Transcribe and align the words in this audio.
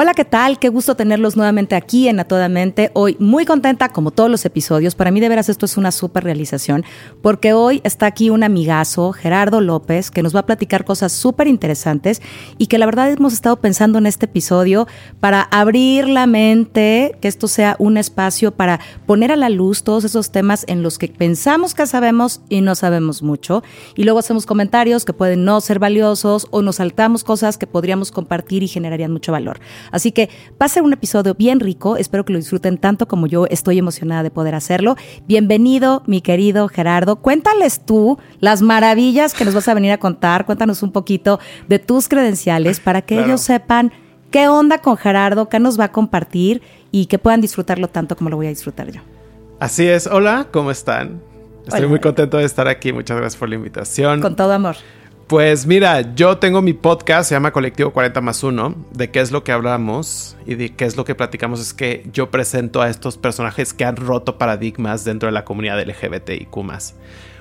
Hola, 0.00 0.14
¿qué 0.14 0.24
tal? 0.24 0.60
Qué 0.60 0.68
gusto 0.68 0.94
tenerlos 0.94 1.36
nuevamente 1.36 1.74
aquí 1.74 2.06
en 2.06 2.20
A 2.20 2.24
Toda 2.24 2.48
Mente. 2.48 2.92
Hoy 2.94 3.16
muy 3.18 3.44
contenta, 3.44 3.88
como 3.88 4.12
todos 4.12 4.30
los 4.30 4.44
episodios. 4.44 4.94
Para 4.94 5.10
mí, 5.10 5.18
de 5.18 5.28
veras, 5.28 5.48
esto 5.48 5.66
es 5.66 5.76
una 5.76 5.90
súper 5.90 6.22
realización, 6.22 6.84
porque 7.20 7.52
hoy 7.52 7.80
está 7.82 8.06
aquí 8.06 8.30
un 8.30 8.44
amigazo, 8.44 9.10
Gerardo 9.10 9.60
López, 9.60 10.12
que 10.12 10.22
nos 10.22 10.36
va 10.36 10.38
a 10.38 10.46
platicar 10.46 10.84
cosas 10.84 11.10
súper 11.10 11.48
interesantes 11.48 12.22
y 12.58 12.68
que 12.68 12.78
la 12.78 12.86
verdad 12.86 13.10
hemos 13.10 13.32
estado 13.32 13.56
pensando 13.56 13.98
en 13.98 14.06
este 14.06 14.26
episodio 14.26 14.86
para 15.18 15.42
abrir 15.42 16.06
la 16.06 16.28
mente, 16.28 17.16
que 17.20 17.26
esto 17.26 17.48
sea 17.48 17.74
un 17.80 17.96
espacio 17.96 18.52
para 18.52 18.78
poner 19.04 19.32
a 19.32 19.36
la 19.36 19.48
luz 19.48 19.82
todos 19.82 20.04
esos 20.04 20.30
temas 20.30 20.64
en 20.68 20.84
los 20.84 20.96
que 20.98 21.08
pensamos 21.08 21.74
que 21.74 21.88
sabemos 21.88 22.40
y 22.48 22.60
no 22.60 22.76
sabemos 22.76 23.24
mucho. 23.24 23.64
Y 23.96 24.04
luego 24.04 24.20
hacemos 24.20 24.46
comentarios 24.46 25.04
que 25.04 25.12
pueden 25.12 25.44
no 25.44 25.60
ser 25.60 25.80
valiosos 25.80 26.46
o 26.52 26.62
nos 26.62 26.76
saltamos 26.76 27.24
cosas 27.24 27.58
que 27.58 27.66
podríamos 27.66 28.12
compartir 28.12 28.62
y 28.62 28.68
generarían 28.68 29.12
mucho 29.12 29.32
valor. 29.32 29.58
Así 29.90 30.12
que 30.12 30.28
va 30.60 30.66
a 30.66 30.68
ser 30.68 30.82
un 30.82 30.92
episodio 30.92 31.34
bien 31.34 31.60
rico. 31.60 31.96
Espero 31.96 32.24
que 32.24 32.32
lo 32.32 32.38
disfruten 32.38 32.78
tanto 32.78 33.08
como 33.08 33.26
yo 33.26 33.46
estoy 33.46 33.78
emocionada 33.78 34.22
de 34.22 34.30
poder 34.30 34.54
hacerlo. 34.54 34.96
Bienvenido, 35.26 36.02
mi 36.06 36.20
querido 36.20 36.68
Gerardo. 36.68 37.16
Cuéntales 37.16 37.80
tú 37.84 38.18
las 38.40 38.62
maravillas 38.62 39.34
que 39.34 39.44
nos 39.44 39.54
vas 39.54 39.68
a 39.68 39.74
venir 39.74 39.92
a 39.92 39.98
contar. 39.98 40.46
Cuéntanos 40.46 40.82
un 40.82 40.92
poquito 40.92 41.40
de 41.68 41.78
tus 41.78 42.08
credenciales 42.08 42.80
para 42.80 43.02
que 43.02 43.18
ellos 43.18 43.40
sepan 43.40 43.92
qué 44.30 44.48
onda 44.48 44.78
con 44.78 44.96
Gerardo, 44.96 45.48
qué 45.48 45.58
nos 45.58 45.78
va 45.78 45.84
a 45.84 45.92
compartir 45.92 46.62
y 46.90 47.06
que 47.06 47.18
puedan 47.18 47.40
disfrutarlo 47.40 47.88
tanto 47.88 48.16
como 48.16 48.30
lo 48.30 48.36
voy 48.36 48.46
a 48.46 48.50
disfrutar 48.50 48.90
yo. 48.90 49.00
Así 49.60 49.86
es. 49.86 50.06
Hola, 50.06 50.46
¿cómo 50.50 50.70
están? 50.70 51.20
Estoy 51.66 51.86
muy 51.86 52.00
contento 52.00 52.38
de 52.38 52.44
estar 52.44 52.66
aquí. 52.68 52.92
Muchas 52.92 53.16
gracias 53.18 53.38
por 53.38 53.48
la 53.48 53.56
invitación. 53.56 54.20
Con 54.20 54.36
todo 54.36 54.52
amor. 54.52 54.76
Pues 55.28 55.66
mira, 55.66 56.14
yo 56.14 56.38
tengo 56.38 56.62
mi 56.62 56.72
podcast, 56.72 57.28
se 57.28 57.34
llama 57.34 57.52
Colectivo 57.52 57.92
40 57.92 58.22
más 58.22 58.42
1, 58.42 58.86
de 58.92 59.10
qué 59.10 59.20
es 59.20 59.30
lo 59.30 59.44
que 59.44 59.52
hablamos 59.52 60.38
y 60.46 60.54
de 60.54 60.74
qué 60.74 60.86
es 60.86 60.96
lo 60.96 61.04
que 61.04 61.14
platicamos 61.14 61.60
es 61.60 61.74
que 61.74 62.08
yo 62.14 62.30
presento 62.30 62.80
a 62.80 62.88
estos 62.88 63.18
personajes 63.18 63.74
que 63.74 63.84
han 63.84 63.96
roto 63.96 64.38
paradigmas 64.38 65.04
dentro 65.04 65.26
de 65.26 65.32
la 65.32 65.44
comunidad 65.44 65.86
LGBTIQ. 65.86 66.56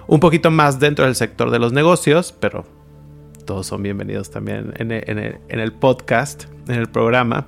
Un 0.08 0.20
poquito 0.20 0.52
más 0.52 0.82
dentro 0.82 1.06
del 1.06 1.16
sector 1.16 1.50
de 1.50 1.60
los 1.60 1.72
negocios, 1.72 2.36
pero 2.38 2.66
todos 3.46 3.68
son 3.68 3.84
bienvenidos 3.84 4.32
también 4.32 4.74
en 4.76 4.92
el, 4.92 5.40
en 5.48 5.60
el 5.62 5.72
podcast, 5.72 6.44
en 6.68 6.76
el 6.76 6.88
programa. 6.88 7.46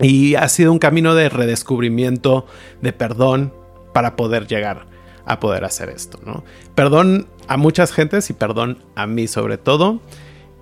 Y 0.00 0.36
ha 0.36 0.48
sido 0.48 0.70
un 0.70 0.78
camino 0.78 1.16
de 1.16 1.28
redescubrimiento, 1.28 2.46
de 2.82 2.92
perdón, 2.92 3.52
para 3.92 4.14
poder 4.14 4.46
llegar 4.46 4.86
a 5.26 5.40
poder 5.40 5.64
hacer 5.64 5.88
esto, 5.88 6.20
¿no? 6.24 6.44
Perdón 6.76 7.26
a 7.48 7.56
muchas 7.56 7.92
gentes 7.92 8.30
y 8.30 8.32
perdón 8.32 8.78
a 8.94 9.06
mí 9.06 9.28
sobre 9.28 9.58
todo. 9.58 10.00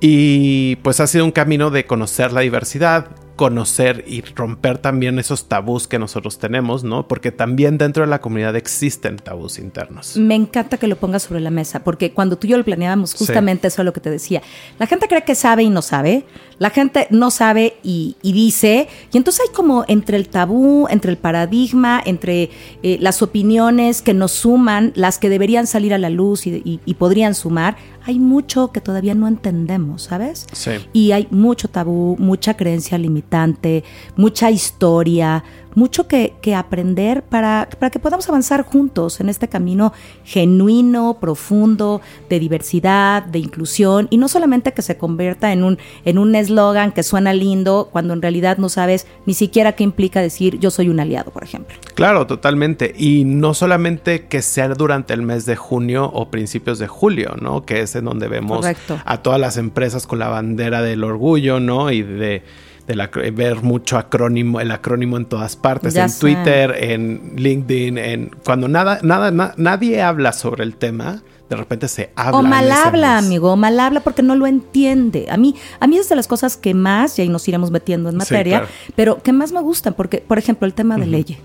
Y 0.00 0.76
pues 0.76 1.00
ha 1.00 1.06
sido 1.06 1.24
un 1.24 1.32
camino 1.32 1.70
de 1.70 1.86
conocer 1.86 2.32
la 2.32 2.42
diversidad, 2.42 3.08
conocer 3.36 4.04
y 4.06 4.22
romper 4.22 4.78
también 4.78 5.18
esos 5.18 5.48
tabús 5.48 5.88
que 5.88 5.98
nosotros 5.98 6.38
tenemos, 6.38 6.84
¿no? 6.84 7.08
Porque 7.08 7.32
también 7.32 7.78
dentro 7.78 8.04
de 8.04 8.10
la 8.10 8.20
comunidad 8.20 8.54
existen 8.56 9.16
tabús 9.16 9.58
internos. 9.58 10.16
Me 10.16 10.34
encanta 10.34 10.78
que 10.78 10.86
lo 10.86 10.96
pongas 10.96 11.24
sobre 11.24 11.40
la 11.40 11.50
mesa, 11.50 11.82
porque 11.82 12.12
cuando 12.12 12.36
tú 12.36 12.46
y 12.46 12.50
yo 12.50 12.58
lo 12.58 12.64
planeábamos, 12.64 13.14
justamente 13.14 13.68
eso 13.68 13.82
es 13.82 13.86
lo 13.86 13.92
que 13.92 14.00
te 14.00 14.10
decía. 14.10 14.42
La 14.78 14.86
gente 14.86 15.08
cree 15.08 15.24
que 15.24 15.34
sabe 15.34 15.64
y 15.64 15.70
no 15.70 15.82
sabe, 15.82 16.24
la 16.58 16.70
gente 16.70 17.08
no 17.10 17.30
sabe 17.30 17.76
y, 17.82 18.16
dice, 18.22 18.88
y 19.12 19.16
entonces 19.16 19.46
hay 19.48 19.54
como 19.54 19.84
entre 19.88 20.16
el 20.16 20.28
tabú, 20.28 20.86
entre 20.88 21.10
el 21.10 21.18
paradigma, 21.18 22.00
entre 22.04 22.50
eh, 22.82 22.98
las 23.00 23.22
opiniones 23.22 24.02
que 24.02 24.14
nos 24.14 24.32
suman, 24.32 24.92
las 24.94 25.18
que 25.18 25.28
deberían 25.28 25.66
salir 25.66 25.92
a 25.92 25.98
la 25.98 26.10
luz 26.10 26.46
y, 26.46 26.80
y 26.84 26.94
podrían 26.94 27.34
sumar, 27.34 27.76
hay 28.06 28.18
mucho 28.18 28.70
que 28.70 28.80
todavía 28.80 29.14
no 29.14 29.26
entendemos, 29.26 30.02
¿sabes? 30.02 30.46
Sí. 30.52 30.72
Y 30.92 31.12
hay 31.12 31.26
mucho 31.30 31.68
tabú, 31.68 32.16
mucha 32.18 32.54
creencia 32.54 32.98
limitante, 32.98 33.82
mucha 34.16 34.50
historia, 34.50 35.42
mucho 35.74 36.06
que, 36.08 36.34
que 36.40 36.54
aprender 36.54 37.22
para, 37.22 37.68
para, 37.78 37.90
que 37.90 37.98
podamos 37.98 38.28
avanzar 38.28 38.62
juntos 38.62 39.20
en 39.20 39.28
este 39.28 39.48
camino 39.48 39.92
genuino, 40.24 41.18
profundo, 41.20 42.00
de 42.28 42.38
diversidad, 42.38 43.22
de 43.22 43.38
inclusión, 43.38 44.08
y 44.10 44.18
no 44.18 44.28
solamente 44.28 44.72
que 44.72 44.82
se 44.82 44.96
convierta 44.96 45.52
en 45.52 45.64
un 45.64 45.78
en 46.04 46.18
un 46.18 46.34
eslogan 46.34 46.92
que 46.92 47.02
suena 47.02 47.32
lindo 47.32 47.88
cuando 47.92 48.14
en 48.14 48.22
realidad 48.22 48.58
no 48.58 48.68
sabes 48.68 49.06
ni 49.26 49.34
siquiera 49.34 49.72
qué 49.72 49.84
implica 49.84 50.20
decir 50.20 50.58
yo 50.58 50.70
soy 50.70 50.88
un 50.88 51.00
aliado, 51.00 51.30
por 51.30 51.44
ejemplo. 51.44 51.76
Claro, 51.94 52.26
totalmente. 52.26 52.94
Y 52.96 53.24
no 53.24 53.54
solamente 53.54 54.26
que 54.26 54.42
sea 54.42 54.68
durante 54.68 55.14
el 55.14 55.22
mes 55.22 55.46
de 55.46 55.56
junio 55.56 56.10
o 56.12 56.30
principios 56.30 56.78
de 56.78 56.88
julio, 56.88 57.36
¿no? 57.40 57.64
Que 57.64 57.82
es 57.82 57.94
en 57.96 58.04
donde 58.04 58.28
vemos 58.28 58.58
Correcto. 58.58 59.00
a 59.04 59.22
todas 59.22 59.40
las 59.40 59.56
empresas 59.56 60.06
con 60.06 60.18
la 60.18 60.28
bandera 60.28 60.82
del 60.82 61.04
orgullo, 61.04 61.60
¿no? 61.60 61.90
Y 61.90 62.02
de 62.02 62.42
de 62.86 62.94
la, 62.94 63.08
ver 63.32 63.62
mucho 63.62 63.96
acrónimo, 63.96 64.60
el 64.60 64.70
acrónimo 64.70 65.16
en 65.16 65.24
todas 65.26 65.56
partes, 65.56 65.94
Ya 65.94 66.04
en 66.04 66.10
sé. 66.10 66.20
Twitter, 66.20 66.74
en 66.78 67.32
LinkedIn, 67.36 67.96
en 67.98 68.30
cuando 68.44 68.68
nada, 68.68 68.98
nada, 69.02 69.30
na- 69.30 69.54
nadie 69.56 70.02
habla 70.02 70.32
sobre 70.32 70.64
el 70.64 70.76
tema, 70.76 71.22
de 71.48 71.56
repente 71.56 71.88
se 71.88 72.10
habla. 72.14 72.38
O 72.38 72.42
mal 72.42 72.70
habla, 72.70 73.16
mes. 73.16 73.24
amigo, 73.26 73.52
o 73.52 73.56
mal 73.56 73.78
habla 73.80 74.00
porque 74.00 74.22
no 74.22 74.34
lo 74.36 74.46
entiende. 74.46 75.26
A 75.30 75.36
mí, 75.38 75.54
a 75.80 75.86
mí 75.86 75.96
es 75.96 76.08
de 76.10 76.16
las 76.16 76.26
cosas 76.26 76.56
que 76.58 76.74
más, 76.74 77.18
y 77.18 77.22
ahí 77.22 77.28
nos 77.30 77.46
iremos 77.48 77.70
metiendo 77.70 78.08
en 78.10 78.14
Sí, 78.14 78.18
materia, 78.18 78.58
claro. 78.60 78.72
pero 78.96 79.22
que 79.22 79.32
más 79.32 79.52
me 79.52 79.60
gustan, 79.60 79.94
porque, 79.94 80.18
por 80.18 80.38
ejemplo, 80.38 80.66
el 80.66 80.74
tema 80.74 80.96
de 80.98 81.06
ley. 81.06 81.38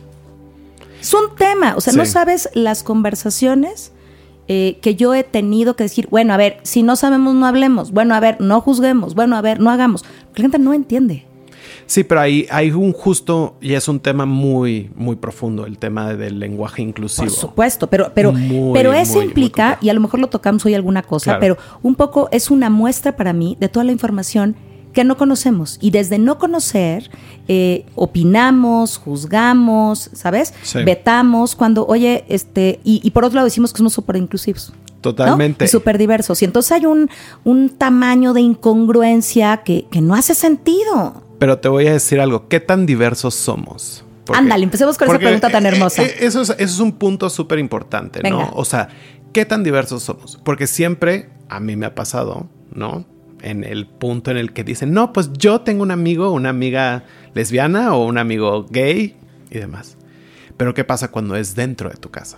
Es 1.01 1.13
un 1.13 1.33
tema, 1.37 1.75
o 1.77 1.81
sea, 1.81 1.93
no 1.93 2.05
sabes 2.05 2.49
las 2.53 2.83
conversaciones 2.83 3.93
eh, 4.49 4.79
que 4.81 4.95
yo 4.95 5.13
he 5.13 5.23
tenido 5.23 5.75
que 5.75 5.83
decir, 5.83 6.07
bueno, 6.09 6.33
a 6.33 6.37
ver, 6.37 6.57
si 6.63 6.81
no 6.83 6.95
sabemos, 6.95 7.35
no 7.35 7.45
hablemos, 7.45 7.91
bueno, 7.91 8.15
a 8.15 8.19
ver, 8.19 8.41
no 8.41 8.59
juzguemos, 8.61 9.13
bueno, 9.15 9.37
a 9.37 9.41
ver, 9.41 9.59
no 9.59 9.69
hagamos. 9.69 10.03
La 10.35 10.41
gente 10.41 10.57
no 10.59 10.73
entiende. 10.73 11.25
Sí, 11.89 12.03
pero 12.03 12.21
hay, 12.21 12.45
hay 12.51 12.69
un 12.69 12.93
justo, 12.93 13.55
y 13.61 13.73
es 13.73 13.87
un 13.87 13.99
tema 13.99 14.27
muy, 14.27 14.91
muy 14.95 15.15
profundo, 15.15 15.65
el 15.65 15.79
tema 15.79 16.13
del 16.13 16.37
lenguaje 16.37 16.83
inclusivo. 16.83 17.25
Por 17.25 17.35
supuesto, 17.35 17.87
pero, 17.87 18.11
pero, 18.13 18.31
Muy, 18.31 18.73
pero 18.73 18.93
eso 18.93 19.15
muy, 19.15 19.25
implica, 19.25 19.79
y 19.81 19.89
a 19.89 19.93
lo 19.95 19.99
mejor 19.99 20.19
lo 20.19 20.27
tocamos 20.27 20.63
hoy 20.67 20.75
alguna 20.75 21.01
cosa, 21.01 21.39
Claro. 21.39 21.39
pero 21.57 21.57
un 21.81 21.95
poco 21.95 22.29
es 22.31 22.51
una 22.51 22.69
muestra 22.69 23.15
para 23.15 23.33
mí 23.33 23.57
de 23.59 23.69
toda 23.69 23.83
la 23.85 23.91
información 23.91 24.55
que 24.93 25.03
no 25.03 25.17
conocemos. 25.17 25.79
Y 25.81 25.89
desde 25.89 26.19
no 26.19 26.37
conocer, 26.37 27.09
eh, 27.47 27.85
opinamos, 27.95 28.97
juzgamos, 28.97 30.11
¿sabes? 30.13 30.53
Sí. 30.61 30.83
Vetamos 30.83 31.55
cuando, 31.55 31.87
oye, 31.87 32.23
este, 32.29 32.79
y, 32.83 33.01
y 33.03 33.09
por 33.09 33.25
otro 33.25 33.37
lado 33.37 33.45
decimos 33.45 33.73
que 33.73 33.77
somos 33.77 33.93
súper 33.93 34.17
inclusivos. 34.17 34.71
¿no? 34.71 35.01
Totalmente. 35.01 35.65
Y 35.65 35.67
súper 35.67 35.97
diversos. 35.97 36.39
Y 36.43 36.45
entonces 36.45 36.71
hay 36.71 36.85
un, 36.85 37.09
un 37.45 37.69
tamaño 37.69 38.33
de 38.33 38.41
incongruencia 38.41 39.57
que, 39.63 39.85
que 39.89 40.01
no 40.01 40.13
hace 40.13 40.35
sentido. 40.35 41.23
Pero 41.39 41.57
te 41.59 41.69
voy 41.69 41.87
a 41.87 41.93
decir 41.93 42.19
algo, 42.19 42.47
¿qué 42.47 42.59
tan 42.59 42.85
diversos 42.85 43.33
somos? 43.33 44.03
Ándale, 44.33 44.63
empecemos 44.63 44.97
con 44.97 45.07
esa 45.09 45.17
pregunta 45.17 45.49
tan 45.49 45.65
eh, 45.65 45.69
hermosa. 45.69 46.03
eh, 46.03 46.15
Eso 46.19 46.41
es, 46.41 46.49
eso 46.51 46.59
es 46.59 46.79
un 46.79 46.91
punto 46.93 47.29
súper 47.29 47.57
importante, 47.57 48.19
Venga. 48.21 48.37
¿no? 48.37 48.51
O 48.53 48.63
sea, 48.65 48.89
¿qué 49.33 49.45
tan 49.45 49.63
diversos 49.63 50.03
somos? 50.03 50.39
Porque 50.43 50.67
siempre 50.67 51.29
a 51.49 51.59
mí 51.59 51.75
me 51.75 51.87
ha 51.87 51.95
pasado, 51.95 52.47
¿no? 52.71 53.05
En 53.41 53.63
el 53.63 53.87
punto 53.87 54.29
en 54.31 54.37
el 54.37 54.51
que 54.53 54.63
dicen, 54.63 54.91
no, 54.93 55.13
pues 55.13 55.31
yo 55.33 55.61
tengo 55.61 55.81
un 55.81 55.91
amigo, 55.91 56.31
una 56.31 56.49
amiga 56.49 57.05
lesbiana 57.33 57.95
o 57.95 58.05
un 58.05 58.17
amigo 58.17 58.65
gay 58.69 59.15
y 59.49 59.57
demás. 59.57 59.97
Pero 60.57 60.73
¿qué 60.73 60.83
pasa 60.83 61.07
cuando 61.09 61.35
es 61.37 61.55
dentro 61.55 61.89
de 61.89 61.95
tu 61.95 62.11
casa? 62.11 62.37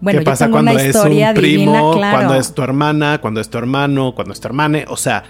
Bueno, 0.00 0.20
¿Qué 0.20 0.24
yo 0.24 0.30
pasa 0.30 0.44
tengo 0.46 0.54
cuando 0.58 0.70
una 0.72 0.82
es 0.82 0.94
un 0.94 1.34
primo, 1.34 1.92
claro. 1.94 2.16
cuando 2.16 2.34
es 2.36 2.54
tu 2.54 2.62
hermana, 2.62 3.18
cuando 3.20 3.40
es 3.40 3.50
tu 3.50 3.58
hermano, 3.58 4.14
cuando 4.14 4.32
es 4.32 4.40
tu 4.40 4.46
hermana? 4.46 4.84
O 4.86 4.96
sea, 4.96 5.24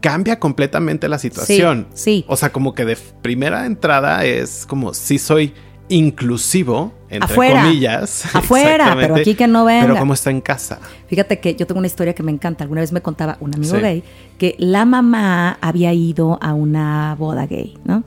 cambia 0.00 0.38
completamente 0.38 1.08
la 1.08 1.18
situación. 1.18 1.86
sí. 1.94 2.24
O 2.28 2.36
sea, 2.36 2.50
como 2.52 2.74
que 2.74 2.84
de 2.84 2.96
primera 2.96 3.66
entrada 3.66 4.24
es 4.24 4.66
como 4.66 4.94
si 4.94 5.18
soy 5.18 5.52
inclusivo, 5.88 6.92
entre 7.08 7.32
Afuera. 7.32 7.62
comillas. 7.64 8.24
Afuera, 8.34 8.96
pero 8.98 9.16
aquí 9.16 9.34
que 9.34 9.46
no 9.46 9.64
venga. 9.64 9.86
Pero 9.86 9.98
como 9.98 10.14
está 10.14 10.30
en 10.30 10.40
casa. 10.40 10.78
Fíjate 11.08 11.40
que 11.40 11.54
yo 11.56 11.66
tengo 11.66 11.78
una 11.78 11.86
historia 11.88 12.14
que 12.14 12.22
me 12.22 12.30
encanta. 12.32 12.64
Alguna 12.64 12.80
vez 12.80 12.92
me 12.92 13.00
contaba 13.02 13.36
un 13.40 13.54
amigo 13.54 13.74
Sí. 13.76 13.80
gay 13.82 14.04
que 14.38 14.54
la 14.58 14.84
mamá 14.84 15.58
había 15.60 15.92
ido 15.92 16.38
a 16.40 16.54
una 16.54 17.14
boda 17.18 17.46
gay, 17.46 17.76
¿no? 17.84 18.04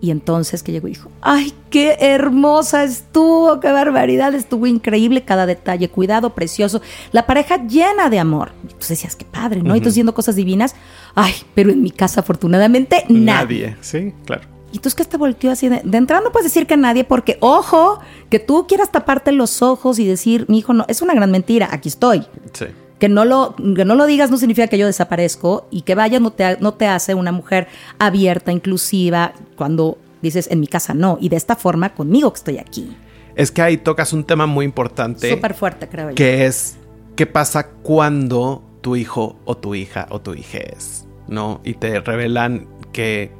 Y 0.00 0.10
entonces 0.10 0.62
que 0.62 0.70
llegó 0.70 0.86
y 0.86 0.90
dijo, 0.92 1.10
ay, 1.22 1.54
qué 1.70 1.96
hermosa 1.98 2.84
estuvo, 2.84 3.58
qué 3.58 3.72
barbaridad, 3.72 4.34
estuvo 4.34 4.66
increíble, 4.66 5.22
cada 5.24 5.46
detalle, 5.46 5.88
cuidado, 5.88 6.34
precioso. 6.34 6.82
La 7.10 7.26
pareja 7.26 7.66
llena 7.66 8.10
de 8.10 8.18
amor. 8.18 8.52
Tú 8.68 8.86
decías, 8.86 9.16
qué 9.16 9.24
padre, 9.24 9.62
¿no? 9.62 9.74
Y 9.74 9.80
tú 9.80 9.88
haciendo 9.88 10.12
cosas 10.12 10.36
divinas. 10.36 10.74
Ay, 11.14 11.34
pero 11.54 11.70
en 11.70 11.82
mi 11.82 11.90
casa 11.90 12.20
afortunadamente 12.20 13.04
nadie. 13.08 13.76
Sí, 13.80 14.12
claro. 14.26 14.42
Y 14.72 14.80
tú 14.80 14.88
es 14.88 14.96
que 14.96 15.04
te 15.04 15.16
volteó 15.16 15.52
así 15.52 15.68
de, 15.68 15.80
de 15.84 15.98
entrada 15.98 16.20
no 16.24 16.32
puedes 16.32 16.52
decir 16.52 16.66
que 16.66 16.76
nadie 16.76 17.04
porque, 17.04 17.38
ojo, 17.40 18.00
que 18.28 18.40
tú 18.40 18.66
quieras 18.66 18.90
taparte 18.90 19.30
los 19.30 19.62
ojos 19.62 20.00
y 20.00 20.06
decir, 20.06 20.46
mi 20.48 20.58
hijo 20.58 20.72
no, 20.72 20.84
es 20.88 21.00
una 21.00 21.14
gran 21.14 21.30
mentira, 21.30 21.68
aquí 21.70 21.88
estoy. 21.88 22.26
Sí. 22.52 22.66
Que 22.98 23.08
no, 23.08 23.24
lo, 23.24 23.54
que 23.54 23.84
no 23.84 23.94
lo 23.94 24.06
digas 24.06 24.32
no 24.32 24.36
significa 24.36 24.66
que 24.66 24.76
yo 24.76 24.86
desaparezco 24.86 25.68
y 25.70 25.82
que 25.82 25.94
vayas 25.94 26.20
no 26.20 26.32
te, 26.32 26.58
no 26.58 26.74
te 26.74 26.88
hace 26.88 27.14
una 27.14 27.30
mujer 27.30 27.68
abierta, 28.00 28.50
inclusiva, 28.50 29.34
cuando 29.54 29.98
dices 30.22 30.48
en 30.50 30.58
mi 30.58 30.66
casa 30.66 30.92
no. 30.92 31.18
Y 31.20 31.28
de 31.28 31.36
esta 31.36 31.54
forma 31.54 31.94
conmigo 31.94 32.32
que 32.32 32.38
estoy 32.38 32.58
aquí. 32.58 32.96
Es 33.36 33.52
que 33.52 33.62
ahí 33.62 33.76
tocas 33.76 34.12
un 34.12 34.24
tema 34.24 34.46
muy 34.46 34.64
importante. 34.64 35.30
Súper 35.30 35.54
fuerte, 35.54 35.88
creo 35.88 36.10
yo. 36.10 36.16
Que 36.16 36.46
es, 36.46 36.78
¿qué 37.14 37.26
pasa 37.26 37.68
cuando 37.68 38.64
tu 38.80 38.96
hijo 38.96 39.36
o 39.44 39.56
tu 39.56 39.76
hija 39.76 40.06
o 40.10 40.20
tu 40.20 40.34
hija 40.34 40.58
es? 40.58 41.03
¿No? 41.28 41.60
Y 41.64 41.74
te 41.74 42.00
revelan 42.00 42.66
que 42.92 43.32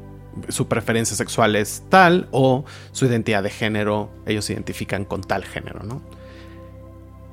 su 0.49 0.67
preferencia 0.67 1.17
sexual 1.17 1.57
es 1.57 1.85
tal 1.89 2.29
o 2.33 2.65
su 2.93 3.07
identidad 3.07 3.43
de 3.43 3.51
género, 3.51 4.11
ellos 4.27 4.45
se 4.45 4.53
identifican 4.53 5.05
con 5.05 5.21
tal 5.21 5.45
género, 5.45 5.83
¿no? 5.85 6.03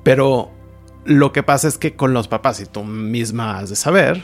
Pero 0.02 0.50
lo 1.04 1.32
que 1.32 1.42
pasa 1.42 1.68
es 1.68 1.78
que 1.78 1.96
con 1.96 2.12
los 2.12 2.28
papás, 2.28 2.60
y 2.60 2.66
tú 2.66 2.84
misma 2.84 3.58
has 3.58 3.70
de 3.70 3.76
saber, 3.76 4.22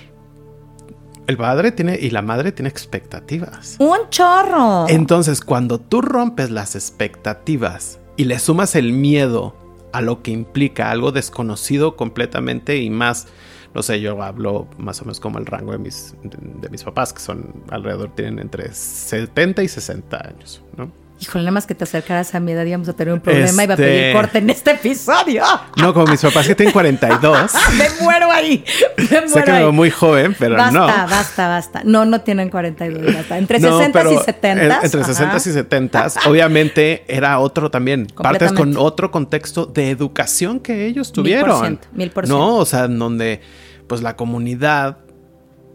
el 1.26 1.36
padre 1.36 1.72
tiene 1.72 1.98
y 2.00 2.10
la 2.10 2.22
madre 2.22 2.52
tiene 2.52 2.68
expectativas. 2.68 3.76
Un 3.78 4.08
chorro. 4.10 4.88
Entonces, 4.88 5.40
cuando 5.40 5.78
tú 5.78 6.00
rompes 6.00 6.50
las 6.50 6.74
expectativas 6.74 7.98
y 8.16 8.24
le 8.24 8.38
sumas 8.38 8.74
el 8.74 8.92
miedo 8.92 9.54
a 9.92 10.00
lo 10.00 10.22
que 10.22 10.30
implica 10.30 10.90
algo 10.90 11.12
desconocido 11.12 11.96
completamente 11.96 12.78
y 12.78 12.90
más, 12.90 13.26
no 13.74 13.82
sé, 13.82 14.00
yo 14.00 14.20
hablo 14.22 14.66
más 14.78 15.00
o 15.00 15.04
menos 15.04 15.20
como 15.20 15.38
el 15.38 15.46
rango 15.46 15.72
de 15.72 15.78
mis, 15.78 16.14
de, 16.22 16.68
mis 16.68 16.82
papás, 16.82 17.12
que 17.12 17.20
son 17.20 17.52
alrededor, 17.70 18.14
tienen 18.14 18.38
entre 18.38 18.72
70 18.72 19.62
y 19.62 19.68
60 19.68 20.28
años, 20.28 20.62
¿no? 20.76 20.90
Híjole, 21.20 21.44
nada 21.44 21.52
más 21.52 21.66
que 21.66 21.74
te 21.74 21.84
acercaras 21.84 22.34
a 22.34 22.40
mi 22.40 22.52
edad 22.52 22.64
íbamos 22.64 22.88
a 22.88 22.92
tener 22.92 23.12
un 23.12 23.20
problema. 23.20 23.48
Este... 23.48 23.64
Iba 23.64 23.74
a 23.74 23.76
pedir 23.76 24.14
corte 24.14 24.38
en 24.38 24.50
este 24.50 24.70
episodio. 24.72 25.44
No, 25.78 25.94
como 25.94 26.06
mis 26.06 26.20
papás 26.20 26.46
que 26.46 26.54
tienen 26.54 26.72
42. 26.72 27.52
me 27.78 28.04
muero 28.04 28.30
ahí. 28.32 28.64
Me 28.96 29.04
muero 29.04 29.28
sé 29.28 29.44
que 29.44 29.52
me 29.52 29.58
veo 29.58 29.72
muy 29.72 29.90
joven, 29.90 30.34
pero 30.38 30.56
basta, 30.56 30.78
no. 30.78 30.86
Basta, 30.86 31.06
basta, 31.06 31.48
basta. 31.48 31.82
No, 31.84 32.04
no 32.04 32.20
tienen 32.20 32.50
42. 32.50 33.14
Basta. 33.14 33.38
Entre 33.38 33.60
no, 33.60 33.78
60 33.78 34.12
y 34.12 34.18
70. 34.18 34.80
Entre 34.82 35.04
60 35.04 35.36
y 35.36 35.40
70, 35.40 36.06
obviamente 36.26 37.04
era 37.06 37.38
otro 37.38 37.70
también. 37.70 38.06
Partes 38.16 38.52
con 38.52 38.76
otro 38.76 39.10
contexto 39.10 39.66
de 39.66 39.90
educación 39.90 40.58
que 40.58 40.86
ellos 40.86 41.12
tuvieron. 41.12 41.46
Mil 41.46 41.50
por 41.50 41.66
ciento. 41.66 41.88
Mil 41.92 42.10
por 42.10 42.26
ciento. 42.26 42.44
No, 42.44 42.56
o 42.56 42.66
sea, 42.66 42.84
en 42.84 42.98
donde 42.98 43.40
pues 43.86 44.02
la 44.02 44.16
comunidad 44.16 44.98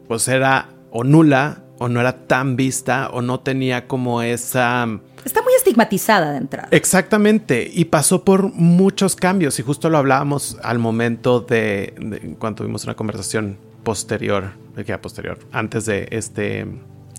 pues 0.07 0.27
era 0.27 0.69
o 0.91 1.03
nula 1.03 1.63
o 1.79 1.89
no 1.89 1.99
era 1.99 2.27
tan 2.27 2.55
vista 2.55 3.09
o 3.11 3.21
no 3.21 3.39
tenía 3.39 3.87
como 3.87 4.21
esa... 4.21 4.87
Está 5.25 5.41
muy 5.41 5.53
estigmatizada 5.53 6.31
de 6.31 6.37
entrada. 6.37 6.67
Exactamente, 6.71 7.69
y 7.71 7.85
pasó 7.85 8.23
por 8.23 8.53
muchos 8.53 9.15
cambios 9.15 9.57
y 9.59 9.63
justo 9.63 9.89
lo 9.89 9.97
hablábamos 9.97 10.57
al 10.63 10.79
momento 10.79 11.39
de, 11.39 11.93
de 11.97 12.35
cuando 12.39 12.63
tuvimos 12.63 12.83
una 12.83 12.95
conversación 12.95 13.57
posterior, 13.83 14.51
que 14.85 14.97
posterior, 14.97 15.39
antes 15.51 15.85
de 15.85 16.07
este 16.11 16.67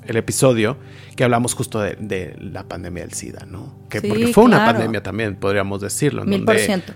el 0.07 0.17
episodio, 0.17 0.77
que 1.17 1.25
hablamos 1.25 1.55
justo 1.55 1.81
de, 1.81 1.97
de 1.99 2.37
la 2.39 2.65
pandemia 2.65 3.05
del 3.05 3.15
SIDA, 3.15 3.47
¿no? 3.47 3.75
Que 3.89 4.01
Sí, 4.01 4.09
porque 4.09 4.27
fue 4.29 4.45
una 4.45 4.67
pandemia 4.67 5.03
también, 5.03 5.37
podríamos 5.37 5.81
decirlo. 5.81 6.25
Mil 6.25 6.45
por 6.45 6.59
ciento. 6.59 6.93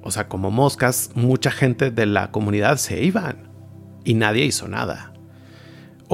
O 0.00 0.10
sea, 0.10 0.28
como 0.28 0.50
moscas, 0.50 1.10
mucha 1.14 1.50
gente 1.50 1.90
de 1.90 2.06
la 2.06 2.30
comunidad 2.30 2.78
se 2.78 3.02
iban 3.02 3.50
y 4.04 4.14
nadie 4.14 4.46
hizo 4.46 4.66
nada 4.66 5.11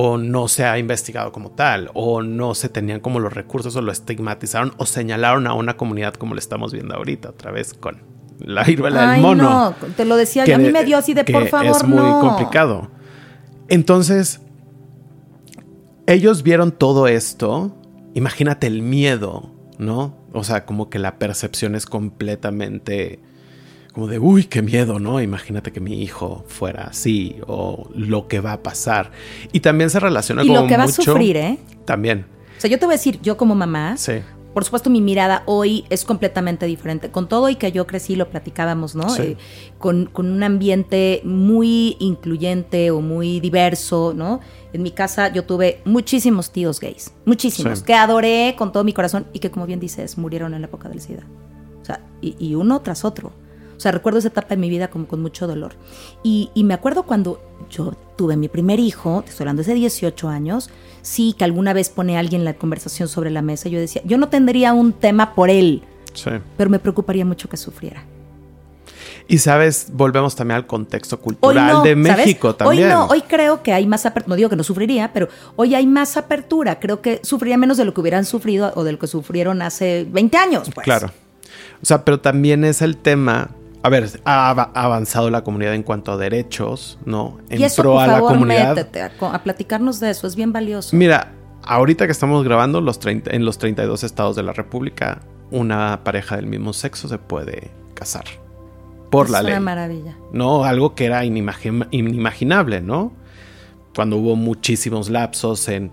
o 0.01 0.17
no 0.17 0.47
se 0.47 0.65
ha 0.65 0.79
investigado 0.79 1.33
como 1.33 1.51
tal, 1.51 1.91
o 1.93 2.23
no 2.23 2.55
se 2.55 2.69
tenían 2.69 3.01
como 3.01 3.19
los 3.19 3.33
recursos, 3.33 3.75
o 3.75 3.83
lo 3.83 3.91
estigmatizaron, 3.91 4.73
o 4.77 4.87
señalaron 4.87 5.49
a 5.49 5.55
una 5.55 5.77
comunidad 5.77 6.15
como 6.15 6.35
lo 6.35 6.39
estamos 6.39 6.73
viendo 6.73 6.95
ahorita, 6.95 7.31
otra 7.31 7.51
vez 7.51 7.75
con 7.75 7.99
la 8.39 8.63
viruela 8.63 9.11
Ay, 9.11 9.15
del 9.15 9.23
mono. 9.23 9.43
no, 9.43 9.75
te 9.97 10.05
lo 10.05 10.15
decía 10.15 10.45
que 10.45 10.51
yo. 10.53 10.55
A 10.55 10.61
mí 10.61 10.71
me 10.71 10.85
dio 10.85 10.99
así 10.99 11.15
de 11.15 11.25
que 11.25 11.33
por 11.33 11.49
favor, 11.49 11.67
Es 11.67 11.83
muy 11.83 11.97
no. 11.99 12.21
complicado. 12.21 12.89
Entonces, 13.67 14.41
ellos 16.07 16.45
vieron 16.45 16.71
todo 16.71 17.09
esto. 17.09 17.75
Imagínate 18.15 18.69
el 18.69 18.83
miedo, 18.83 19.51
¿no? 19.79 20.15
O 20.33 20.45
sea, 20.45 20.65
como 20.65 20.91
que 20.91 21.01
la 21.01 21.19
percepción 21.19 21.75
es 21.75 21.87
completamente 21.87 23.19
como 23.99 24.07
de, 24.07 24.21
uy, 24.21 24.45
qué 24.45 24.63
miedo, 24.63 25.01
¿no? 25.01 25.21
Imagínate 25.21 25.73
que 25.73 25.81
mi 25.81 26.01
hijo 26.05 26.45
fuera 26.47 26.85
así 26.85 27.35
o 27.49 27.89
lo 27.97 28.29
que 28.29 28.39
va 28.39 28.53
a 28.53 28.63
pasar. 28.63 29.11
Y 29.51 29.59
también 29.59 29.91
se 29.91 29.99
relaciona 29.99 30.45
Y 30.45 30.47
como 30.47 30.61
lo 30.61 30.67
que 30.69 30.77
va 30.77 30.85
a 30.85 30.89
sufrir, 30.89 31.37
¿eh? 31.37 31.59
También, 31.85 32.25
O 32.57 32.61
sea, 32.61 32.71
yo 32.71 32.79
te 32.79 32.87
voy 32.87 32.93
a 32.95 32.97
decir, 32.97 33.19
yo 33.23 33.37
como 33.37 33.57
mamá, 33.57 33.97
sí. 33.97 34.21
por 34.55 34.63
supuesto 34.65 34.89
mi 34.89 35.01
mirada 35.01 35.43
hoy 35.47 35.85
es 35.91 36.05
completamente 36.05 36.65
diferente. 36.67 37.11
Con 37.11 37.29
todo 37.29 37.49
y 37.49 37.57
que 37.57 37.73
yo 37.73 37.89
crecí, 37.89 38.15
lo 38.15 38.29
platicábamos, 38.31 38.95
¿no? 38.95 39.09
Sí. 39.09 39.23
Eh, 39.23 39.37
con, 39.79 40.07
con 40.07 40.31
un 40.31 40.45
ambiente 40.45 41.21
muy 41.25 41.97
incluyente 41.99 42.93
o 42.93 43.01
muy 43.01 43.41
diverso, 43.41 44.13
¿no? 44.15 44.39
En 44.73 44.85
mi 44.85 44.93
casa 44.93 45.33
yo 45.33 45.43
tuve 45.45 45.81
muchísimos 45.85 46.53
tíos 46.53 46.79
gays, 46.79 47.13
muchísimos, 47.27 47.81
Sí. 47.81 47.85
que 47.85 47.95
adoré 47.95 48.55
con 48.57 48.71
todo 48.71 48.85
mi 48.85 48.93
corazón 48.93 49.27
y 49.33 49.41
que 49.41 49.51
como 49.51 49.67
bien 49.67 49.81
dices, 49.81 50.17
murieron 50.19 50.55
en 50.55 50.61
la 50.61 50.69
época 50.69 50.89
del 50.89 51.01
SIDA. 51.01 51.25
O 51.83 51.85
sea, 51.85 52.01
y, 52.21 52.37
y 52.39 52.55
uno 52.55 52.81
tras 52.83 53.05
otro. 53.05 53.33
O 53.79 53.81
sea, 53.81 53.93
recuerdo 53.93 54.19
esa 54.19 54.27
etapa 54.29 54.49
de 54.51 54.57
mi 54.57 54.69
vida 54.69 54.89
como 54.89 55.07
con 55.07 55.23
mucho 55.23 55.47
dolor. 55.47 55.77
Y, 56.25 56.51
y 56.53 56.65
me 56.65 56.75
acuerdo 56.75 57.05
cuando 57.05 57.41
yo 57.71 57.95
tuve 58.17 58.37
mi 58.37 58.49
primer 58.49 58.81
hijo, 58.81 59.23
te 59.25 59.31
estoy 59.31 59.45
hablando 59.45 59.63
hace 59.63 59.73
18 59.75 60.29
años, 60.29 60.69
sí, 61.03 61.35
que 61.39 61.45
alguna 61.45 61.73
vez 61.73 61.89
pone 61.89 62.19
alguien 62.19 62.45
la 62.45 62.55
conversación 62.55 63.07
sobre 63.09 63.31
la 63.31 63.41
mesa, 63.41 63.69
yo 63.69 63.79
decía, 63.79 64.03
yo 64.05 64.19
no 64.19 64.29
tendría 64.29 64.73
un 64.73 64.93
tema 64.93 65.35
por 65.37 65.49
él, 65.49 65.83
Sí. 66.13 66.31
pero 66.57 66.69
me 66.71 66.81
preocuparía 66.81 67.25
mucho 67.25 67.49
que 67.49 67.57
sufriera. 67.57 68.03
Y 69.31 69.39
sabes, 69.39 69.89
volvemos 69.93 70.35
también 70.35 70.57
al 70.57 70.67
contexto 70.67 71.21
cultural 71.21 71.73
no, 71.75 71.83
de 71.83 71.91
¿sabes? 71.91 72.17
México 72.27 72.55
también. 72.57 72.85
Hoy 72.87 72.93
no, 72.93 73.07
hoy 73.07 73.21
creo 73.23 73.63
que 73.63 73.73
hay 73.75 73.87
más 73.87 74.07
apertura, 74.07 74.31
no 74.31 74.37
digo 74.37 74.49
que 74.49 74.57
no 74.57 74.65
sufriría, 74.65 75.13
pero 75.13 75.29
hoy 75.55 75.75
hay 75.75 75.87
más 75.87 76.17
apertura. 76.17 76.81
Creo 76.81 77.03
que 77.03 77.21
sufriría 77.23 77.59
menos 77.59 77.77
de 77.77 77.85
lo 77.85 77.93
que 77.93 78.01
hubieran 78.01 78.25
sufrido 78.25 78.73
o 78.75 78.85
de 78.85 78.93
lo 78.93 78.99
que 78.99 79.07
sufrieron 79.07 79.61
hace 79.61 80.07
20 80.11 80.37
años. 80.39 80.71
Pues. 80.75 80.83
Claro. 80.85 81.13
O 81.83 81.87
sea, 81.87 82.05
pero 82.05 82.21
también 82.21 82.65
es 82.65 82.81
el 82.81 82.97
tema. 82.97 83.51
A 83.83 83.89
ver, 83.91 84.09
ha 84.25 84.51
av- 84.51 84.71
avanzado 84.75 85.31
la 85.31 85.43
comunidad 85.45 85.75
en 85.75 85.83
cuanto 85.83 86.13
a 86.13 86.17
derechos, 86.17 86.99
¿no? 87.05 87.39
En 87.49 87.61
Y 87.61 87.65
eso, 87.65 87.83
pro 87.83 87.93
por 87.93 88.03
a 88.03 88.07
la 88.07 88.13
favor, 88.15 88.33
comunidad. 88.33 88.75
métete 88.75 89.03
a, 89.03 89.13
a 89.33 89.43
platicarnos 89.45 90.01
de 90.01 90.11
eso, 90.11 90.27
es 90.27 90.35
bien 90.37 90.53
valioso. 90.53 90.97
Mira, 90.97 91.33
ahorita 91.65 92.07
que 92.07 92.13
estamos 92.13 92.43
grabando 92.45 92.81
los 92.81 92.99
30 92.99 93.31
en 93.35 93.45
los 93.45 93.59
32 93.59 94.03
estados 94.03 94.35
de 94.37 94.43
la 94.43 94.53
República, 94.53 95.21
una 95.51 96.01
pareja 96.05 96.37
del 96.37 96.47
mismo 96.47 96.73
sexo 96.73 97.09
se 97.09 97.19
puede 97.19 97.71
casar. 97.95 98.25
Por 99.11 99.27
es 99.27 99.33
la 99.33 99.41
una 99.41 99.51
ley. 99.51 99.61
maravilla. 99.61 100.17
¿no? 100.33 100.65
Algo 100.65 100.95
que 100.95 101.07
era 101.07 101.25
inimagi- 101.25 101.87
inimaginable, 101.93 102.81
¿no? 102.83 103.13
Cuando 103.95 104.17
hubo 104.17 104.37
muchísimos 104.37 105.09
lapsos 105.09 105.69
en, 105.69 105.93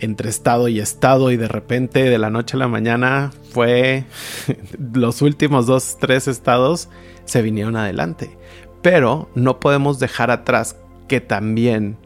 entre 0.00 0.28
estado 0.28 0.68
y 0.68 0.80
estado 0.80 1.30
y 1.30 1.36
de 1.36 1.48
repente 1.48 2.04
de 2.04 2.18
la 2.18 2.30
noche 2.30 2.56
a 2.56 2.60
la 2.60 2.68
mañana 2.68 3.30
fue 3.50 4.04
los 4.92 5.22
últimos 5.22 5.66
dos, 5.66 5.96
tres 6.00 6.28
estados 6.28 6.88
se 7.24 7.42
vinieron 7.42 7.76
adelante. 7.76 8.36
Pero 8.82 9.30
no 9.34 9.60
podemos 9.60 9.98
dejar 9.98 10.30
atrás 10.30 10.76
que 11.08 11.20
también 11.20 11.96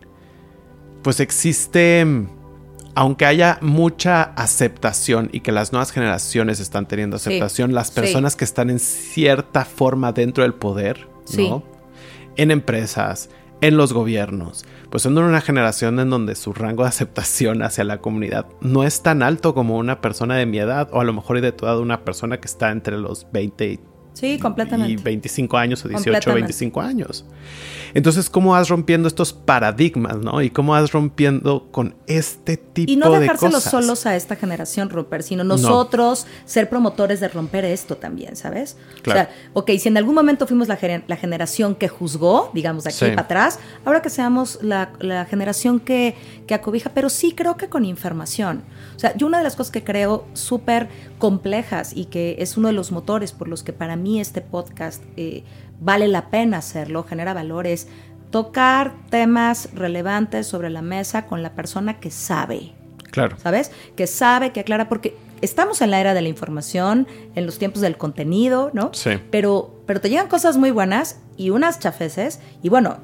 pues 1.02 1.20
existe 1.20 2.06
aunque 2.94 3.26
haya 3.26 3.58
mucha 3.62 4.22
aceptación 4.22 5.30
y 5.32 5.40
que 5.40 5.52
las 5.52 5.72
nuevas 5.72 5.92
generaciones 5.92 6.58
están 6.58 6.86
teniendo 6.88 7.16
Sí, 7.18 7.28
aceptación, 7.30 7.72
las 7.72 7.88
sí. 7.88 7.94
personas 7.94 8.34
que 8.34 8.44
están 8.44 8.70
en 8.70 8.80
cierta 8.80 9.64
forma 9.64 10.10
dentro 10.12 10.42
del 10.42 10.54
poder, 10.54 11.06
Sí. 11.24 11.48
¿no? 11.48 11.62
En 12.36 12.50
empresas, 12.50 13.30
en 13.60 13.76
los 13.76 13.92
gobiernos, 13.92 14.64
pues 14.90 15.02
son 15.02 15.18
una 15.18 15.40
generación 15.40 16.00
en 16.00 16.10
donde 16.10 16.34
su 16.34 16.52
rango 16.52 16.82
de 16.82 16.88
aceptación 16.88 17.62
hacia 17.62 17.84
la 17.84 17.98
comunidad 17.98 18.46
no 18.60 18.84
es 18.84 19.02
tan 19.02 19.22
alto 19.22 19.54
como 19.54 19.76
una 19.76 20.00
persona 20.00 20.36
de 20.36 20.46
mi 20.46 20.58
edad 20.58 20.88
o 20.92 21.00
a 21.00 21.04
lo 21.04 21.12
mejor 21.12 21.40
de 21.40 21.52
tu 21.52 21.66
una 21.66 22.04
persona 22.04 22.40
que 22.40 22.46
está 22.46 22.70
entre 22.70 22.96
los 22.96 23.26
20 23.32 23.66
y 23.68 23.80
Sí, 24.18 24.38
completamente. 24.38 24.92
y 24.92 24.96
25 24.96 25.56
años 25.56 25.84
o 25.84 25.88
18 25.88 26.00
o 26.00 26.12
Completamente. 26.12 26.42
25 26.42 26.80
años. 26.80 27.24
Entonces, 27.94 28.28
¿cómo 28.28 28.50
vas 28.50 28.68
rompiendo 28.68 29.08
estos 29.08 29.32
paradigmas, 29.32 30.18
no? 30.18 30.42
Y 30.42 30.50
cómo 30.50 30.72
vas 30.72 30.92
rompiendo 30.92 31.68
con 31.70 31.94
este 32.06 32.56
tipo 32.56 32.90
Y 32.92 32.96
no 32.96 33.10
de 33.12 33.20
dejárselos 33.20 33.54
cosas. 33.56 33.70
solos 33.70 34.06
a 34.06 34.14
esta 34.16 34.36
generación 34.36 34.90
romper, 34.90 35.22
sino 35.22 35.44
nosotros 35.44 36.26
ser 36.44 36.68
promotores 36.68 37.20
de 37.20 37.28
romper 37.28 37.64
esto 37.64 37.96
también, 37.96 38.36
¿sabes? 38.36 38.76
Claro. 39.02 39.20
O 39.20 39.24
sea, 39.24 39.34
ok, 39.54 39.70
si 39.78 39.88
en 39.88 39.96
algún 39.96 40.14
momento 40.14 40.46
fuimos 40.46 40.68
la, 40.68 40.78
gener- 40.78 41.04
la 41.06 41.16
generación 41.16 41.74
que 41.74 41.88
juzgó, 41.88 42.50
digamos 42.54 42.84
de 42.84 42.90
aquí 42.90 42.98
Sí. 42.98 43.04
para 43.10 43.22
atrás, 43.22 43.58
ahora 43.84 44.02
que 44.02 44.10
seamos 44.10 44.58
la, 44.62 44.92
la 45.00 45.24
generación 45.24 45.80
que, 45.80 46.14
que 46.46 46.54
acobija, 46.54 46.90
pero 46.94 47.08
sí 47.08 47.32
creo 47.32 47.56
que 47.56 47.68
con 47.68 47.84
información. 47.84 48.64
O 48.96 48.98
sea, 48.98 49.16
yo 49.16 49.26
una 49.26 49.38
de 49.38 49.44
las 49.44 49.56
cosas 49.56 49.70
que 49.70 49.84
creo 49.84 50.26
súper 50.34 50.88
complejas 51.18 51.92
y 51.94 52.06
que 52.06 52.36
es 52.38 52.56
uno 52.56 52.68
de 52.68 52.74
los 52.74 52.90
motores 52.92 53.32
por 53.32 53.48
los 53.48 53.62
que 53.62 53.72
para 53.72 53.96
mí 53.96 54.07
este 54.16 54.40
podcast 54.40 55.02
eh, 55.16 55.44
vale 55.80 56.08
la 56.08 56.30
pena 56.30 56.58
hacerlo, 56.58 57.04
genera 57.04 57.34
valores, 57.34 57.88
tocar 58.30 58.94
temas 59.10 59.70
relevantes 59.74 60.46
sobre 60.46 60.70
la 60.70 60.82
mesa 60.82 61.26
con 61.26 61.42
la 61.42 61.52
persona 61.52 62.00
que 62.00 62.10
sabe. 62.10 62.72
Claro. 63.10 63.36
¿Sabes? 63.38 63.70
Que 63.96 64.06
sabe, 64.06 64.52
que 64.52 64.60
aclara, 64.60 64.88
porque 64.88 65.16
estamos 65.40 65.80
en 65.80 65.90
la 65.90 66.00
era 66.00 66.14
de 66.14 66.22
la 66.22 66.28
información, 66.28 67.06
en 67.34 67.46
los 67.46 67.58
tiempos 67.58 67.80
del 67.80 67.96
contenido, 67.96 68.70
¿no? 68.74 68.90
Sí. 68.92 69.10
Pero, 69.30 69.82
pero 69.86 70.00
te 70.00 70.10
llegan 70.10 70.28
cosas 70.28 70.56
muy 70.56 70.70
buenas 70.70 71.20
y 71.36 71.50
unas 71.50 71.78
chafeces. 71.78 72.40
Y 72.62 72.68
bueno, 72.68 72.98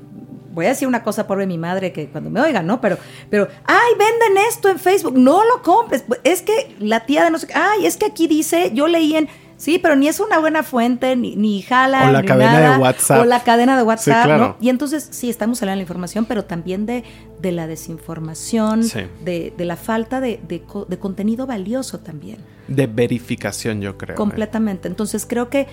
voy 0.55 0.67
a 0.67 0.71
decir 0.71 0.87
una 0.89 1.03
cosa 1.03 1.27
pobre 1.27 1.47
mi 1.47 1.59
madre 1.59 1.93
que 1.93 2.09
cuando 2.09 2.31
me 2.31 2.41
oigan, 2.41 2.67
¿no? 2.67 2.81
Pero, 2.81 2.97
pero, 3.29 3.49
ay, 3.65 3.93
venden 3.99 4.45
esto 4.49 4.69
en 4.69 4.79
Facebook, 4.79 5.19
no 5.19 5.45
lo 5.45 5.63
compres. 5.63 6.05
Es 6.23 6.43
que 6.43 6.77
la 6.79 7.07
tía 7.07 7.25
de 7.25 7.31
no 7.31 7.39
sé 7.39 7.49
qué, 7.49 7.55
ay, 7.55 7.87
es 7.87 7.97
que 7.97 8.07
aquí 8.07 8.27
dice, 8.27 8.71
yo 8.73 8.87
leí 8.87 9.17
en. 9.17 9.29
Sí, 9.57 9.79
pero 9.79 9.95
ni 9.97 10.09
es 10.09 10.21
una 10.21 10.39
buena 10.41 10.63
fuente, 10.63 11.15
ni, 11.17 11.37
ni 11.37 11.63
jala. 11.63 12.09
O 12.09 12.13
la 12.13 12.23
ni 12.23 12.29
cadena 12.29 12.53
nada, 12.53 12.73
de 12.77 12.83
WhatsApp. 12.83 13.21
O 13.21 13.25
la 13.25 13.43
cadena 13.45 13.77
de 13.77 13.83
WhatsApp, 13.85 14.25
claro. 14.25 14.39
¿no? 14.49 14.57
Y 14.61 14.69
entonces, 14.69 15.07
sí, 15.11 15.31
estamos 15.31 15.63
hablando 15.63 15.77
de 15.77 15.83
la 15.83 15.83
información, 15.83 16.25
pero 16.27 16.45
también 16.45 16.87
de, 16.87 17.05
de 17.41 17.53
la 17.53 17.67
desinformación, 17.67 18.83
Sí. 18.85 19.01
de, 19.25 19.55
de 19.57 19.65
la 19.65 19.77
falta 19.77 20.21
de, 20.21 20.41
de 20.49 20.63
de 20.89 20.99
contenido 20.99 21.47
valioso 21.47 22.01
también. 22.01 22.39
De 22.69 22.87
verificación, 22.87 23.81
yo 23.81 23.97
creo. 23.97 24.15
¿eh? 24.15 24.17
Completamente. 24.17 24.89
Entonces 24.89 25.25
creo 25.27 25.49
que 25.51 25.67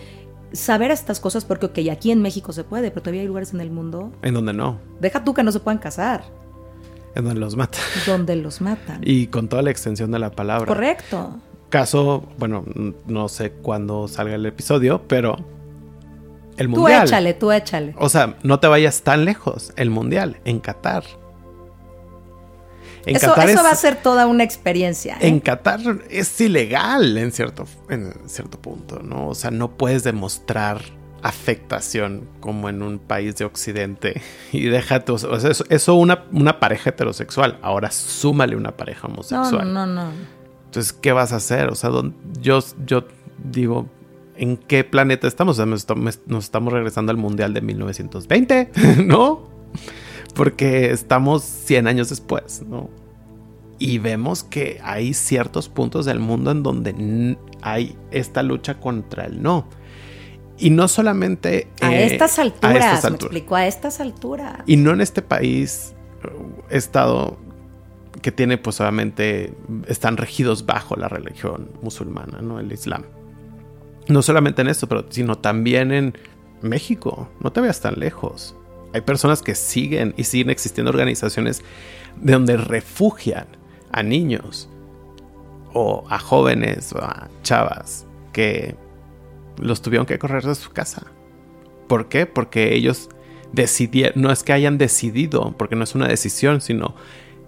saber 0.53 0.91
estas 0.91 1.19
cosas, 1.19 1.45
porque 1.45 1.65
ok, 1.67 1.79
aquí 1.91 2.11
en 2.11 2.21
México 2.21 2.53
se 2.53 2.63
puede, 2.63 2.89
pero 2.91 3.01
todavía 3.01 3.21
hay 3.21 3.27
lugares 3.27 3.53
en 3.53 3.61
el 3.61 3.71
mundo. 3.71 4.11
En 4.21 4.33
donde 4.33 4.53
no. 4.53 4.79
Deja 4.99 5.23
tú 5.23 5.33
que 5.33 5.43
no 5.43 5.51
se 5.51 5.59
puedan 5.59 5.79
casar, 5.79 6.23
En 7.15 7.23
donde 7.25 7.39
los 7.39 7.55
matan. 7.55 7.81
donde 8.05 8.35
los 8.35 8.61
matan. 8.61 8.99
Y 9.03 9.27
con 9.27 9.47
toda 9.47 9.61
la 9.61 9.71
extensión 9.71 10.11
de 10.11 10.19
la 10.19 10.29
palabra. 10.31 10.65
Correcto. 10.67 11.39
Caso, 11.71 12.27
bueno, 12.37 12.63
no 13.07 13.27
sé 13.29 13.51
cuándo 13.51 14.07
salga 14.07 14.35
el 14.35 14.45
episodio, 14.45 15.01
pero 15.07 15.37
el 16.57 16.67
Tú 16.67 16.81
mundial. 16.81 17.07
échale, 17.07 17.33
tú 17.33 17.51
échale. 17.51 17.95
O 17.97 18.09
sea, 18.09 18.35
no 18.43 18.59
te 18.59 18.67
vayas 18.67 19.01
tan 19.01 19.25
lejos. 19.25 19.73
El 19.77 19.89
mundial, 19.89 20.37
en 20.45 20.59
Qatar. 20.59 21.03
En 23.05 23.15
Eso, 23.15 23.27
Qatar 23.29 23.49
eso 23.49 23.59
es- 23.61 23.65
va 23.65 23.71
a 23.71 23.75
ser 23.75 23.95
toda 23.95 24.27
una 24.27 24.43
experiencia. 24.43 25.15
¿eh? 25.15 25.27
En 25.29 25.39
Qatar 25.39 25.79
es 26.09 26.39
ilegal 26.39 27.17
en 27.17 27.31
cierto, 27.31 27.65
en 27.89 28.13
cierto 28.27 28.59
punto, 28.61 28.99
¿no? 29.01 29.29
O 29.29 29.33
sea, 29.35 29.49
no 29.49 29.71
puedes 29.77 30.03
demostrar 30.03 30.81
afectación 31.23 32.27
como 32.41 32.67
en 32.69 32.81
un 32.83 32.99
país 32.99 33.35
de 33.37 33.45
Occidente. 33.45 34.21
Y 34.51 34.65
déjate, 34.65 35.13
o 35.13 35.17
sea, 35.17 35.49
eso, 35.49 35.63
eso 35.69 35.95
una, 35.95 36.25
una 36.33 36.59
pareja 36.59 36.89
heterosexual. 36.91 37.57
Ahora 37.61 37.89
súmale 37.91 38.55
una 38.57 38.75
pareja 38.75 39.07
no, 39.07 39.13
homosexual. 39.15 39.73
no, 39.73 39.85
no, 39.87 40.03
no. 40.03 40.11
Entonces, 40.71 40.93
¿qué 40.93 41.11
vas 41.11 41.33
a 41.33 41.35
hacer? 41.35 41.67
O 41.67 41.75
sea, 41.75 41.89
¿dónde- 41.89 42.15
yo, 42.39 42.59
yo 42.85 43.03
digo, 43.43 43.89
¿en 44.37 44.55
qué 44.55 44.85
planeta 44.85 45.27
estamos? 45.27 45.59
O 45.59 45.65
sea, 45.65 45.65
nos 45.65 46.45
estamos, 46.45 46.71
regresando 46.71 47.11
al 47.11 47.17
Mundial 47.17 47.53
de 47.53 47.59
1920, 47.59 48.71
¿no? 49.05 49.49
Porque 50.33 50.91
estamos 50.91 51.43
100 51.43 51.87
años 51.87 52.07
después, 52.07 52.63
¿no? 52.65 52.89
Y 53.79 53.97
vemos 53.97 54.45
que 54.45 54.79
hay 54.81 55.13
ciertos 55.13 55.67
puntos 55.67 56.05
del 56.05 56.19
mundo 56.19 56.51
en 56.51 56.63
donde 56.63 57.35
hay 57.61 57.97
esta 58.11 58.41
lucha 58.41 58.79
contra 58.79 59.25
el 59.25 59.43
no. 59.43 59.67
Y 60.57 60.69
no 60.69 60.87
solamente... 60.87 61.67
A 61.81 61.93
eh, 61.93 62.05
estas 62.13 62.39
a 62.39 62.43
alturas, 62.43 62.75
estas 62.77 63.03
me 63.03 63.07
alturas. 63.09 63.23
explico, 63.23 63.55
a 63.57 63.67
estas 63.67 63.99
alturas. 63.99 64.59
Y 64.67 64.77
no 64.77 64.91
en 64.91 65.01
este 65.01 65.21
país, 65.21 65.95
uh, 66.23 66.61
estado 66.73 67.37
que 68.21 68.31
tiene 68.31 68.57
pues 68.57 68.79
obviamente, 68.81 69.53
están 69.87 70.17
regidos 70.17 70.65
bajo 70.65 70.95
la 70.95 71.07
religión 71.07 71.71
musulmana, 71.81 72.41
¿no? 72.41 72.59
El 72.59 72.71
Islam. 72.71 73.03
No 74.07 74.21
solamente 74.21 74.61
en 74.61 74.67
esto, 74.67 74.87
pero 74.87 75.05
sino 75.09 75.37
también 75.37 75.91
en 75.91 76.17
México. 76.61 77.29
No 77.39 77.51
te 77.51 77.61
veas 77.61 77.81
tan 77.81 77.99
lejos. 77.99 78.55
Hay 78.93 79.01
personas 79.01 79.41
que 79.41 79.55
siguen 79.55 80.13
y 80.17 80.25
siguen 80.25 80.49
existiendo 80.49 80.89
organizaciones 80.89 81.63
de 82.17 82.33
donde 82.33 82.57
refugian 82.57 83.47
a 83.91 84.03
niños 84.03 84.69
o 85.73 86.03
a 86.09 86.19
jóvenes 86.19 86.93
o 86.93 86.99
a 86.99 87.29
chavas 87.43 88.05
que 88.33 88.75
los 89.57 89.81
tuvieron 89.81 90.05
que 90.05 90.19
correr 90.19 90.43
de 90.43 90.55
su 90.55 90.71
casa. 90.71 91.07
¿Por 91.87 92.09
qué? 92.09 92.25
Porque 92.25 92.73
ellos 92.73 93.09
decidieron, 93.53 94.21
no 94.21 94.31
es 94.31 94.43
que 94.43 94.53
hayan 94.53 94.77
decidido, 94.77 95.55
porque 95.57 95.75
no 95.75 95.83
es 95.83 95.95
una 95.95 96.07
decisión, 96.07 96.61
sino 96.61 96.95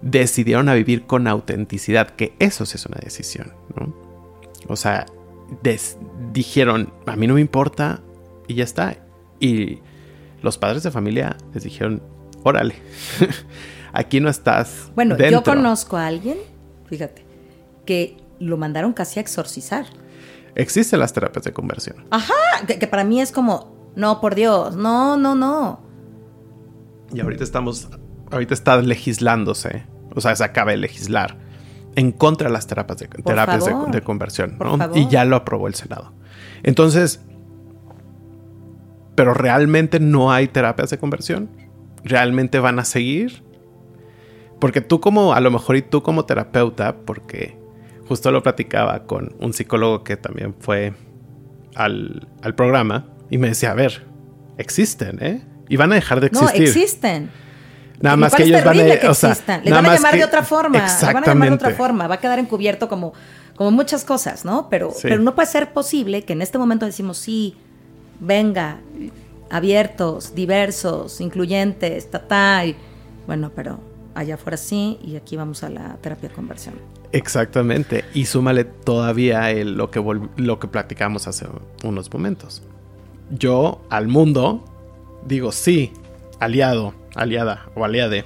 decidieron 0.04 0.68
a 0.68 0.74
vivir 0.74 1.06
con 1.06 1.26
autenticidad, 1.26 2.10
que 2.10 2.34
eso 2.38 2.66
sí 2.66 2.76
es 2.76 2.84
una 2.84 2.98
decisión, 3.02 3.54
¿no? 3.74 3.94
O 4.68 4.76
sea, 4.76 5.06
dijeron, 6.32 6.92
a 7.06 7.16
mí 7.16 7.26
no 7.26 7.34
me 7.34 7.40
importa 7.40 8.00
y 8.46 8.54
ya 8.54 8.64
está. 8.64 8.96
Y 9.40 9.78
los 10.42 10.58
padres 10.58 10.82
de 10.82 10.90
familia 10.90 11.36
les 11.54 11.64
dijeron, 11.64 12.02
órale, 12.42 12.74
aquí 13.92 14.20
no 14.20 14.28
estás. 14.28 14.90
Bueno, 14.94 15.16
yo 15.16 15.24
dentro". 15.24 15.54
conozco 15.54 15.96
a 15.96 16.06
alguien, 16.06 16.36
fíjate, 16.86 17.24
que 17.86 18.18
lo 18.38 18.58
mandaron 18.58 18.92
casi 18.92 19.20
a 19.20 19.22
exorcizar. 19.22 19.86
Existen 20.54 21.00
las 21.00 21.14
terapias 21.14 21.44
de 21.44 21.52
conversión. 21.52 22.04
Ajá, 22.10 22.34
que, 22.66 22.78
que 22.78 22.86
para 22.86 23.04
mí 23.04 23.20
es 23.22 23.32
como, 23.32 23.92
no, 23.96 24.20
por 24.20 24.34
Dios, 24.34 24.76
no, 24.76 25.16
no, 25.16 25.34
no. 25.34 25.80
Y 27.12 27.20
ahorita 27.20 27.42
estamos, 27.42 27.88
ahorita 28.30 28.52
está 28.54 28.76
legislándose, 28.76 29.86
o 30.14 30.20
sea, 30.20 30.34
se 30.36 30.44
acaba 30.44 30.70
de 30.72 30.76
legislar 30.78 31.36
en 31.96 32.12
contra 32.12 32.48
de 32.48 32.52
las 32.52 32.66
terapias 32.66 32.98
de, 32.98 33.08
terapias 33.08 33.64
de, 33.64 33.70
favor. 33.70 33.90
de 33.90 34.00
conversión, 34.02 34.56
¿no? 34.58 34.78
Y 34.94 35.08
ya 35.08 35.24
lo 35.24 35.36
aprobó 35.36 35.68
el 35.68 35.74
Senado. 35.74 36.12
Entonces, 36.62 37.20
pero 39.14 39.34
realmente 39.34 40.00
no 40.00 40.32
hay 40.32 40.48
terapias 40.48 40.90
de 40.90 40.98
conversión. 40.98 41.48
Realmente 42.02 42.58
van 42.58 42.78
a 42.78 42.84
seguir. 42.84 43.42
Porque 44.60 44.80
tú 44.80 45.00
como, 45.00 45.34
a 45.34 45.40
lo 45.40 45.50
mejor 45.50 45.76
y 45.76 45.82
tú 45.82 46.02
como 46.02 46.24
terapeuta, 46.24 46.96
porque 47.04 47.56
justo 48.08 48.30
lo 48.30 48.42
platicaba 48.42 49.04
con 49.04 49.34
un 49.40 49.52
psicólogo 49.52 50.04
que 50.04 50.16
también 50.16 50.54
fue 50.58 50.94
al, 51.74 52.26
al 52.42 52.54
programa 52.54 53.06
y 53.30 53.38
me 53.38 53.48
decía, 53.48 53.70
a 53.70 53.74
ver, 53.74 54.04
existen, 54.58 55.18
¿eh? 55.22 55.42
Y 55.68 55.76
van 55.76 55.92
a 55.92 55.94
dejar 55.96 56.20
de 56.20 56.30
No, 56.30 56.40
existir. 56.48 56.68
existen. 56.68 57.30
Nada 58.00 58.16
más 58.16 58.34
que 58.34 58.42
ellos 58.44 58.64
van 58.64 58.78
a, 58.80 58.96
que 59.00 59.08
o 59.08 59.14
sea. 59.14 59.36
Le 59.62 59.70
van 59.70 59.86
a 59.86 59.94
llamar 59.94 60.12
que- 60.12 60.18
de 60.18 60.24
otra 60.24 60.42
forma. 60.42 60.78
Le 60.78 61.06
van 61.12 61.22
a 61.22 61.26
llamar 61.26 61.48
de 61.48 61.54
otra 61.54 61.70
forma. 61.70 62.06
Va 62.08 62.16
a 62.16 62.20
quedar 62.20 62.38
encubierto 62.38 62.88
como, 62.88 63.12
como 63.56 63.70
muchas 63.70 64.04
cosas, 64.04 64.44
¿no? 64.44 64.68
Pero, 64.68 64.90
Sí. 64.90 65.02
pero 65.02 65.22
no 65.22 65.34
puede 65.34 65.46
ser 65.48 65.72
posible 65.72 66.22
que 66.22 66.32
en 66.34 66.42
este 66.42 66.58
momento 66.58 66.86
decimos, 66.86 67.18
sí, 67.18 67.56
venga, 68.20 68.78
abiertos, 69.50 70.34
diversos, 70.34 71.20
incluyentes, 71.20 72.10
ta, 72.10 72.20
ta, 72.26 72.64
y, 72.66 72.76
bueno, 73.26 73.50
pero 73.54 73.78
allá 74.14 74.34
afuera 74.34 74.56
sí, 74.56 74.98
y 75.02 75.16
aquí 75.16 75.36
vamos 75.36 75.62
a 75.62 75.68
la 75.70 75.96
terapia 76.00 76.28
de 76.28 76.34
conversión. 76.34 76.74
Exactamente. 77.12 78.04
Y 78.14 78.26
súmale 78.26 78.64
todavía 78.64 79.50
el- 79.50 79.74
lo, 79.74 79.90
que 79.90 80.02
lo 80.36 80.58
que 80.58 80.66
platicamos 80.68 81.26
hace 81.28 81.46
unos 81.84 82.12
momentos. 82.12 82.62
Yo 83.30 83.82
al 83.88 84.08
mundo 84.08 84.64
digo 85.26 85.52
sí, 85.52 85.92
aliado, 86.40 86.92
aliada 87.14 87.66
o 87.74 87.84
aliade. 87.84 88.24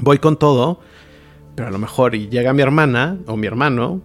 Voy 0.00 0.18
con 0.18 0.38
todo, 0.38 0.80
pero 1.54 1.68
a 1.68 1.70
lo 1.70 1.78
mejor 1.78 2.14
y 2.14 2.28
llega 2.28 2.52
mi 2.52 2.62
hermana 2.62 3.18
o 3.26 3.36
mi 3.36 3.46
hermano 3.46 4.00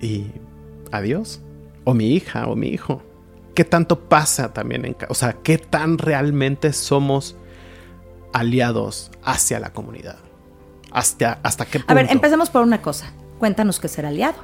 y 0.00 0.26
adiós. 0.92 1.40
O 1.84 1.94
mi 1.94 2.14
hija 2.14 2.46
o 2.46 2.56
mi 2.56 2.68
hijo. 2.68 3.02
¿Qué 3.54 3.64
tanto 3.64 4.00
pasa 4.00 4.52
también 4.52 4.84
en... 4.84 4.94
ca- 4.94 5.06
O 5.10 5.14
sea, 5.14 5.34
¿qué 5.42 5.58
tan 5.58 5.98
realmente 5.98 6.72
somos 6.72 7.36
aliados 8.32 9.10
hacia 9.24 9.58
la 9.60 9.72
comunidad? 9.72 10.18
¿Hasta, 10.92 11.38
hasta 11.42 11.64
qué 11.66 11.78
punto? 11.78 11.92
A 11.92 11.94
ver, 11.94 12.06
empecemos 12.10 12.50
por 12.50 12.62
una 12.62 12.82
cosa. 12.82 13.12
Cuéntanos 13.38 13.80
qué 13.80 13.88
ser 13.88 14.06
aliado. 14.06 14.38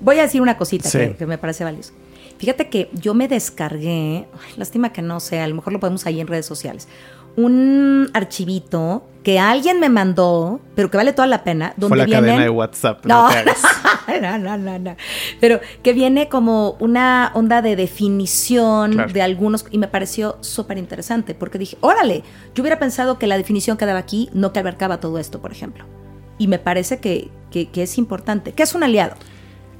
Voy 0.00 0.18
a 0.18 0.22
decir 0.22 0.40
una 0.40 0.56
cosita 0.56 0.88
Sí. 0.88 0.98
que, 0.98 1.16
que 1.16 1.26
me 1.26 1.38
parece 1.38 1.64
valiosa. 1.64 1.92
Fíjate 2.38 2.68
que 2.68 2.90
yo 2.92 3.14
me 3.14 3.28
descargué, 3.28 4.26
ay, 4.32 4.52
lástima 4.56 4.92
que 4.92 5.02
no 5.02 5.20
sé, 5.20 5.40
a 5.40 5.46
lo 5.48 5.54
mejor 5.54 5.72
lo 5.72 5.80
podemos 5.80 6.04
ahí 6.06 6.20
en 6.20 6.26
redes 6.26 6.46
sociales, 6.46 6.86
un 7.36 8.10
archivito 8.14 9.04
que 9.22 9.38
alguien 9.38 9.80
me 9.80 9.88
mandó, 9.88 10.60
pero 10.74 10.90
que 10.90 10.96
vale 10.96 11.12
toda 11.12 11.26
la 11.26 11.42
pena, 11.44 11.74
donde 11.76 11.88
Fue 11.88 11.96
la 11.98 12.04
vienen... 12.04 12.24
cadena 12.24 12.42
de 12.44 12.50
WhatsApp. 12.50 13.04
No, 13.04 13.24
No, 13.24 13.28
te 13.30 13.38
hagas. 13.38 13.62
no, 14.22 14.38
no, 14.38 14.56
no, 14.56 14.78
no. 14.78 14.96
Pero 15.40 15.60
que 15.82 15.92
viene 15.92 16.28
como 16.28 16.76
una 16.78 17.32
onda 17.34 17.60
de 17.60 17.74
definición 17.76 18.92
Claro. 18.92 19.12
de 19.12 19.22
algunos 19.22 19.66
y 19.70 19.78
me 19.78 19.88
pareció 19.88 20.36
súper 20.42 20.78
interesante 20.78 21.34
porque 21.34 21.58
dije, 21.58 21.76
órale, 21.80 22.22
yo 22.54 22.62
hubiera 22.62 22.78
pensado 22.78 23.18
que 23.18 23.26
la 23.26 23.36
definición 23.36 23.76
quedaba 23.76 23.98
aquí, 23.98 24.30
no 24.32 24.52
que 24.52 24.60
abarcaba 24.60 25.00
todo 25.00 25.18
esto, 25.18 25.40
por 25.40 25.50
ejemplo. 25.52 25.84
Y 26.38 26.46
me 26.48 26.58
parece 26.58 26.98
que, 27.00 27.28
que- 27.50 27.68
que 27.70 27.82
es 27.82 27.98
importante. 27.98 28.52
¿Qué 28.52 28.62
es 28.62 28.74
un 28.74 28.82
aliado? 28.84 29.14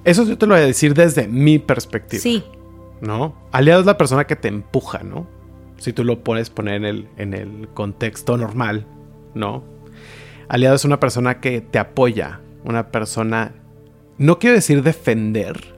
Eso 0.07 0.25
yo 0.25 0.39
te 0.39 0.47
lo 0.47 0.55
voy 0.55 0.63
a 0.63 0.67
decir 0.67 0.95
desde 0.95 1.29
mi 1.29 1.59
perspectiva. 1.59 2.23
Sí, 2.23 2.45
¿No? 3.01 3.35
Aliado 3.53 3.81
es 3.81 3.87
la 3.87 3.99
persona 3.99 4.27
que 4.27 4.37
te 4.37 4.49
empuja, 4.49 5.03
¿no? 5.03 5.27
Si 5.77 5.93
tú 5.93 6.03
lo 6.03 6.25
puedes 6.25 6.49
poner 6.49 6.77
en 6.77 6.85
el, 6.87 7.09
en 7.19 7.35
el 7.35 7.69
contexto 7.75 8.39
normal, 8.39 8.87
¿no? 9.35 9.63
Aliado 10.49 10.77
es 10.77 10.87
una 10.87 10.99
persona 10.99 11.41
que 11.41 11.61
te 11.61 11.79
apoya, 11.79 12.41
una 12.65 12.91
persona... 12.91 13.53
No 14.17 14.39
quiero 14.39 14.57
decir 14.57 14.83
defender, 14.83 15.77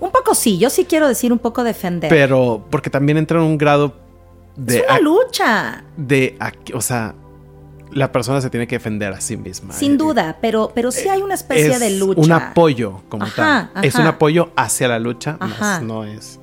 un 0.00 0.10
poco 0.10 0.34
sí, 0.34 0.58
yo 0.58 0.70
sí 0.70 0.84
quiero 0.84 1.08
decir 1.08 1.32
un 1.32 1.38
poco 1.38 1.64
defender. 1.64 2.08
pero 2.08 2.64
porque 2.70 2.90
también 2.90 3.18
entra 3.18 3.38
en 3.38 3.44
un 3.44 3.58
grado 3.58 3.94
de... 4.56 4.78
es 4.78 4.84
una 4.88 5.00
lucha. 5.00 5.84
de 5.96 6.36
o 6.74 6.80
sea, 6.80 7.14
la 7.92 8.12
persona 8.12 8.40
se 8.40 8.50
tiene 8.50 8.66
que 8.66 8.76
defender 8.76 9.12
a 9.12 9.20
sí 9.20 9.36
misma. 9.36 9.72
Sin 9.74 9.92
Eh, 9.94 9.96
duda, 9.96 10.36
pero, 10.40 10.72
pero 10.74 10.90
sí 10.90 11.08
hay 11.08 11.22
una 11.22 11.34
especie 11.34 11.68
es 11.70 11.80
de 11.80 11.90
lucha. 11.98 12.20
Un 12.20 12.32
apoyo 12.32 13.02
como 13.08 13.24
Ajá, 13.24 13.70
tal. 13.74 13.84
Es 13.84 13.94
un 13.94 14.06
apoyo 14.06 14.50
hacia 14.56 14.88
la 14.88 14.98
lucha, 14.98 15.36
más 15.40 15.82
no 15.82 16.04
es. 16.04 16.38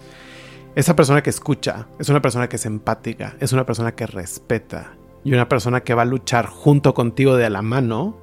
Esa 0.76 0.96
persona 0.96 1.22
que 1.24 1.30
escucha, 1.30 1.88
es 2.00 2.10
una 2.10 2.22
persona 2.22 2.50
que 2.50 2.58
es 2.58 2.66
empática, 2.66 3.36
es 3.40 3.54
una 3.54 3.66
persona 3.66 3.94
que 3.96 4.06
respeta 4.08 4.94
y 5.24 5.34
una 5.34 5.48
persona 5.48 5.82
que 5.82 5.94
va 5.94 6.02
a 6.02 6.06
luchar 6.06 6.48
junto 6.48 6.94
contigo 6.94 7.38
de 7.38 7.50
la 7.50 7.62
mano 7.62 8.18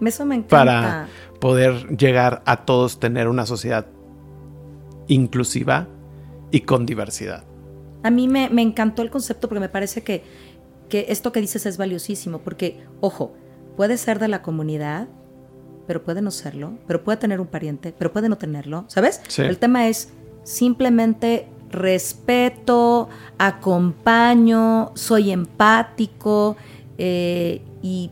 Eso 0.00 0.24
me 0.24 0.36
encanta. 0.36 0.48
para 0.56 1.08
poder 1.40 1.96
llegar 1.98 2.42
a 2.46 2.64
todos 2.64 2.98
tener 3.00 3.28
una 3.28 3.44
sociedad 3.46 3.86
inclusiva 5.08 5.88
y 6.50 6.60
con 6.60 6.86
diversidad. 6.86 7.44
A 8.02 8.10
mí 8.10 8.26
me, 8.28 8.48
me 8.48 8.62
encantó 8.62 9.02
el 9.02 9.10
concepto 9.10 9.48
porque 9.48 9.60
me 9.60 9.68
parece 9.68 10.02
que, 10.02 10.24
que 10.92 11.06
esto 11.08 11.32
que 11.32 11.40
dices 11.40 11.64
es 11.64 11.78
valiosísimo, 11.78 12.40
porque, 12.40 12.84
ojo, 13.00 13.32
puede 13.78 13.96
ser 13.96 14.18
de 14.18 14.28
la 14.28 14.42
comunidad, 14.42 15.08
pero 15.86 16.02
puede 16.04 16.20
no 16.20 16.30
serlo, 16.30 16.74
pero 16.86 17.02
puede 17.02 17.16
tener 17.16 17.40
un 17.40 17.46
pariente, 17.46 17.94
pero 17.96 18.12
puede 18.12 18.28
no 18.28 18.36
tenerlo, 18.36 18.84
¿sabes? 18.88 19.22
Sí. 19.28 19.40
El 19.40 19.56
tema 19.56 19.88
es 19.88 20.10
simplemente 20.42 21.48
respeto, 21.70 23.08
acompaño, 23.38 24.92
soy 24.94 25.30
empático 25.30 26.56
eh, 26.98 27.62
y 27.82 28.10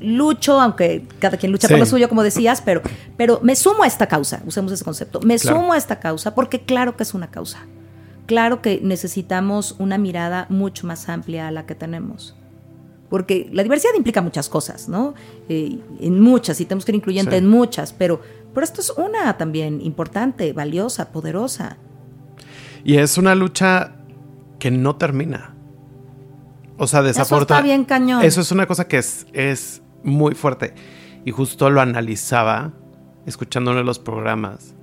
lucho, 0.00 0.60
aunque 0.60 1.06
cada 1.20 1.38
quien 1.38 1.52
lucha 1.52 1.68
por 1.68 1.76
Sí. 1.76 1.80
lo 1.80 1.86
suyo, 1.86 2.08
como 2.10 2.22
decías, 2.22 2.60
pero, 2.60 2.82
pero 3.16 3.40
me 3.42 3.56
sumo 3.56 3.82
a 3.82 3.86
esta 3.86 4.06
causa, 4.08 4.42
usemos 4.46 4.72
ese 4.72 4.84
concepto, 4.84 5.20
me 5.20 5.38
Claro. 5.38 5.56
sumo 5.60 5.72
a 5.72 5.78
esta 5.78 5.98
causa 6.00 6.34
porque 6.34 6.60
claro 6.60 6.98
que 6.98 7.02
es 7.04 7.14
una 7.14 7.30
causa. 7.30 7.60
Claro 8.26 8.62
que 8.62 8.80
necesitamos 8.82 9.76
una 9.78 9.98
mirada 9.98 10.46
mucho 10.48 10.86
más 10.86 11.08
amplia 11.08 11.48
a 11.48 11.50
la 11.50 11.66
que 11.66 11.74
tenemos. 11.74 12.34
Porque 13.10 13.48
la 13.52 13.62
diversidad 13.62 13.92
implica 13.96 14.22
muchas 14.22 14.48
cosas, 14.48 14.88
¿no? 14.88 15.14
Eh, 15.48 15.78
en 16.00 16.20
muchas, 16.20 16.60
y 16.60 16.64
tenemos 16.64 16.84
que 16.84 16.92
ir 16.92 16.96
incluyente 16.96 17.32
Sí. 17.32 17.36
en 17.38 17.48
muchas, 17.48 17.92
pero, 17.92 18.20
pero 18.54 18.64
esto 18.64 18.80
es 18.80 18.90
una 18.90 19.36
también 19.36 19.80
importante, 19.82 20.52
valiosa, 20.52 21.12
poderosa. 21.12 21.76
Y 22.82 22.96
es 22.96 23.18
una 23.18 23.34
lucha 23.34 23.96
que 24.58 24.70
no 24.70 24.96
termina. 24.96 25.54
O 26.76 26.86
sea, 26.86 27.02
desafortunadamente. 27.02 27.52
está 27.54 27.62
bien 27.62 27.84
cañón. 27.84 28.24
Eso 28.24 28.40
es 28.40 28.50
una 28.50 28.66
cosa 28.66 28.88
que 28.88 28.98
es, 28.98 29.26
es 29.32 29.82
muy 30.02 30.34
fuerte. 30.34 30.74
Y 31.24 31.30
justo 31.30 31.70
lo 31.70 31.80
analizaba 31.80 32.72
escuchando 33.26 33.70
uno 33.70 33.78
de 33.78 33.84
los 33.84 33.98
programas. 33.98 34.74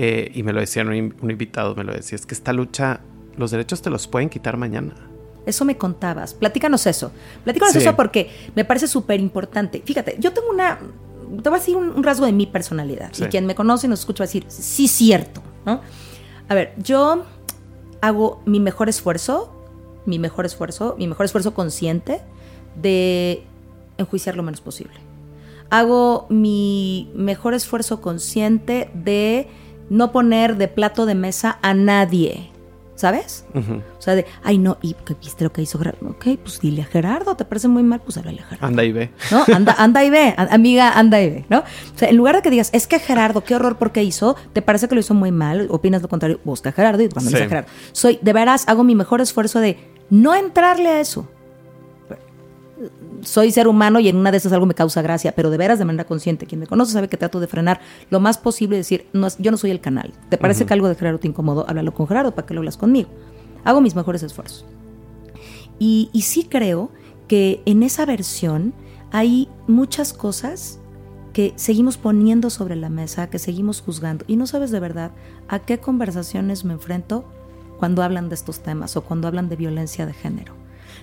Eh, 0.00 0.30
y 0.32 0.44
me 0.44 0.52
lo 0.52 0.60
decía 0.60 0.82
un, 0.82 1.14
un 1.20 1.30
invitado, 1.30 1.74
me 1.74 1.82
lo 1.82 1.92
decía. 1.92 2.14
Es 2.14 2.24
que 2.24 2.32
esta 2.34 2.52
lucha, 2.52 3.00
los 3.36 3.50
derechos 3.50 3.82
te 3.82 3.90
los 3.90 4.06
pueden 4.06 4.28
quitar 4.28 4.56
mañana. 4.56 4.94
Eso 5.44 5.64
me 5.64 5.76
contabas. 5.76 6.34
Platícanos 6.34 6.86
eso. 6.86 7.10
Platícanos 7.42 7.72
Sí. 7.72 7.80
eso 7.80 7.96
porque 7.96 8.30
me 8.54 8.64
parece 8.64 8.86
súper 8.86 9.18
importante. 9.18 9.82
Fíjate, 9.84 10.14
yo 10.20 10.32
tengo 10.32 10.50
una. 10.50 10.78
Te 11.42 11.48
voy 11.50 11.56
a 11.56 11.60
decir 11.60 11.74
un, 11.76 11.88
un 11.90 12.02
rasgo 12.04 12.26
de 12.26 12.32
mi 12.32 12.46
personalidad. 12.46 13.10
Sí. 13.12 13.24
Y 13.24 13.26
quien 13.26 13.44
me 13.44 13.56
conoce 13.56 13.88
y 13.88 13.90
nos 13.90 13.98
escucha 14.00 14.22
va 14.22 14.26
a 14.26 14.28
decir, 14.28 14.44
sí, 14.48 14.86
cierto. 14.86 15.42
¿no? 15.66 15.80
A 16.48 16.54
ver, 16.54 16.74
yo 16.78 17.24
hago 18.00 18.40
mi 18.46 18.60
mejor 18.60 18.88
esfuerzo, 18.88 19.52
mi 20.06 20.20
mejor 20.20 20.46
esfuerzo, 20.46 20.94
mi 20.96 21.08
mejor 21.08 21.26
esfuerzo 21.26 21.54
consciente 21.54 22.20
de 22.80 23.42
enjuiciar 23.98 24.36
lo 24.36 24.44
menos 24.44 24.60
posible. 24.60 24.94
Hago 25.70 26.26
mi 26.30 27.10
mejor 27.14 27.52
esfuerzo 27.54 28.00
consciente 28.00 28.90
de 28.94 29.48
no 29.90 30.12
poner 30.12 30.56
de 30.56 30.68
plato 30.68 31.06
de 31.06 31.14
mesa 31.14 31.58
a 31.62 31.74
nadie. 31.74 32.50
¿Sabes? 32.94 33.44
O 33.54 34.02
sea, 34.02 34.16
de, 34.16 34.26
ay, 34.42 34.58
no, 34.58 34.76
¿y 34.82 34.94
qué 34.94 35.14
viste 35.14 35.44
lo 35.44 35.52
que 35.52 35.62
hizo 35.62 35.78
Gerardo? 35.78 36.08
Ok, 36.08 36.26
pues 36.42 36.58
dile 36.58 36.82
a 36.82 36.84
Gerardo, 36.84 37.36
¿te 37.36 37.44
parece 37.44 37.68
muy 37.68 37.84
mal? 37.84 38.00
Pues 38.00 38.16
háblale 38.18 38.40
a 38.40 38.44
Gerardo. 38.44 38.66
Anda 38.66 38.82
y 38.82 38.90
ve. 38.90 39.12
¿No? 39.30 39.44
Anda, 39.54 39.76
anda 39.78 40.02
y 40.04 40.10
ve, 40.10 40.34
amiga, 40.36 40.98
anda 40.98 41.22
y 41.22 41.30
ve, 41.30 41.44
¿no? 41.48 41.58
O 41.60 41.62
sea, 41.96 42.08
en 42.08 42.16
lugar 42.16 42.34
de 42.34 42.42
que 42.42 42.50
digas, 42.50 42.70
es 42.72 42.88
que 42.88 42.98
Gerardo, 42.98 43.44
qué 43.44 43.54
horror 43.54 43.76
porque 43.78 44.02
hizo, 44.02 44.34
¿te 44.52 44.62
parece 44.62 44.88
que 44.88 44.96
lo 44.96 45.00
hizo 45.00 45.14
muy 45.14 45.30
mal? 45.30 45.68
¿Opinas 45.70 46.02
lo 46.02 46.08
contrario? 46.08 46.40
Busca 46.42 46.70
a 46.70 46.72
Gerardo 46.72 47.04
y 47.04 47.08
cuando 47.08 47.30
Sí. 47.30 47.36
a 47.36 47.48
Gerardo. 47.48 47.68
Soy, 47.92 48.18
de 48.20 48.32
veras, 48.32 48.64
hago 48.66 48.82
mi 48.82 48.96
mejor 48.96 49.20
esfuerzo 49.20 49.60
de 49.60 49.78
no 50.10 50.34
entrarle 50.34 50.88
a 50.88 50.98
eso. 51.00 51.28
Soy 53.22 53.50
ser 53.50 53.68
humano 53.68 54.00
y 54.00 54.08
en 54.08 54.16
una 54.16 54.30
de 54.30 54.36
esas 54.38 54.52
algo 54.52 54.66
me 54.66 54.74
causa 54.74 55.02
gracia, 55.02 55.32
pero 55.34 55.50
de 55.50 55.56
veras 55.56 55.78
de 55.78 55.84
manera 55.84 56.04
consciente. 56.04 56.46
Quien 56.46 56.60
me 56.60 56.66
conoce 56.66 56.92
sabe 56.92 57.08
que 57.08 57.16
trato 57.16 57.40
de 57.40 57.46
frenar 57.46 57.80
lo 58.10 58.20
más 58.20 58.38
posible 58.38 58.76
y 58.76 58.78
decir, 58.78 59.06
no, 59.12 59.26
es- 59.26 59.36
yo 59.38 59.50
no 59.50 59.56
soy 59.56 59.70
el 59.70 59.80
canal. 59.80 60.12
¿Te 60.28 60.38
parece 60.38 60.66
que 60.66 60.74
algo 60.74 60.88
de 60.88 60.94
Gerardo 60.94 61.18
te 61.18 61.28
incomodó? 61.28 61.64
Háblalo 61.68 61.92
con 61.94 62.06
Gerardo 62.06 62.34
para 62.34 62.46
que 62.46 62.54
lo 62.54 62.60
hablas 62.60 62.76
conmigo. 62.76 63.08
Hago 63.64 63.80
mis 63.80 63.94
mejores 63.96 64.22
esfuerzos. 64.22 64.64
Y, 65.78 66.10
y 66.12 66.22
sí 66.22 66.44
creo 66.44 66.90
que 67.28 67.62
en 67.66 67.82
esa 67.82 68.06
versión 68.06 68.72
hay 69.12 69.48
muchas 69.66 70.12
cosas 70.12 70.78
que 71.32 71.52
seguimos 71.56 71.96
poniendo 71.98 72.50
sobre 72.50 72.74
la 72.76 72.88
mesa, 72.88 73.30
que 73.30 73.38
seguimos 73.38 73.80
juzgando. 73.80 74.24
Y 74.28 74.36
no 74.36 74.46
sabes 74.46 74.70
de 74.70 74.80
verdad 74.80 75.12
a 75.48 75.60
qué 75.60 75.78
conversaciones 75.78 76.64
me 76.64 76.72
enfrento 76.74 77.24
cuando 77.78 78.02
hablan 78.02 78.28
de 78.28 78.34
estos 78.34 78.60
temas 78.60 78.96
o 78.96 79.02
cuando 79.02 79.28
hablan 79.28 79.48
de 79.48 79.56
violencia 79.56 80.04
de 80.06 80.14
género. 80.14 80.54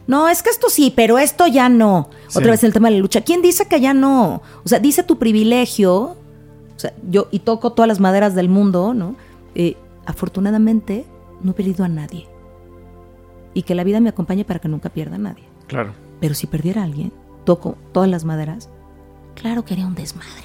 No, 0.08 0.30
es 0.30 0.44
que 0.44 0.50
esto 0.50 0.70
sí, 0.70 0.94
pero 0.96 1.18
esto 1.18 1.48
ya 1.48 1.70
no. 1.70 2.10
Sí. 2.28 2.38
Otra 2.38 2.52
vez 2.52 2.64
el 2.64 2.74
tema 2.74 2.90
de 2.90 2.96
la 2.96 3.02
lucha. 3.02 3.22
¿Quién 3.22 3.42
dice 3.42 3.68
que 3.68 3.80
ya 3.80 3.94
no? 3.94 4.42
O 4.64 4.68
sea, 4.68 4.80
dice 4.80 5.04
tu 5.04 5.18
privilegio. 5.18 5.96
O 5.96 6.80
sea, 6.80 6.94
yo 7.10 7.28
y 7.32 7.40
toco 7.40 7.74
todas 7.74 7.88
las 7.88 8.00
maderas 8.00 8.36
del 8.36 8.50
mundo, 8.50 8.94
¿no? 8.94 9.16
Eh, 9.56 9.78
afortunadamente 10.06 11.06
no 11.42 11.52
he 11.52 11.54
perdido 11.54 11.86
a 11.86 11.88
nadie. 11.88 12.28
Y 13.54 13.64
que 13.64 13.76
la 13.76 13.84
vida 13.84 14.00
me 14.00 14.10
acompañe 14.10 14.46
para 14.46 14.60
que 14.60 14.68
nunca 14.68 14.90
pierda 14.90 15.16
a 15.16 15.20
nadie. 15.20 15.44
Claro. 15.68 15.94
Pero 16.20 16.36
si 16.36 16.48
perdiera 16.48 16.82
a 16.82 16.86
alguien, 16.86 17.12
toco 17.46 17.78
todas 17.94 18.10
las 18.10 18.26
maderas, 18.26 18.70
claro 19.34 19.64
que 19.64 19.74
haría 19.74 19.88
un 19.88 19.96
desmadre. 19.96 20.44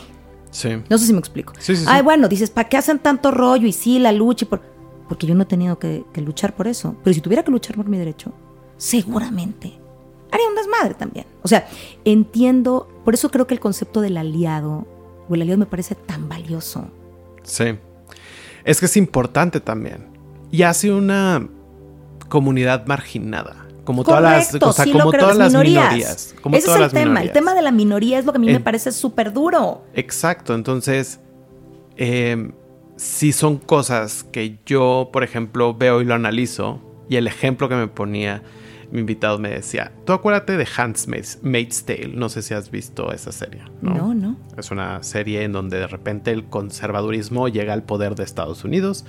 Sí. 0.50 0.82
No 0.88 0.98
sé 0.98 1.06
si 1.06 1.12
me 1.12 1.18
explico. 1.18 1.52
Sí, 1.58 1.76
sí. 1.76 1.84
Ay, 1.88 2.02
bueno, 2.02 2.28
dices, 2.28 2.50
¿para 2.50 2.68
qué 2.68 2.76
hacen 2.76 2.98
tanto 2.98 3.30
rollo? 3.30 3.66
Y 3.66 3.72
sí, 3.72 3.98
la 3.98 4.12
lucha 4.12 4.44
y 4.44 4.48
por... 4.48 4.62
Porque 5.08 5.26
yo 5.26 5.34
no 5.34 5.42
he 5.42 5.46
tenido 5.46 5.78
que, 5.78 6.04
que 6.12 6.20
luchar 6.20 6.54
por 6.54 6.68
eso. 6.68 6.94
Pero 7.02 7.14
si 7.14 7.20
tuviera 7.20 7.42
que 7.42 7.50
luchar 7.50 7.74
por 7.76 7.88
mi 7.88 7.98
derecho, 7.98 8.32
seguramente 8.80 9.78
haría 10.32 10.48
un 10.48 10.54
desmadre 10.54 10.94
también. 10.94 11.26
O 11.42 11.48
sea, 11.48 11.68
entiendo, 12.04 12.88
por 13.04 13.14
eso 13.14 13.30
creo 13.30 13.46
que 13.46 13.54
el 13.54 13.60
concepto 13.60 14.00
del 14.00 14.16
aliado, 14.16 14.86
o 15.28 15.34
el 15.34 15.42
aliado 15.42 15.58
me 15.58 15.66
parece 15.66 15.94
tan 15.94 16.28
valioso. 16.28 16.88
Sí. 17.42 17.78
Es 18.64 18.80
que 18.80 18.86
es 18.86 18.96
importante 18.96 19.60
también. 19.60 20.08
Y 20.50 20.62
hace 20.62 20.92
una 20.92 21.46
comunidad 22.28 22.86
marginada. 22.86 23.66
Como 23.84 24.04
todas 24.04 24.22
las, 24.22 24.62
o 24.62 24.72
sea, 24.72 24.84
sí 24.84 24.92
como 24.92 25.10
creo, 25.10 25.22
todas 25.22 25.36
las 25.36 25.52
minorías. 25.52 25.92
minorías. 25.92 26.34
Como 26.40 26.56
Ese 26.56 26.66
todas 26.66 26.80
es 26.80 26.86
el 26.86 26.90
tema. 26.92 27.04
minorías. 27.06 27.26
El 27.26 27.32
tema 27.32 27.54
de 27.54 27.62
la 27.62 27.72
minoría 27.72 28.18
es 28.18 28.24
lo 28.24 28.32
que 28.32 28.38
a 28.38 28.40
mí 28.40 28.46
me 28.46 28.60
parece 28.60 28.92
súper 28.92 29.32
duro. 29.32 29.82
Exacto, 29.94 30.54
entonces, 30.54 31.20
eh, 31.96 32.52
si 32.96 33.32
son 33.32 33.56
cosas 33.58 34.24
que 34.24 34.58
yo, 34.64 35.10
por 35.12 35.24
ejemplo, 35.24 35.74
veo 35.74 36.00
y 36.02 36.04
lo 36.04 36.14
analizo, 36.14 36.80
y 37.08 37.16
el 37.16 37.26
ejemplo 37.26 37.68
que 37.68 37.74
me 37.74 37.88
ponía 37.88 38.42
mi 38.92 39.00
invitado 39.00 39.38
me 39.38 39.50
decía, 39.50 39.92
tú 40.04 40.12
acuérdate 40.12 40.56
de 40.56 40.66
Handmaid's 40.76 41.84
Tale, 41.84 42.12
no 42.14 42.28
sé 42.28 42.42
si 42.42 42.54
has 42.54 42.70
visto 42.70 43.12
esa 43.12 43.30
serie. 43.32 43.62
No, 43.82 43.94
No, 43.94 44.14
no. 44.14 44.36
Es 44.56 44.70
una 44.70 45.02
serie 45.02 45.44
en 45.44 45.52
donde 45.52 45.78
de 45.78 45.86
repente 45.86 46.30
el 46.32 46.44
conservadurismo 46.44 47.48
llega 47.48 47.72
al 47.72 47.82
poder 47.84 48.14
de 48.16 48.24
Estados 48.24 48.64
Unidos 48.64 49.04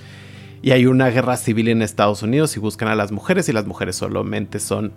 y 0.62 0.70
hay 0.70 0.86
una 0.86 1.08
guerra 1.08 1.36
civil 1.36 1.68
en 1.68 1.82
Estados 1.82 2.22
Unidos 2.22 2.56
y 2.56 2.60
buscan 2.60 2.88
a 2.88 2.94
las 2.94 3.10
mujeres 3.10 3.48
y 3.48 3.52
las 3.52 3.66
mujeres 3.66 3.96
solamente 3.96 4.60
son 4.60 4.92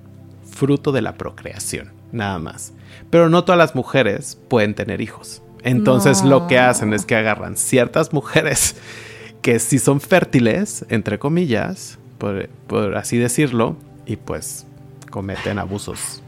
fruto 0.49 0.91
de 0.91 1.01
la 1.01 1.15
procreación, 1.15 1.91
nada 2.11 2.37
más. 2.39 2.71
Pero 3.09 3.29
no 3.29 3.43
todas 3.43 3.57
las 3.57 3.75
mujeres 3.75 4.37
pueden 4.47 4.75
tener 4.75 5.01
hijos. 5.01 5.41
Entonces 5.63 6.21
No. 6.23 6.29
lo 6.29 6.47
que 6.47 6.59
hacen 6.59 6.93
es 6.93 7.05
que 7.05 7.15
agarran 7.15 7.57
ciertas 7.57 8.13
mujeres 8.13 8.75
que 9.41 9.57
sí 9.59 9.79
son 9.79 9.99
fértiles, 9.99 10.85
entre 10.89 11.17
comillas, 11.17 11.97
por, 12.19 12.47
por 12.67 12.95
así 12.95 13.17
decirlo, 13.17 13.75
y 14.05 14.15
pues 14.17 14.67
cometen 15.15 15.59
abusos 15.59 16.21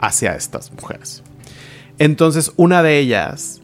hacia 0.00 0.34
estas 0.34 0.72
mujeres. 0.72 1.22
Entonces 1.98 2.54
una 2.56 2.82
de 2.82 2.98
ellas 2.98 3.60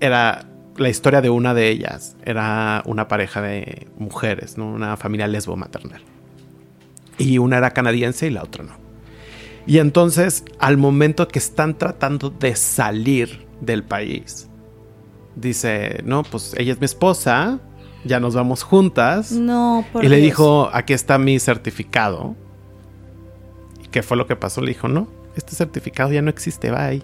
era 0.00 0.46
la 0.78 0.88
historia 0.88 1.20
de 1.20 1.28
una 1.28 1.52
de 1.52 1.68
ellas 1.68 2.16
era 2.24 2.82
una 2.86 3.08
pareja 3.08 3.42
de 3.42 3.88
mujeres, 3.98 4.56
¿no? 4.56 4.70
una 4.70 4.96
familia 4.96 5.26
lesbo 5.26 5.54
maternal. 5.54 6.00
Y 7.18 7.36
una 7.36 7.58
era 7.58 7.72
canadiense 7.72 8.28
y 8.28 8.30
la 8.30 8.42
otra 8.42 8.64
no. 8.64 8.72
Y 9.66 9.76
entonces, 9.76 10.44
al 10.58 10.78
momento 10.78 11.28
que 11.28 11.38
están 11.38 11.76
tratando 11.76 12.30
de 12.30 12.56
salir 12.56 13.46
del 13.60 13.84
país, 13.84 14.48
dice, 15.36 16.00
no, 16.06 16.22
pues 16.22 16.54
ella 16.56 16.72
es 16.72 16.80
mi 16.80 16.86
esposa, 16.86 17.60
ya 18.06 18.18
nos 18.18 18.34
vamos 18.34 18.62
juntas. 18.62 19.32
No, 19.32 19.84
por 19.92 20.02
y 20.02 20.08
le 20.08 20.16
dijo, 20.16 20.70
aquí 20.72 20.94
está 20.94 21.18
mi 21.18 21.38
certificado. 21.38 22.34
¿Y 23.90 23.92
qué 23.92 24.02
fue 24.02 24.16
lo 24.16 24.26
que 24.26 24.36
pasó? 24.36 24.60
Le 24.60 24.68
dijo, 24.68 24.88
no, 24.88 25.08
este 25.36 25.54
certificado 25.56 26.12
ya 26.12 26.22
no 26.22 26.30
existe, 26.30 26.70
bye. 26.70 27.02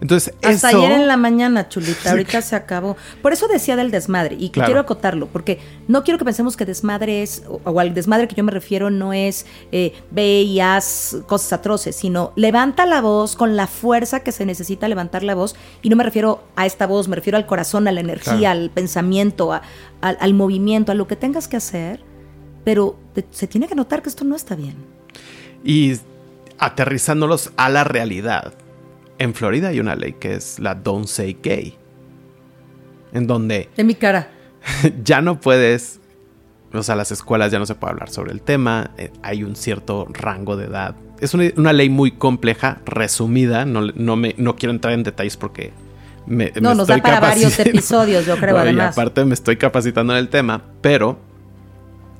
Entonces, 0.00 0.32
Hasta 0.42 0.70
eso... 0.70 0.78
ayer 0.78 0.92
en 0.92 1.06
la 1.08 1.18
mañana, 1.18 1.68
chulita, 1.68 2.10
ahorita 2.12 2.40
se 2.40 2.56
acabó. 2.56 2.96
Por 3.20 3.34
eso 3.34 3.48
decía 3.48 3.76
del 3.76 3.90
desmadre, 3.90 4.34
y 4.36 4.48
que 4.48 4.52
Claro. 4.54 4.68
quiero 4.68 4.80
acotarlo, 4.80 5.26
porque 5.26 5.58
no 5.88 6.02
quiero 6.04 6.16
que 6.16 6.24
pensemos 6.24 6.56
que 6.56 6.64
desmadre 6.64 7.22
es, 7.22 7.42
o, 7.46 7.60
o 7.64 7.80
al 7.80 7.92
desmadre 7.92 8.26
que 8.26 8.34
yo 8.34 8.42
me 8.42 8.50
refiero 8.50 8.88
no 8.88 9.12
es 9.12 9.44
eh, 9.72 9.92
ve 10.10 10.40
y 10.40 10.60
haz 10.60 11.18
cosas 11.26 11.52
atroces, 11.52 11.96
sino 11.96 12.32
levanta 12.34 12.86
la 12.86 13.02
voz 13.02 13.36
con 13.36 13.56
la 13.56 13.66
fuerza 13.66 14.20
que 14.20 14.32
se 14.32 14.46
necesita 14.46 14.88
levantar 14.88 15.22
la 15.22 15.34
voz, 15.34 15.54
y 15.82 15.90
no 15.90 15.96
me 15.96 16.04
refiero 16.04 16.44
a 16.56 16.64
esta 16.64 16.86
voz, 16.86 17.06
me 17.08 17.16
refiero 17.16 17.36
al 17.36 17.44
corazón, 17.44 17.86
a 17.86 17.92
la 17.92 18.00
energía, 18.00 18.38
Claro. 18.38 18.60
al 18.62 18.70
pensamiento, 18.70 19.52
a- 19.52 19.60
al, 20.00 20.16
al 20.18 20.32
movimiento, 20.32 20.92
a 20.92 20.94
lo 20.94 21.06
que 21.06 21.16
tengas 21.16 21.46
que 21.46 21.58
hacer, 21.58 22.00
pero 22.64 22.96
te- 23.14 23.26
se 23.32 23.46
tiene 23.46 23.68
que 23.68 23.74
notar 23.74 24.00
que 24.00 24.08
esto 24.08 24.24
no 24.24 24.34
está 24.34 24.54
bien. 24.54 24.76
Y 25.64 25.96
aterrizándolos 26.58 27.52
a 27.56 27.68
la 27.68 27.84
realidad. 27.84 28.54
En 29.18 29.34
Florida 29.34 29.68
hay 29.68 29.80
una 29.80 29.96
ley 29.96 30.14
que 30.14 30.34
es 30.34 30.58
la 30.58 30.74
Don't 30.74 31.06
Say 31.06 31.38
Gay, 31.42 31.76
en 33.12 33.26
donde 33.26 33.68
En 33.76 33.86
mi 33.86 33.94
cara. 33.94 34.30
ya 35.04 35.20
no 35.20 35.40
puedes, 35.40 36.00
o 36.72 36.82
sea, 36.82 36.96
las 36.96 37.12
escuelas 37.12 37.50
ya 37.50 37.58
no 37.58 37.66
se 37.66 37.74
puede 37.74 37.92
hablar 37.92 38.10
sobre 38.10 38.32
el 38.32 38.42
tema, 38.42 38.90
eh, 38.98 39.10
hay 39.22 39.42
un 39.42 39.56
cierto 39.56 40.06
rango 40.10 40.56
de 40.56 40.66
edad. 40.66 40.94
Es 41.20 41.34
una, 41.34 41.50
una 41.56 41.72
ley 41.72 41.90
muy 41.90 42.12
compleja, 42.12 42.80
resumida, 42.86 43.66
no, 43.66 43.82
no, 43.94 44.16
me, 44.16 44.34
no 44.38 44.56
quiero 44.56 44.72
entrar 44.72 44.94
en 44.94 45.02
detalles 45.02 45.36
porque 45.36 45.72
me, 46.26 46.52
No, 46.60 46.70
me 46.70 46.76
nos 46.76 46.88
da 46.88 46.98
para 46.98 47.20
varios 47.20 47.58
episodios, 47.58 48.24
yo 48.24 48.36
creo, 48.36 48.54
No, 48.56 48.58
y 48.58 48.68
además. 48.68 48.92
aparte 48.96 49.24
me 49.24 49.34
estoy 49.34 49.56
capacitando 49.56 50.14
en 50.14 50.18
el 50.18 50.28
tema, 50.28 50.62
pero 50.80 51.18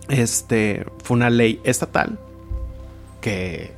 este 0.08 0.86
fue 1.02 1.16
una 1.16 1.30
ley 1.30 1.60
estatal 1.64 2.18
que 3.20 3.72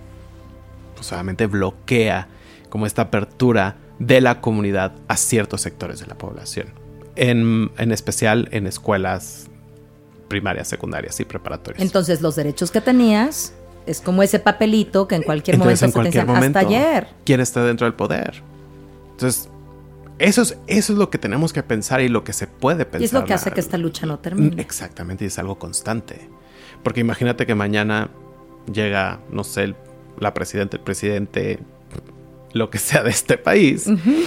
pues, 0.95 1.13
obviamente 1.13 1.47
bloquea 1.47 2.29
como 2.69 2.87
esta 2.87 3.03
apertura 3.03 3.77
de 3.99 4.21
la 4.21 4.41
comunidad 4.41 4.93
a 5.09 5.17
ciertos 5.17 5.61
sectores 5.61 6.01
de 6.01 6.07
la 6.07 6.17
población. 6.17 6.69
En, 7.17 7.71
en 7.77 7.93
especial 7.93 8.49
en 8.53 8.67
escuelas 8.67 9.49
primarias, 10.29 10.69
secundarias 10.69 11.21
y 11.21 11.25
preparatorias. 11.25 11.83
Entonces, 11.83 12.23
los 12.23 12.37
derechos 12.37 12.71
que 12.71 12.81
tenías 12.81 13.53
es 13.87 14.01
como 14.01 14.23
ese 14.23 14.39
papelito 14.39 15.07
que 15.07 15.17
en 15.17 15.23
cualquier 15.23 15.57
Entonces, 15.57 15.95
momento 15.95 16.19
se 16.19 16.25
te 16.25 16.33
hasta 16.33 16.61
ayer. 16.61 17.09
¿Quién 17.25 17.41
está 17.41 17.65
dentro 17.65 17.85
del 17.85 17.95
poder? 17.95 18.43
Entonces, 19.11 19.51
eso 20.19 20.43
es, 20.43 20.57
eso 20.69 20.93
es 20.93 20.99
lo 20.99 21.11
que 21.11 21.19
tenemos 21.19 21.53
que 21.53 21.63
pensar 21.63 22.01
y 22.01 22.09
lo 22.09 22.25
que 22.25 22.33
se 22.33 22.47
puede 22.47 22.85
pensar. 22.87 23.03
Y 23.03 23.05
es 23.05 23.13
lo 23.13 23.25
que 23.25 23.35
hace 23.35 23.51
la- 23.51 23.55
que 23.55 23.61
esta 23.61 23.77
lucha 23.77 24.07
no 24.07 24.19
termine. 24.21 24.61
Exactamente, 24.63 25.25
y 25.25 25.27
es 25.27 25.39
algo 25.39 25.59
constante. 25.59 26.29
Porque 26.83 27.01
imagínate 27.01 27.45
que 27.45 27.55
mañana 27.55 28.09
llega, 28.73 29.21
no 29.31 29.45
sé, 29.45 29.65
el- 29.65 29.77
la 30.19 30.35
presidenta, 30.35 30.77
el 30.77 30.83
presidente, 30.83 31.59
lo 32.53 32.71
que 32.71 32.79
sea 32.79 33.03
de 33.03 33.11
este 33.11 33.39
país, 33.39 33.87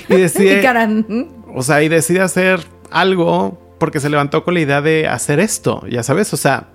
y 0.10 0.13
decide, 0.15 0.62
Y 1.10 1.28
o 1.56 1.62
sea, 1.63 1.84
y 1.84 1.89
decide 1.89 2.21
hacer 2.21 2.60
algo 2.91 3.62
porque 3.80 4.00
se 4.00 4.10
levantó 4.10 4.43
con 4.43 4.54
la 4.56 4.62
idea 4.62 4.82
de 4.82 5.08
hacer 5.08 5.39
esto, 5.39 5.86
ya 5.88 6.02
sabes, 6.04 6.34
o 6.34 6.38
sea, 6.38 6.69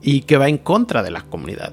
y 0.00 0.22
que 0.22 0.36
va 0.36 0.48
en 0.48 0.58
contra 0.58 1.02
de 1.02 1.10
la 1.10 1.22
comunidad. 1.22 1.72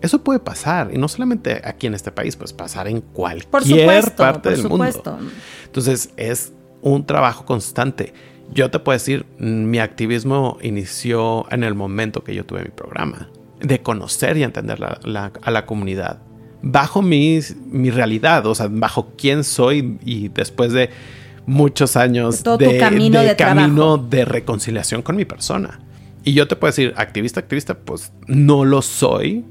Eso 0.00 0.24
puede 0.24 0.38
pasar, 0.38 0.90
y 0.94 0.98
no 0.98 1.08
solamente 1.08 1.60
aquí 1.64 1.86
en 1.86 1.94
este 1.94 2.10
país, 2.10 2.36
pues 2.36 2.52
pasar 2.54 2.88
en 2.88 3.00
cualquier 3.02 3.50
por 3.50 3.62
supuesto, 3.64 4.16
parte 4.16 4.40
por 4.48 4.52
del 4.52 4.62
supuesto. 4.62 5.12
mundo. 5.12 5.32
Entonces 5.66 6.10
es 6.16 6.52
un 6.80 7.04
trabajo 7.04 7.44
constante. 7.44 8.14
Yo 8.52 8.70
te 8.70 8.78
puedo 8.78 8.96
decir, 8.96 9.26
mi 9.38 9.78
activismo 9.78 10.56
inició 10.62 11.46
en 11.52 11.62
el 11.64 11.74
momento 11.74 12.24
que 12.24 12.34
yo 12.34 12.44
tuve 12.46 12.62
mi 12.64 12.70
programa, 12.70 13.28
de 13.60 13.80
conocer 13.82 14.36
y 14.36 14.42
entender 14.42 14.80
la- 14.80 14.98
la- 15.04 15.32
a 15.42 15.50
la 15.50 15.66
comunidad, 15.66 16.18
bajo 16.62 17.02
mi, 17.02 17.40
mi 17.70 17.90
realidad, 17.90 18.46
o 18.46 18.54
sea, 18.54 18.68
bajo 18.70 19.12
quién 19.16 19.44
soy 19.44 19.98
y 20.04 20.28
después 20.28 20.72
de 20.72 20.90
muchos 21.46 21.96
años 21.96 22.38
De 22.38 22.42
todo 22.44 22.58
camino 22.78 23.20
de 23.20 23.36
camino 23.36 23.98
de 23.98 24.24
reconciliación 24.24 25.02
con 25.02 25.16
mi 25.16 25.24
persona. 25.24 25.80
Y 26.22 26.34
yo 26.34 26.46
te 26.46 26.56
puedo 26.56 26.70
decir, 26.70 26.92
activista, 26.96 27.40
activista, 27.40 27.74
pues 27.78 28.12
no 28.26 28.64
lo 28.64 28.82
soy, 28.82 29.44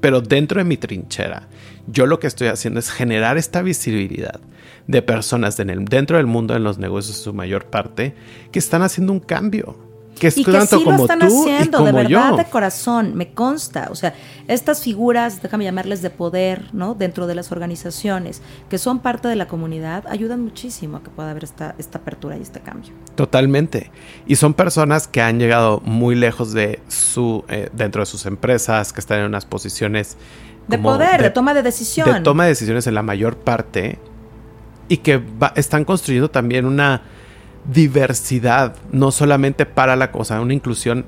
pero 0.00 0.20
dentro 0.20 0.58
de 0.58 0.64
mi 0.64 0.76
trinchera, 0.76 1.48
yo 1.86 2.06
lo 2.06 2.18
que 2.18 2.26
estoy 2.26 2.48
haciendo 2.48 2.80
es 2.80 2.90
generar 2.90 3.38
esta 3.38 3.62
visibilidad 3.62 4.40
de 4.88 5.02
personas 5.02 5.58
en 5.60 5.70
el- 5.70 5.84
dentro 5.84 6.16
del 6.16 6.26
mundo 6.26 6.54
de 6.54 6.60
los 6.60 6.78
negocios, 6.78 7.16
su 7.18 7.32
mayor 7.32 7.66
parte, 7.66 8.14
que 8.52 8.58
están 8.58 8.82
haciendo 8.82 9.12
un 9.12 9.20
cambio. 9.20 9.78
Que 10.18 10.26
es 10.28 10.36
Y 10.38 10.44
que 10.44 10.52
tanto 10.52 10.78
sí 10.78 10.84
lo 10.84 10.92
están 10.96 11.20
tú 11.20 11.26
haciendo, 11.26 11.80
y 11.82 11.84
de 11.86 11.92
verdad, 11.92 12.30
yo. 12.30 12.36
de 12.36 12.44
corazón, 12.46 13.14
me 13.14 13.32
consta. 13.32 13.88
O 13.90 13.94
sea, 13.94 14.14
estas 14.48 14.82
figuras, 14.82 15.40
déjame 15.42 15.64
llamarles 15.64 16.02
de 16.02 16.10
poder, 16.10 16.64
¿no? 16.72 16.94
Dentro 16.94 17.26
de 17.26 17.34
las 17.34 17.52
organizaciones, 17.52 18.42
que 18.68 18.78
son 18.78 18.98
parte 18.98 19.28
de 19.28 19.36
la 19.36 19.46
comunidad, 19.48 20.04
ayudan 20.08 20.40
muchísimo 20.42 20.96
a 20.98 21.02
que 21.02 21.10
pueda 21.10 21.30
haber 21.30 21.44
esta, 21.44 21.74
esta 21.78 21.98
apertura 21.98 22.36
y 22.36 22.42
este 22.42 22.60
cambio. 22.60 22.92
Totalmente. 23.14 23.90
Y 24.26 24.36
son 24.36 24.54
personas 24.54 25.06
que 25.08 25.20
han 25.22 25.38
llegado 25.38 25.80
muy 25.84 26.14
lejos 26.14 26.52
de 26.52 26.80
su, 26.88 27.44
eh, 27.48 27.68
dentro 27.72 28.02
de 28.02 28.06
sus 28.06 28.26
empresas, 28.26 28.92
que 28.92 29.00
están 29.00 29.20
en 29.20 29.26
unas 29.26 29.44
posiciones 29.46 30.16
De 30.66 30.78
poder, 30.78 31.22
de, 31.22 31.30
toma 31.30 31.54
de 31.54 31.62
decisión. 31.62 32.12
de 32.12 32.20
toma 32.20 32.44
de 32.44 32.50
decisiones 32.50 32.86
en 32.86 32.94
la 32.94 33.02
mayor 33.02 33.36
parte 33.36 33.98
y 34.88 34.98
que 34.98 35.16
va- 35.18 35.52
están 35.56 35.84
construyendo 35.84 36.30
también 36.30 36.64
una 36.66 37.02
diversidad, 37.68 38.76
no 38.92 39.10
solamente 39.10 39.66
para 39.66 39.94
la 39.96 40.10
cosa, 40.10 40.40
una 40.40 40.54
inclusión 40.54 41.04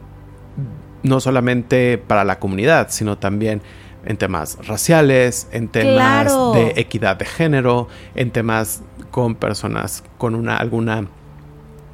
no 1.03 1.19
solamente 1.21 1.97
para 1.99 2.25
la 2.25 2.39
comunidad, 2.39 2.89
sino 2.91 3.17
también 3.19 3.63
en 4.05 4.17
temas 4.17 4.59
raciales, 4.67 5.49
en 5.53 5.69
temas 5.69 6.25
Claro. 6.33 6.53
de 6.53 6.75
equidad 6.77 7.17
de 7.17 7.25
género, 7.25 7.89
en 8.15 8.31
temas 8.31 8.83
con 9.11 9.35
personas 9.35 10.05
con 10.19 10.35
una 10.35 10.57
alguna 10.57 11.07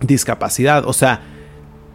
discapacidad, 0.00 0.84
o 0.86 0.92
sea, 0.92 1.20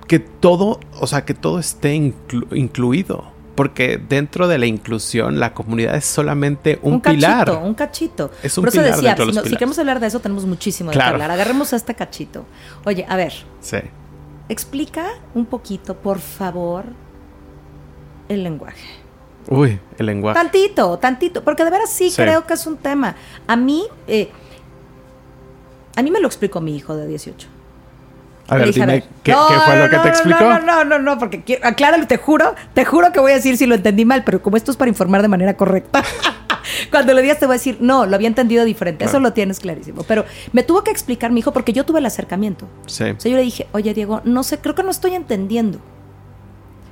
que 0.08 0.20
todo, 0.20 0.80
o 1.00 1.08
sea, 1.08 1.24
que 1.26 1.34
todo 1.34 1.60
esté 1.60 1.96
inclu- 1.96 2.48
incluido, 2.56 3.32
porque 3.56 3.98
dentro 3.98 4.48
de 4.48 4.58
la 4.58 4.66
inclusión 4.66 5.40
la 5.40 5.54
comunidad 5.54 5.96
es 5.96 6.06
solamente 6.06 6.80
un, 6.82 7.02
pilar. 7.02 7.46
cachito, 7.48 7.60
un 7.66 7.74
cachito. 7.74 8.32
Es 8.44 8.58
un 8.58 8.64
Por 8.64 8.70
eso 8.70 8.80
pilar 8.82 8.96
decía, 8.96 9.16
si, 9.44 9.50
no- 9.50 9.58
queremos 9.58 9.78
hablar 9.80 10.00
de 10.00 10.08
eso, 10.08 10.20
tenemos 10.20 10.46
muchísimo 10.46 10.90
de 10.90 10.96
Claro. 10.96 11.14
hablar. 11.14 11.32
Agarremos 11.32 11.74
a 11.74 11.76
este 11.76 11.94
cachito. 11.96 12.46
Oye, 12.86 13.06
a 13.10 13.16
ver, 13.18 13.34
Sí. 13.60 13.78
explica 14.50 15.06
un 15.36 15.46
poquito, 15.46 15.96
por 15.98 16.20
favor, 16.20 16.86
el 18.30 18.44
lenguaje. 18.44 18.88
Uy, 19.50 19.80
el 19.98 20.06
lenguaje. 20.06 20.40
Tantito, 20.40 20.98
tantito, 21.00 21.44
porque 21.44 21.64
de 21.66 21.72
veras 21.72 21.90
sí, 21.92 22.10
Sí. 22.10 22.22
creo 22.22 22.46
que 22.48 22.54
es 22.54 22.66
un 22.68 22.78
tema. 22.78 23.16
A 23.48 23.56
mí, 23.56 23.84
eh, 24.08 24.30
a 25.96 26.02
mí 26.04 26.12
me 26.12 26.20
lo 26.20 26.28
explicó 26.28 26.62
mi 26.62 26.76
hijo 26.76 26.96
de 26.96 27.08
18. 27.08 27.48
A 28.52 28.58
ver, 28.58 28.74
dime 28.74 29.02
¿qué, 29.24 29.32
no, 29.32 29.48
qué 29.48 29.54
fue 29.66 29.76
no, 29.78 29.84
lo 29.84 29.90
que 29.90 29.96
no, 29.96 30.02
te 30.02 30.10
no, 30.10 30.14
explicó. 30.14 30.44
No, 30.44 30.60
no, 30.60 30.84
no, 30.84 31.00
no, 31.00 31.18
porque 31.18 31.42
quiero, 31.42 31.66
acláralo, 31.66 32.06
te 32.06 32.18
juro, 32.18 32.54
te 32.74 32.84
juro 32.84 33.14
que 33.14 33.22
voy 33.22 33.32
a 33.32 33.36
decir 33.36 33.56
si 33.56 33.66
lo 33.66 33.76
entendí 33.76 34.04
mal, 34.04 34.26
pero 34.26 34.42
como 34.42 34.58
esto 34.58 34.72
es 34.72 34.78
para 34.78 34.90
informar 34.90 35.22
de 35.22 35.30
manera 35.30 35.56
correcta. 35.56 36.04
Cuando 36.92 37.14
le 37.14 37.22
digas 37.22 37.40
te 37.40 37.46
voy 37.46 37.54
a 37.54 37.58
decir, 37.58 37.78
no, 37.80 38.06
lo 38.06 38.14
había 38.14 38.28
entendido 38.28 38.66
diferente, 38.66 39.06
eso 39.06 39.22
lo 39.22 39.32
tienes 39.32 39.62
clarísimo. 39.62 40.04
Pero 40.04 40.26
me 40.52 40.64
tuvo 40.64 40.84
que 40.84 40.92
explicar 40.92 41.32
mi 41.32 41.40
hijo 41.40 41.54
porque 41.54 41.72
yo 41.72 41.86
tuve 41.86 42.00
el 42.00 42.06
acercamiento. 42.06 42.68
Sí. 42.88 43.06
O 43.06 43.20
sea, 43.22 43.32
yo 43.32 43.38
le 43.38 43.44
dije, 43.44 43.68
oye 43.72 43.94
Diego, 43.94 44.20
no 44.26 44.44
sé, 44.44 44.60
creo 44.60 44.76
que 44.76 44.84
no 44.84 44.92
estoy 44.92 45.16
entendiendo. 45.16 45.80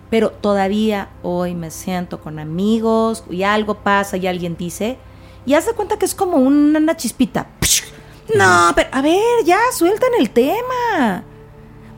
Pero 0.09 0.31
todavía 0.31 1.09
hoy 1.23 1.55
me 1.55 1.71
siento 1.71 2.21
con 2.21 2.39
amigos 2.39 3.25
y 3.29 3.43
algo 3.43 3.75
pasa 3.75 4.15
y 4.15 4.27
alguien 4.27 4.55
dice, 4.55 4.97
y 5.45 5.55
haz 5.55 5.65
de 5.65 5.73
cuenta 5.73 5.99
que 5.99 6.05
es 6.05 6.15
como 6.15 6.37
una 6.37 6.95
chispita. 6.95 7.47
No, 8.35 8.71
pero 8.75 8.89
a 8.91 9.01
ver, 9.01 9.43
ya, 9.43 9.57
sueltan 9.73 10.11
el 10.19 10.29
tema. 10.29 11.23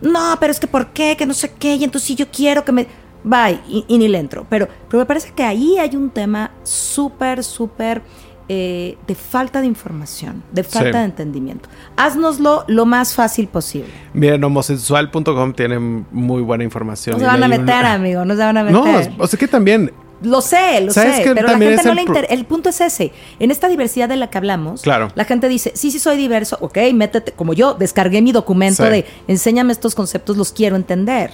No, 0.01 0.35
pero 0.39 0.51
es 0.51 0.59
que 0.59 0.67
¿por 0.67 0.87
qué? 0.87 1.15
Que 1.17 1.25
no 1.25 1.33
sé 1.33 1.51
qué, 1.59 1.75
y 1.75 1.83
entonces 1.83 2.07
sí 2.07 2.15
yo 2.15 2.25
quiero 2.31 2.63
que 2.65 2.71
me... 2.71 2.87
Bye, 3.23 3.59
y, 3.67 3.85
y 3.87 3.97
ni 3.99 4.07
le 4.07 4.17
entro. 4.17 4.47
Pero, 4.49 4.67
pero 4.89 4.99
me 4.99 5.05
parece 5.05 5.31
que 5.31 5.43
ahí 5.43 5.77
hay 5.77 5.95
un 5.95 6.09
tema 6.09 6.49
súper, 6.63 7.43
súper 7.43 8.01
eh, 8.49 8.97
de 9.05 9.13
falta 9.15 9.61
de 9.61 9.67
información, 9.67 10.41
de 10.51 10.63
falta 10.63 10.91
Sí. 10.91 10.97
de 10.97 11.03
entendimiento. 11.05 11.69
Haznoslo 11.95 12.65
lo 12.67 12.87
más 12.87 13.13
fácil 13.13 13.47
posible. 13.47 13.89
Miren, 14.15 14.43
homosensual.com 14.43 15.53
tiene 15.53 15.77
muy 15.79 16.41
buena 16.41 16.63
información. 16.63 17.13
No 17.15 17.19
se 17.19 17.25
van 17.27 17.43
a 17.43 17.47
meter, 17.47 17.63
una- 17.63 17.93
amigo, 17.93 18.25
no 18.25 18.33
se 18.33 18.39
van 18.39 18.57
a 18.57 18.63
No, 18.63 18.83
meter. 18.83 19.13
o 19.19 19.27
sea 19.27 19.37
que 19.39 19.47
también, 19.47 19.91
Lo 20.21 20.41
sé, 20.41 20.81
lo 20.81 20.91
¿Sabes 20.93 21.15
sé, 21.17 21.23
pero 21.33 21.47
la 21.47 21.57
gente 21.57 21.83
no 21.83 21.93
le 21.95 22.03
pro- 22.05 22.15
inter- 22.15 22.27
El 22.29 22.45
punto 22.45 22.69
es 22.69 22.79
ese. 22.79 23.11
En 23.39 23.49
esta 23.49 23.67
diversidad 23.67 24.07
de 24.07 24.15
la 24.17 24.29
que 24.29 24.37
hablamos, 24.37 24.81
Claro. 24.83 25.07
la 25.15 25.25
gente 25.25 25.47
dice, 25.49 25.71
sí, 25.73 25.89
sí 25.89 25.97
soy 25.97 26.15
diverso, 26.17 26.57
ok, 26.61 26.77
métete, 26.93 27.31
como 27.31 27.53
yo, 27.53 27.73
descargué 27.73 28.21
mi 28.21 28.31
documento 28.31 28.83
Sí. 28.85 28.89
de 28.91 29.05
enséñame 29.27 29.71
estos 29.73 29.95
conceptos, 29.95 30.37
los 30.37 30.51
quiero 30.51 30.75
entender. 30.75 31.31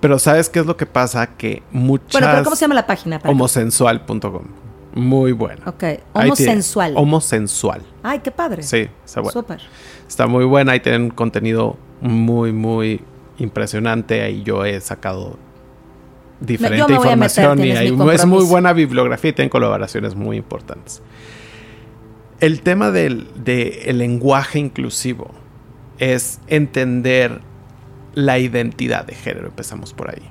pero 0.00 0.18
¿sabes 0.18 0.48
qué 0.50 0.58
es 0.60 0.66
lo 0.66 0.76
que 0.76 0.86
pasa? 0.86 1.36
Que 1.36 1.62
muchas... 1.72 2.12
Bueno, 2.12 2.26
pero 2.30 2.44
¿cómo 2.44 2.56
se 2.56 2.62
llama 2.62 2.74
la 2.74 2.86
página? 2.86 3.18
Homosensual.com. 3.24 4.42
Muy 4.94 5.32
buena. 5.32 5.62
Ok, 5.66 5.82
Ahí 5.84 6.00
homosensual. 6.26 6.94
Homosensual. 6.96 7.82
Ay, 8.02 8.18
qué 8.20 8.30
padre. 8.30 8.62
Sí, 8.62 8.88
está 9.04 9.20
buena. 9.20 9.32
Súper. 9.32 9.60
Está 10.08 10.26
muy 10.26 10.44
buena 10.44 10.74
y 10.74 10.80
tienen 10.80 11.10
contenido 11.10 11.76
muy, 12.00 12.52
muy 12.52 13.00
impresionante. 13.38 14.22
Ahí 14.22 14.42
yo 14.42 14.64
he 14.64 14.80
sacado 14.80 15.38
diferente 16.40 16.92
me 16.92 16.98
meter, 16.98 17.44
información 17.44 17.64
y 17.64 17.70
hay, 17.72 18.14
es 18.14 18.26
muy 18.26 18.44
buena 18.44 18.72
bibliografía 18.72 19.30
y 19.30 19.32
tienen 19.32 19.50
colaboraciones 19.50 20.14
muy 20.14 20.36
importantes. 20.36 21.02
el 22.40 22.60
tema 22.62 22.90
del 22.90 23.28
de 23.36 23.82
el 23.86 23.98
lenguaje 23.98 24.58
inclusivo 24.58 25.30
es 25.98 26.40
entender 26.46 27.40
la 28.14 28.38
identidad 28.38 29.04
de 29.06 29.14
género. 29.14 29.48
Empezamos 29.48 29.92
por 29.92 30.10
ahí. 30.10 30.22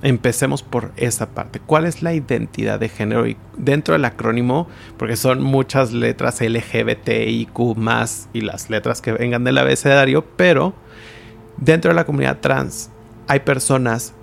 Empecemos 0.00 0.62
por 0.62 0.92
esa 0.96 1.30
parte. 1.30 1.60
¿Cuál 1.60 1.84
es 1.84 2.02
la 2.02 2.14
identidad 2.14 2.78
de 2.78 2.88
género? 2.88 3.26
Y 3.26 3.36
dentro 3.56 3.94
del 3.94 4.04
acrónimo, 4.04 4.68
porque 4.96 5.16
son 5.16 5.42
muchas 5.42 5.92
letras 5.92 6.40
LGBTIQ 6.40 7.76
más 7.76 8.28
y 8.32 8.42
las 8.42 8.70
letras 8.70 9.02
que 9.02 9.12
vengan 9.12 9.42
del 9.42 9.58
abecedario, 9.58 10.24
pero 10.36 10.74
dentro 11.56 11.90
de 11.90 11.96
la 11.96 12.04
comunidad 12.04 12.38
trans 12.40 12.90
hay 13.26 13.40
personas 13.40 14.14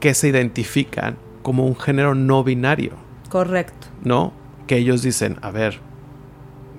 que 0.00 0.14
se 0.14 0.28
identifican 0.28 1.16
como 1.42 1.66
un 1.66 1.76
género 1.76 2.14
no 2.14 2.42
binario. 2.42 2.92
Correcto. 3.28 3.88
¿No? 4.02 4.32
Que 4.66 4.78
ellos 4.78 5.02
dicen, 5.02 5.38
a 5.42 5.50
ver, 5.50 5.78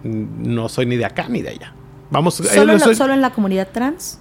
no 0.04 0.70
soy 0.70 0.86
ni 0.86 0.98
de 0.98 1.06
acá 1.06 1.28
ni 1.30 1.42
de 1.42 1.50
allá. 1.50 1.74
Vamos, 2.10 2.36
¿Solo, 2.36 2.74
en 2.74 2.80
la, 2.80 2.94
¿solo 2.94 3.14
en 3.14 3.22
la 3.22 3.32
comunidad 3.32 3.70
trans? 3.72 4.20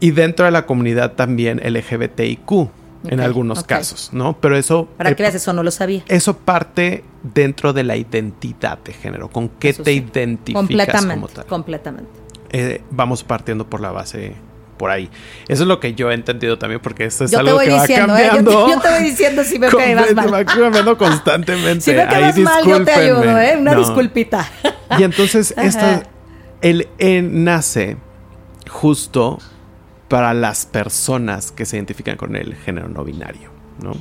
Y 0.00 0.10
dentro 0.10 0.44
de 0.44 0.50
la 0.50 0.66
comunidad 0.66 1.12
también 1.12 1.60
LGBTIQ 1.64 2.68
en 3.04 3.20
algunos 3.20 3.64
casos, 3.64 4.10
¿no? 4.12 4.38
Pero 4.38 4.56
eso... 4.56 4.88
Para 4.96 5.14
que 5.14 5.22
veas, 5.22 5.34
eso 5.34 5.52
no 5.52 5.62
lo 5.62 5.70
sabía. 5.70 6.04
Eso 6.08 6.36
parte 6.36 7.04
dentro 7.22 7.72
de 7.72 7.84
la 7.84 7.96
identidad 7.96 8.78
de 8.78 8.92
género, 8.92 9.28
con 9.28 9.48
qué 9.48 9.72
te 9.72 9.92
identificas 9.92 10.60
completamente, 10.60 11.14
como 11.14 11.28
tal. 11.28 11.46
Completamente. 11.46 12.10
Eh, 12.50 12.82
vamos 12.90 13.24
partiendo 13.24 13.66
por 13.68 13.80
la 13.80 13.90
base 13.90 14.34
por 14.82 14.90
ahí. 14.90 15.08
Eso 15.46 15.62
es 15.62 15.68
lo 15.68 15.78
que 15.78 15.94
yo 15.94 16.10
he 16.10 16.14
entendido 16.14 16.58
también, 16.58 16.80
porque 16.80 17.04
esto 17.04 17.24
es 17.24 17.32
algo 17.34 17.56
que 17.56 17.70
va 17.70 17.86
cambiando. 17.86 18.50
¿eh? 18.50 18.72
Yo, 18.72 18.80
te, 18.80 18.90
voy 18.90 19.04
diciendo 19.04 19.44
si 19.44 19.56
veo 19.56 19.70
que 19.70 19.94
vas 19.94 20.12
mal. 20.12 20.34
Va 20.34 20.44
cambiando 20.44 20.98
constantemente. 20.98 21.80
si 21.82 21.92
veo 21.92 22.08
que 22.08 22.20
vas 22.20 22.38
mal, 22.38 22.66
yo 22.66 22.84
te 22.84 22.90
ayudo, 22.90 23.38
¿eh? 23.38 23.56
Una 23.56 23.76
disculpita. 23.76 24.50
Y 24.98 25.04
entonces, 25.04 25.54
esta, 25.56 26.02
el 26.62 26.88
E 26.98 27.22
nace 27.22 27.96
justo 28.68 29.38
para 30.08 30.34
las 30.34 30.66
personas 30.66 31.52
que 31.52 31.64
se 31.64 31.76
identifican 31.76 32.16
con 32.16 32.34
el 32.34 32.56
género 32.56 32.88
no 32.88 33.04
binario, 33.04 33.52
¿no? 33.80 33.92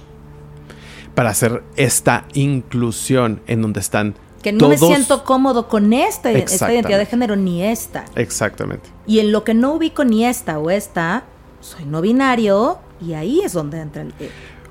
Para 1.14 1.30
hacer 1.30 1.62
esta 1.76 2.26
inclusión 2.34 3.44
en 3.46 3.62
donde 3.62 3.82
están 3.82 4.16
que 4.42 4.52
no 4.52 4.70
me 4.70 4.78
siento 4.78 5.24
cómodo 5.24 5.68
con 5.68 5.94
esta, 5.94 6.32
esta, 6.32 6.72
identidad 6.72 7.00
de 7.00 7.06
género 7.06 7.36
ni 7.36 7.64
esta. 7.64 8.06
Exactamente. 8.16 8.90
Y 9.08 9.20
en 9.20 9.32
lo 9.32 9.44
que 9.44 9.54
no 9.54 9.74
ubico 9.74 10.04
ni 10.04 10.26
esta 10.26 10.60
o 10.60 10.70
esta, 10.70 11.24
soy 11.60 11.86
no 11.86 12.02
binario 12.02 12.80
y 13.00 13.14
ahí 13.14 13.42
es 13.42 13.54
donde 13.54 13.80
entra 13.80 14.02
el... 14.02 14.14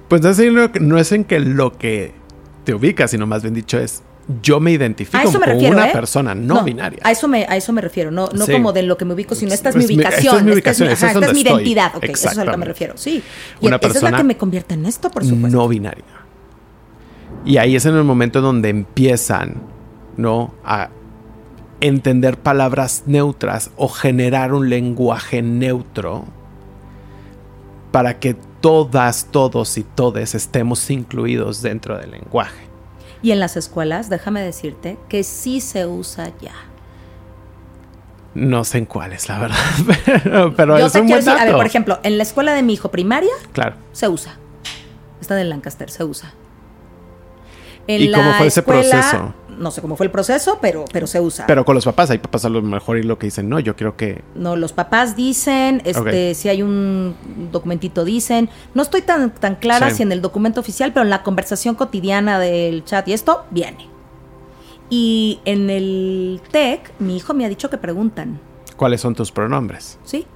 Pues 0.09 0.23
no 0.81 0.99
es 0.99 1.13
en 1.13 1.25
que 1.25 1.39
lo 1.39 1.79
que 1.79 2.13
te 2.65 2.75
ubica, 2.75 3.07
sino 3.09 3.27
más 3.27 3.43
bien 3.43 3.55
dicho 3.55 3.79
es 3.79 4.03
yo 4.43 4.61
me 4.61 4.71
identifico 4.73 5.33
como 5.33 5.59
una 5.69 5.89
¿eh? 5.89 5.93
persona 5.93 6.35
no, 6.35 6.63
binaria. 6.63 7.01
A 7.03 7.11
eso 7.11 7.27
me, 7.27 7.45
a 7.49 7.57
eso 7.57 7.73
me 7.73 7.81
refiero, 7.81 8.11
no, 8.11 8.29
no 8.33 8.47
como 8.47 8.73
de 8.73 8.83
lo 8.83 8.97
que 8.97 9.05
me 9.05 9.15
ubico, 9.15 9.35
sino 9.35 9.53
esta 9.53 9.71
es 9.71 9.77
mi 9.77 9.87
ubicación. 9.87 10.19
Esta 10.19 10.37
es 10.37 10.45
mi 10.45 10.53
ubicación, 10.53 10.89
esta 10.91 11.11
es, 11.11 11.33
mi 11.33 11.41
identidad. 11.41 11.97
Okay, 11.97 12.11
eso 12.11 12.29
es 12.29 12.39
a 12.39 12.45
lo 12.45 12.53
que 12.53 12.57
me 12.57 12.67
refiero, 12.67 12.97
sí. 12.97 13.23
Y 13.61 13.67
una 13.67 13.79
persona 13.81 14.09
es 14.09 14.13
la 14.13 14.19
que 14.19 14.25
me 14.25 14.37
convierte 14.37 14.75
en 14.75 14.87
esto, 14.87 15.11
por 15.11 15.25
supuesto. 15.25 15.57
No 15.57 15.67
binaria. 15.69 16.05
Y 17.45 17.57
ahí 17.57 17.77
es 17.77 17.87
en 17.87 17.97
el 17.97 18.05
momento 18.05 18.41
donde 18.41 18.69
empiezan, 18.69 19.63
¿no? 20.17 20.53
A 20.65 20.91
entender 21.81 22.37
palabras 22.37 23.05
neutras 23.07 23.71
o 23.77 23.89
generar 23.89 24.53
un 24.53 24.69
lenguaje 24.69 25.43
neutro 25.43 26.25
para 27.91 28.19
que 28.19 28.35
todas, 28.61 29.29
todos 29.31 29.79
y 29.79 29.85
todes 29.85 30.35
estemos 30.35 30.91
incluidos 30.91 31.63
dentro 31.63 31.99
del 31.99 32.13
lenguaje. 32.13 32.69
Y 33.23 33.33
en 33.33 33.41
las 33.41 33.57
escuelas, 33.57 34.09
déjame 34.09 34.43
decirte 34.43 34.99
que 35.09 35.25
sí 35.25 35.61
se 35.61 35.87
usa 35.87 36.33
ya. 36.41 36.55
No 38.35 38.65
sé 38.65 38.79
en 38.79 38.87
cuáles, 38.87 39.29
la 39.29 39.39
verdad. 39.41 40.53
Pero, 40.57 40.79
es 40.79 40.95
un 40.95 41.09
buen 41.09 41.29
a 41.29 41.45
ver, 41.45 41.55
por 41.55 41.67
ejemplo, 41.67 41.99
en 42.03 42.17
la 42.17 42.23
escuela 42.23 42.55
de 42.55 42.63
mi 42.63 42.75
hijo 42.75 42.91
primaria, 42.91 43.33
claro. 43.53 43.77
se 43.93 44.09
usa. 44.09 44.39
Está 45.21 45.41
en 45.41 45.49
Lancaster, 45.49 45.91
se 45.91 46.05
usa. 46.05 46.33
¿Y 47.87 48.11
cómo 48.13 48.33
fue 48.35 48.47
ese 48.47 48.63
proceso? 48.63 49.35
no 49.61 49.71
sé 49.71 49.81
cómo 49.83 49.95
fue 49.97 50.07
el 50.07 50.13
proceso, 50.13 50.59
pero, 50.61 50.87
pero 50.91 51.07
se 51.07 51.21
usa. 51.21 51.47
Pero 51.47 51.65
con 51.65 51.75
los 51.75 51.85
papás, 51.85 52.11
hay 52.11 52.19
papás 52.19 52.45
a 52.45 52.49
lo 52.49 52.63
mejor 52.63 52.99
y 52.99 53.03
lo 53.03 53.19
que 53.19 53.27
dicen, 53.27 53.49
no, 53.49 53.61
yo 53.61 53.77
quiero 53.77 53.97
que... 53.97 54.25
No, 54.35 54.57
los 54.57 54.73
papás 54.73 55.15
dicen, 55.15 55.83
este, 55.85 56.35
si 56.35 56.49
hay 56.49 56.63
un 56.63 57.15
documentito 57.53 58.05
dicen, 58.05 58.49
no 58.75 58.83
estoy 58.83 59.03
tan, 59.03 59.33
tan 59.35 59.57
clara 59.57 59.91
si 59.91 60.03
en 60.03 60.13
el 60.13 60.23
documento 60.23 60.61
oficial, 60.61 60.93
pero 60.93 61.05
en 61.05 61.11
la 61.11 61.23
conversación 61.23 61.75
cotidiana 61.75 62.39
del 62.39 62.85
chat 62.85 63.07
y 63.09 63.13
esto, 63.13 63.45
viene. 63.51 63.89
Y 64.89 65.41
en 65.45 65.71
el 65.71 66.41
TEC, 66.51 66.93
mi 66.99 67.17
hijo 67.17 67.35
me 67.35 67.45
ha 67.45 67.49
dicho 67.49 67.71
que 67.71 67.77
preguntan. 67.77 68.41
¿Cuáles 68.77 69.03
son 69.03 69.15
tus 69.15 69.31
pronombres? 69.31 69.99
Sí. 70.05 70.27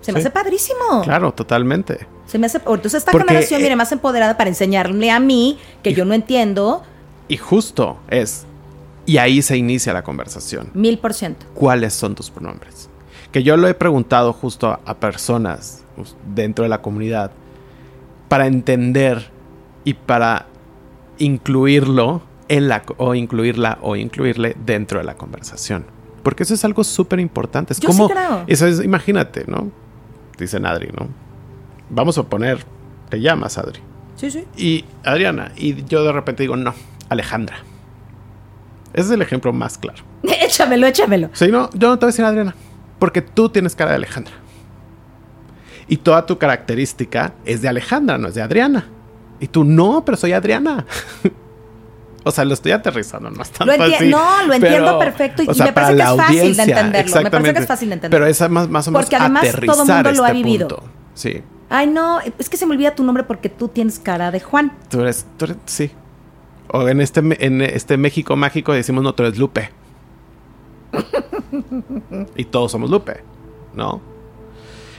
Se 0.00 0.12
me 0.12 0.18
hace 0.18 0.30
padrísimo. 0.30 1.02
Claro, 1.04 1.32
totalmente. 1.32 2.06
Se 2.32 2.38
me 2.38 2.46
hace. 2.46 2.56
Entonces, 2.56 2.94
esta 2.94 3.12
generación 3.12 3.60
viene 3.60 3.74
eh, 3.74 3.76
más 3.76 3.92
empoderada 3.92 4.38
para 4.38 4.48
enseñarle 4.48 5.10
a 5.10 5.20
mí, 5.20 5.58
que 5.82 5.92
yo 5.92 6.06
no 6.06 6.14
entiendo. 6.14 6.82
Y 7.28 7.36
justo 7.36 7.98
es. 8.08 8.46
Y 9.04 9.18
ahí 9.18 9.42
se 9.42 9.58
inicia 9.58 9.92
la 9.92 10.02
conversación. 10.02 10.70
Mil 10.72 10.98
por 10.98 11.12
ciento. 11.12 11.44
¿Cuáles 11.52 11.92
son 11.92 12.14
tus 12.14 12.30
pronombres? 12.30 12.88
Que 13.32 13.42
yo 13.42 13.58
lo 13.58 13.68
he 13.68 13.74
preguntado 13.74 14.32
justo 14.32 14.80
a 14.82 14.94
personas 14.94 15.84
dentro 16.34 16.62
de 16.62 16.70
la 16.70 16.80
comunidad 16.80 17.32
para 18.30 18.46
entender 18.46 19.30
y 19.84 19.92
para 19.92 20.46
incluirlo 21.18 22.22
en 22.48 22.68
la 22.68 22.82
o 22.96 23.14
incluirla 23.14 23.76
o 23.82 23.94
incluirle 23.94 24.56
dentro 24.64 25.00
de 25.00 25.04
la 25.04 25.18
conversación. 25.18 25.84
Porque 26.22 26.44
eso 26.44 26.54
es 26.54 26.64
algo 26.64 26.82
súper 26.82 27.20
importante. 27.20 27.74
Es 27.74 27.80
como 27.80 28.08
eso 28.46 28.66
es, 28.66 28.82
imagínate, 28.82 29.44
¿no? 29.46 29.70
Dice 30.38 30.56
Adri, 30.56 30.88
¿no? 30.98 31.08
Vamos 31.92 32.16
a 32.16 32.22
poner, 32.22 32.64
te 33.10 33.20
llamas 33.20 33.58
Adri. 33.58 33.80
Sí, 34.16 34.30
sí. 34.30 34.46
Y 34.56 34.84
Adriana, 35.04 35.52
y 35.56 35.84
yo 35.84 36.02
de 36.04 36.12
repente 36.12 36.42
digo, 36.42 36.56
no, 36.56 36.74
Alejandra. 37.10 37.56
Ese 38.94 39.06
es 39.06 39.10
el 39.10 39.22
ejemplo 39.22 39.52
más 39.52 39.76
claro. 39.76 40.02
échamelo, 40.22 40.86
échamelo. 40.86 41.28
Sí, 41.34 41.48
no, 41.48 41.68
yo 41.74 41.88
no 41.88 41.98
te 41.98 42.06
voy 42.06 42.10
a 42.10 42.12
decir 42.12 42.24
Adriana. 42.24 42.54
Porque 42.98 43.20
tú 43.20 43.50
tienes 43.50 43.76
cara 43.76 43.90
de 43.90 43.96
Alejandra. 43.96 44.32
Y 45.86 45.98
toda 45.98 46.24
tu 46.24 46.38
característica 46.38 47.34
es 47.44 47.60
de 47.60 47.68
Alejandra, 47.68 48.16
no 48.16 48.28
es 48.28 48.34
de 48.34 48.42
Adriana. 48.42 48.86
Y 49.38 49.48
tú, 49.48 49.64
no, 49.64 50.04
pero 50.04 50.16
soy 50.16 50.32
Adriana. 50.32 50.86
o 52.24 52.30
sea, 52.30 52.46
lo 52.46 52.54
estoy 52.54 52.72
aterrizando, 52.72 53.30
no 53.30 53.42
es 53.42 53.50
tan 53.50 53.68
fácil. 53.68 54.10
No, 54.10 54.46
lo 54.46 54.54
entiendo 54.54 54.98
perfecto 54.98 55.42
y, 55.42 55.46
me 55.48 55.72
parece 55.72 55.96
que 55.96 56.02
es 56.02 56.16
fácil 56.16 56.56
de 56.56 56.62
entenderlo. 56.62 57.22
Me 57.22 57.30
parece 57.30 57.52
que 57.52 57.60
es 57.60 57.66
fácil 57.66 57.88
de 57.88 57.94
entenderlo. 57.94 58.24
Pero 58.24 58.30
es 58.30 58.50
más, 58.50 58.68
más 58.68 58.88
o 58.88 58.92
menos 58.92 59.04
Porque 59.04 59.16
además 59.16 59.42
todo 59.66 59.82
el 59.82 59.88
mundo 59.88 60.12
lo 60.12 60.24
ha 60.24 60.28
este 60.28 60.32
vivido. 60.32 60.68
Punto. 60.68 60.84
Sí. 61.14 61.42
Ay, 61.74 61.86
no, 61.86 62.20
es 62.20 62.50
que 62.50 62.58
se 62.58 62.66
me 62.66 62.74
olvida 62.74 62.94
tu 62.94 63.02
nombre 63.02 63.24
porque 63.24 63.48
tú 63.48 63.66
tienes 63.68 63.98
cara 63.98 64.30
de 64.30 64.40
Juan. 64.40 64.76
Tú 64.90 65.00
eres, 65.00 65.26
tú 65.38 65.46
eres 65.46 65.56
sí, 65.64 65.90
o 66.68 66.86
en 66.86 67.00
este, 67.00 67.20
en 67.46 67.62
este 67.62 67.96
México 67.96 68.36
mágico 68.36 68.74
decimos, 68.74 69.02
no, 69.02 69.14
tú 69.14 69.22
eres 69.22 69.38
Lupe. 69.38 69.70
y 72.36 72.44
todos 72.44 72.72
somos 72.72 72.90
Lupe, 72.90 73.22
¿no? 73.72 74.02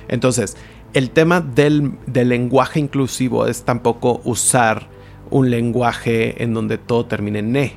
Entonces, 0.07 0.57
el 0.93 1.11
tema 1.11 1.41
del, 1.41 1.93
lenguaje 2.11 2.79
inclusivo 2.79 3.45
es 3.45 3.63
tampoco 3.63 4.21
usar 4.23 4.87
un 5.29 5.51
lenguaje 5.51 6.43
en 6.43 6.55
donde 6.55 6.79
todo 6.79 7.05
termine 7.05 7.37
en 7.39 7.51
ne. 7.51 7.73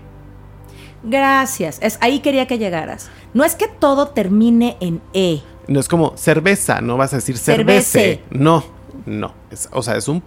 Gracias. 1.03 1.79
Es, 1.83 1.99
ahí 2.01 2.21
quería 2.21 2.47
que 2.47 2.57
llegaras. 2.57 3.11
No 3.35 3.45
es 3.45 3.57
que 3.57 3.69
todo 3.69 4.09
termine 4.09 4.79
en 4.81 5.03
e. 5.13 5.43
No 5.69 5.81
es 5.81 5.89
como 5.89 6.17
cerveza, 6.17 6.81
no 6.81 6.97
vas 6.97 7.13
a 7.13 7.17
decir 7.17 7.37
cerveza. 7.37 8.01
No, 8.31 8.76
no. 9.07 9.35
o 9.73 9.83
sea, 9.83 9.97
es 9.97 10.09
un 10.09 10.23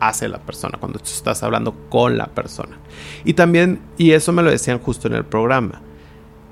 hace 0.00 0.28
la 0.28 0.38
persona, 0.38 0.78
cuando 0.78 0.98
estás 0.98 1.42
hablando 1.42 1.74
con 1.88 2.18
la 2.18 2.26
persona. 2.26 2.78
Y 3.24 3.34
también, 3.34 3.80
y 3.96 4.12
eso 4.12 4.32
me 4.32 4.42
lo 4.42 4.50
decían 4.50 4.78
justo 4.78 5.08
en 5.08 5.14
el 5.14 5.24
programa, 5.24 5.82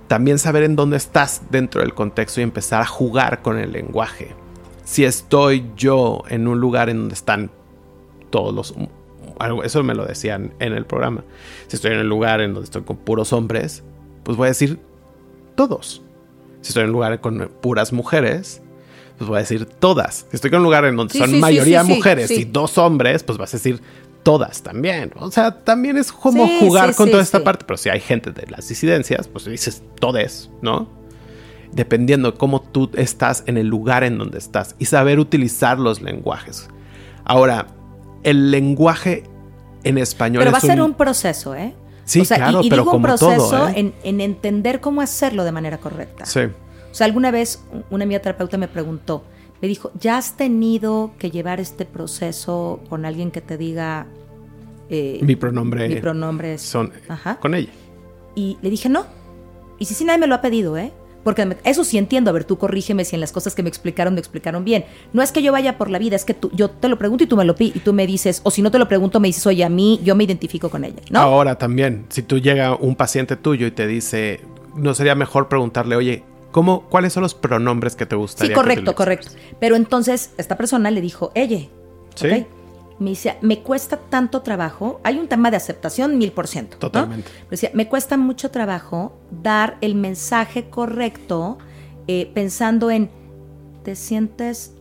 también 0.09 0.39
saber 0.39 0.63
en 0.63 0.77
dónde 0.77 0.97
estás 0.97 1.43
dentro 1.51 1.81
del 1.81 1.95
contexto 1.95 2.41
y 2.41 2.45
empezar 2.45 2.83
a 2.83 2.87
jugar 2.87 3.43
con 3.43 3.59
el 3.59 3.73
lenguaje. 3.73 4.35
Si 4.85 5.05
estoy 5.05 5.71
yo 5.77 6.23
en 6.29 6.47
un 6.47 6.61
lugar 6.61 6.89
en 6.89 6.99
donde 6.99 7.15
están 7.15 7.51
todos 8.31 8.55
los... 8.55 8.75
Eso 9.65 9.83
me 9.83 9.95
lo 9.95 10.07
decían 10.07 10.55
en 10.61 10.73
el 10.73 10.87
programa. 10.87 11.25
Si 11.67 11.77
estoy 11.77 11.93
en 11.93 11.99
un 11.99 12.09
lugar 12.09 12.41
en 12.41 12.55
donde 12.55 12.65
estoy 12.65 12.83
con 12.83 12.97
puros 12.97 13.33
hombres, 13.33 13.83
pues 14.23 14.37
voy 14.37 14.47
a 14.47 14.49
decir 14.49 14.79
todos. 15.57 16.03
Si 16.63 16.69
estoy 16.69 16.85
en 16.85 16.91
un 16.91 16.95
lugar 16.95 17.21
con 17.21 17.51
puras 17.61 17.93
mujeres, 17.93 18.63
pues 19.19 19.29
voy 19.29 19.37
a 19.37 19.41
decir 19.41 19.67
todas. 19.67 20.27
Si 20.31 20.37
estoy 20.37 20.49
en 20.49 20.57
un 20.57 20.63
lugar 20.65 20.85
en 20.85 20.97
donde 20.97 21.19
son 21.19 21.39
mayoría 21.41 21.83
mujeres 21.83 22.31
y 22.31 22.45
dos 22.45 22.79
hombres, 22.79 23.23
pues 23.23 23.39
vas 23.39 23.55
a 23.55 23.57
decir 23.57 23.81
todas 24.23 24.63
también. 24.63 25.13
O 25.17 25.31
sea, 25.31 25.53
también 25.53 25.97
es 25.97 26.13
como 26.13 26.47
jugar 26.61 26.95
con 26.95 27.11
toda 27.11 27.23
esta 27.23 27.43
parte, 27.45 27.65
pero 27.67 27.77
si 27.77 27.89
hay 27.89 28.01
gente 28.01 28.33
de 28.33 28.47
las 28.49 28.69
disidencias, 28.69 29.29
pues 29.29 29.45
dices 29.45 29.83
todes, 30.01 30.51
¿no? 30.63 30.89
Dependiendo 31.73 32.33
de 32.33 32.39
cómo 32.39 32.61
tú 32.61 32.91
estás 32.95 33.45
en 33.47 33.57
el 33.57 33.69
lugar 33.69 34.05
en 34.05 34.19
donde 34.19 34.39
estás 34.39 34.75
y 34.79 34.87
saber 34.87 35.19
utilizar 35.19 35.79
los 35.79 36.03
lenguajes. 36.03 36.69
Ahora, 37.25 37.69
el 38.23 38.51
lenguaje 38.51 39.25
en 39.85 39.99
español 39.99 40.41
Pero 40.41 40.53
va 40.53 40.59
a 40.59 40.61
ser 40.61 40.83
un 40.83 40.95
proceso, 40.95 41.55
¿eh? 41.55 41.75
Sí, 42.05 42.21
o 42.21 42.25
sea, 42.25 42.37
claro, 42.37 42.63
y, 42.63 42.67
y 42.67 42.71
pero 42.71 42.83
digo 42.83 42.93
un 42.93 43.03
como 43.03 43.17
proceso 43.17 43.51
todo, 43.51 43.69
¿eh? 43.69 43.75
en, 43.77 43.95
en 44.05 44.21
entender 44.21 44.81
cómo 44.81 45.01
hacerlo 45.01 45.45
de 45.45 45.53
manera 45.53 45.79
correcta. 45.79 46.25
Sí. 46.25 46.43
O 46.97 46.99
sea, 46.99 47.05
alguna 47.05 47.31
vez 47.31 47.63
una 47.91 48.05
amiga 48.05 48.21
terapeuta 48.21 48.57
me 48.57 48.69
preguntó, 48.69 49.23
me 49.61 49.69
dijo, 49.69 49.91
¿ya 50.01 50.17
has 50.17 50.39
tenido 50.39 51.11
que 51.19 51.31
llevar 51.31 51.61
este 51.61 51.85
proceso 51.85 52.81
con 52.89 53.05
alguien 53.05 53.31
que 53.31 53.43
te 53.43 53.59
diga... 53.59 54.07
eh, 54.89 55.19
Mi 55.21 55.37
pronombre. 55.37 55.91
Mi 55.91 55.97
pronombre 55.97 56.55
es... 56.55 56.63
Son 56.63 56.91
Ajá. 57.07 57.39
con 57.39 57.55
ella. 57.55 57.69
Y 58.35 58.57
le 58.63 58.71
dije, 58.71 58.89
no. 58.89 59.05
Y 59.79 59.85
si 59.85 59.93
sí, 59.93 60.07
nadie 60.07 60.21
me 60.21 60.27
lo 60.27 60.37
ha 60.37 60.41
pedido, 60.41 60.79
¿eh? 60.79 60.91
Porque 61.23 61.59
eso 61.65 61.85
sí 61.85 61.99
entiendo. 61.99 62.31
A 62.31 62.33
ver, 62.33 62.45
tú 62.45 62.57
corrígeme 62.57 63.05
si 63.05 63.15
en 63.15 63.21
las 63.21 63.31
cosas 63.31 63.55
que 63.55 63.63
me 63.63 63.69
explicaron 63.69 64.15
me 64.15 64.21
explicaron 64.21 64.65
bien. 64.65 64.87
No 65.13 65.21
es 65.21 65.33
que 65.33 65.43
yo 65.43 65.53
vaya 65.53 65.77
por 65.77 65.91
la 65.91 65.99
vida, 65.99 66.17
es 66.17 66.25
que 66.25 66.33
tú, 66.33 66.51
yo 66.55 66.71
te 66.71 66.89
lo 66.89 66.97
pregunto 66.97 67.25
y 67.25 67.27
tú 67.27 67.37
me 67.37 67.45
lo 67.45 67.57
pi 67.57 67.73
y 67.75 67.81
tú 67.81 67.93
me 67.93 68.07
dices, 68.07 68.41
o 68.43 68.51
si 68.51 68.63
no 68.63 68.71
te 68.71 68.79
lo 68.79 68.89
pregunto, 68.89 69.21
me 69.21 69.29
dices, 69.29 69.47
oye, 69.47 69.65
a 69.65 69.69
mí, 69.69 70.01
yo 70.03 70.15
me 70.17 70.25
identifico 70.25 70.71
con 70.71 70.83
ella, 70.83 71.03
¿no? 71.11 71.19
Ahora 71.19 71.59
también, 71.59 72.07
si 72.09 72.23
tú 72.23 72.39
llega 72.39 72.75
un 72.75 72.97
paciente 72.97 73.37
tuyo 73.37 73.67
y 73.67 73.71
te 73.71 73.87
dice, 73.87 74.41
no 74.75 74.95
sería 74.95 75.15
mejor 75.15 75.49
preguntarle, 75.49 75.97
oye, 75.97 76.25
¿cómo, 76.57 76.85
¿cuáles 76.89 77.13
son 77.13 77.23
los 77.23 77.35
pronombres 77.35 77.97
que 77.97 78.07
te 78.07 78.17
gustaría? 78.17 78.49
Sí, 78.49 78.55
correcto, 78.55 78.93
utilices?" 78.93 78.97
correcto. 78.97 79.31
Pero 79.61 79.77
entonces 79.77 80.31
esta 80.39 80.57
persona 80.57 80.91
le 80.91 81.03
dijo, 81.03 81.31
ella. 81.35 81.59
Me 82.99 83.11
dice, 83.11 83.37
me 83.43 83.63
cuesta 83.63 83.99
tanto 83.99 84.41
trabajo. 84.41 84.99
Hay 85.05 85.19
un 85.19 85.29
tema 85.29 85.51
de 85.51 85.59
aceptación, 85.59 86.17
mil 86.17 86.33
por 86.33 86.47
ciento. 86.47 86.77
¿no? 86.77 86.81
Totalmente. 86.81 87.31
Me 87.43 87.51
decía, 87.51 87.71
me 87.75 87.89
cuesta 87.89 88.17
mucho 88.17 88.51
trabajo 88.51 89.13
dar 89.43 89.77
el 89.83 89.97
mensaje 89.97 90.71
correcto 90.71 91.59
eh, 92.07 92.31
pensando 92.33 92.91
en, 92.91 93.11
¿te 93.83 93.95
sientes 93.95 94.73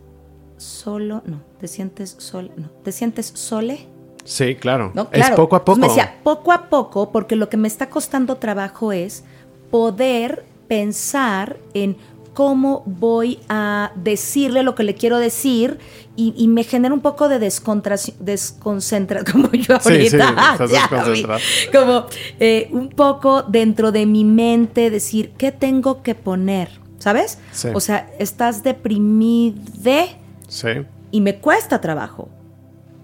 solo? 0.55 1.23
No, 1.25 1.41
¿te 1.59 1.67
sientes 1.67 2.15
sol? 2.19 2.51
No, 2.55 2.69
¿te 2.85 2.93
sientes 2.93 3.33
sole? 3.35 3.85
Sí, 4.23 4.55
claro. 4.55 4.93
¿no? 4.95 5.09
Es 5.11 5.29
poco 5.31 5.57
a 5.57 5.65
poco. 5.65 5.77
Me 5.77 5.89
decía, 5.89 6.19
poco 6.23 6.53
a 6.53 6.69
poco, 6.69 7.11
porque 7.11 7.35
lo 7.35 7.49
que 7.49 7.57
me 7.57 7.67
está 7.67 7.89
costando 7.89 8.37
trabajo 8.37 8.93
es 8.93 9.25
poder 9.71 10.45
pensar 10.67 11.57
en 11.73 11.97
cómo 12.33 12.83
voy 12.85 13.39
a 13.47 13.91
decirle 13.95 14.61
lo 14.63 14.75
que 14.75 14.83
le 14.83 14.93
quiero 14.93 15.19
decir 15.19 15.77
y, 16.17 16.33
y 16.37 16.49
me 16.49 16.63
genera 16.65 16.93
un 16.93 16.99
poco 16.99 17.29
de 17.29 17.39
desconcentra, 17.39 19.23
como 19.31 19.49
yo 19.53 19.79
Sí, 19.79 19.89
ahorita. 19.89 20.57
sí, 20.57 20.63
Ya, 20.73 20.81
desconcentrado. 20.89 21.39
Como 21.71 22.05
eh, 22.39 22.67
un 22.71 22.89
poco 22.89 23.43
dentro 23.43 23.91
de 23.91 24.05
mi 24.05 24.25
mente 24.25 24.89
decir, 24.89 25.31
¿qué 25.37 25.51
tengo 25.51 26.03
que 26.03 26.13
poner? 26.15 26.69
¿Sabes? 26.99 27.37
Sí. 27.51 27.69
O 27.73 27.79
sea, 27.79 28.09
estás 28.19 28.63
deprimida 28.63 30.05
Sí. 30.47 30.69
y 31.11 31.21
me 31.21 31.37
cuesta 31.37 31.79
trabajo. 31.81 32.29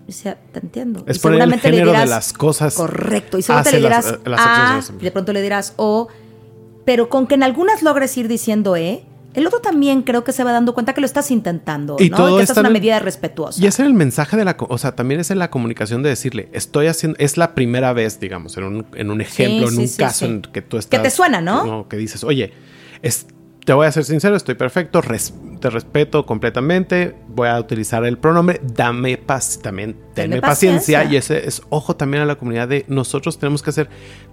O 0.08 0.12
sea, 0.12 0.38
te 0.52 0.60
entiendo. 0.60 1.04
Es 1.08 1.24
Y 1.24 1.28
el 1.28 1.38
le 1.50 1.58
género 1.58 1.86
de 1.92 1.92
dirás, 1.98 2.10
las 2.10 2.34
cosas. 2.34 2.74
Correcto. 2.76 3.38
Y 3.38 3.44
seguramente 3.44 3.72
le 3.74 3.88
dirás 3.88 4.06
las 4.26 4.40
acciones 4.42 4.90
A, 4.90 4.94
de 4.94 5.08
y 5.08 5.12
pronto 5.12 5.32
le 5.34 5.42
dirás 5.42 5.74
O, 5.78 6.08
pero 6.86 7.10
con 7.10 7.28
que 7.28 7.36
en 7.36 7.44
algunas 7.44 7.84
logres 7.84 8.16
ir 8.18 8.28
diciendo 8.28 8.76
E, 8.76 9.04
el 9.34 9.48
otro 9.48 9.62
también 9.62 10.02
creo 10.02 10.26
que 10.26 10.34
se 10.34 10.44
va 10.44 10.52
dando 10.52 10.74
cuenta 10.74 10.94
que 10.94 11.00
lo 11.00 11.06
estás 11.06 11.32
intentando, 11.32 11.96
Y 12.00 12.10
¿no? 12.10 12.18
todo 12.18 12.36
que 12.38 12.44
esta 12.44 12.52
es 12.54 12.60
una 12.60 12.70
medida 12.70 13.00
respetuosa. 13.00 13.62
Y 13.64 13.66
ese 13.68 13.82
es 13.84 13.88
el 13.88 13.94
mensaje 13.94 14.36
de 14.36 14.44
la, 14.44 14.58
o 14.60 14.78
sea, 14.78 14.94
también 14.94 15.22
es 15.22 15.32
en 15.32 15.40
la 15.40 15.50
comunicación 15.50 16.04
de 16.04 16.10
decirle, 16.10 16.50
estoy 16.52 16.88
haciendo, 16.88 17.18
es 17.18 17.38
la 17.38 17.56
primera 17.56 17.94
vez, 17.94 18.20
digamos, 18.20 18.58
en 18.58 18.66
un, 18.66 18.86
en 18.94 19.10
un 19.10 19.22
ejemplo, 19.22 19.70
Sí, 19.70 19.76
en 19.76 19.76
sí, 19.76 19.82
un 19.84 19.88
sí, 19.88 19.98
caso 19.98 20.26
en 20.26 20.42
que 20.42 20.62
tú 20.62 20.78
estás. 20.78 21.00
Que 21.00 21.04
te 21.04 21.10
suena, 21.12 21.40
¿no? 21.40 21.88
Que 21.88 21.96
dices, 21.96 22.24
oye, 22.26 22.52
es- 23.02 23.26
te 23.64 23.74
voy 23.74 23.86
a 23.86 23.92
ser 23.92 24.04
sincero, 24.04 24.36
estoy 24.36 24.56
perfecto, 24.56 25.02
res- 25.02 25.34
te 25.62 25.70
respeto 25.70 26.26
completamente, 26.26 27.16
voy 27.30 27.48
a 27.48 27.60
utilizar 27.60 28.04
el 28.04 28.18
pronombre, 28.18 28.60
dame 28.64 29.18
paz, 29.18 29.60
también 29.62 29.96
tenme 30.16 30.42
paciencia. 30.42 31.00
paciencia. 31.02 31.04
Y 31.14 31.16
ese 31.18 31.48
es, 31.48 31.62
ojo 31.70 31.96
también 31.96 32.24
a 32.24 32.26
la 32.26 32.36
comunidad 32.36 32.68
de 32.68 32.84
nosotros 32.90 33.38
tenemos 33.38 33.62
que 33.62 33.72
ser 33.72 33.88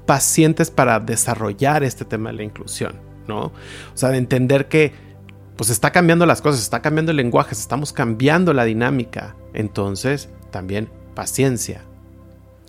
pacientes 0.08 0.70
para 0.70 1.00
desarrollar 1.00 1.84
este 1.84 2.06
tema 2.06 2.30
de 2.30 2.36
la 2.38 2.42
inclusión, 2.42 2.94
¿no? 3.26 3.40
O 3.42 3.52
sea, 3.92 4.08
de 4.08 4.16
entender 4.16 4.66
que 4.68 4.94
pues 5.54 5.68
está 5.68 5.90
cambiando 5.92 6.24
las 6.24 6.40
cosas, 6.40 6.62
está 6.62 6.80
cambiando 6.80 7.10
el 7.10 7.18
lenguaje, 7.18 7.52
estamos 7.52 7.92
cambiando 7.92 8.54
la 8.54 8.64
dinámica. 8.64 9.36
Entonces, 9.52 10.30
también 10.50 10.88
paciencia. 11.14 11.82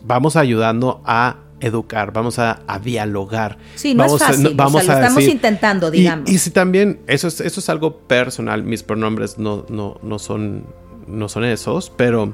Vamos 0.03 0.35
ayudando 0.35 1.01
a 1.05 1.37
educar, 1.61 2.11
vamos 2.11 2.39
a, 2.39 2.59
a 2.67 2.79
dialogar. 2.79 3.57
Sí, 3.75 3.93
no 3.93 4.03
vamos 4.03 4.21
es 4.21 4.27
a- 4.27 4.31
fácil. 4.33 4.53
vamos 4.55 4.75
o 4.81 4.85
sea, 4.85 4.87
lo 4.87 4.91
a 4.91 5.01
estamos 5.01 5.23
decir- 5.23 5.31
intentando, 5.35 5.87
y- 5.89 5.91
digamos. 5.91 6.29
Y, 6.29 6.37
si 6.39 6.51
también, 6.51 6.99
eso 7.07 7.29
es, 7.29 7.39
eso 7.39 7.59
es 7.61 7.69
algo 7.69 7.99
personal, 7.99 8.63
mis 8.63 8.83
pronombres 8.83 9.37
no, 9.37 9.65
no, 9.69 9.97
no, 10.03 10.19
son, 10.19 10.65
no 11.07 11.29
son 11.29 11.45
esos, 11.45 11.89
pero 11.95 12.33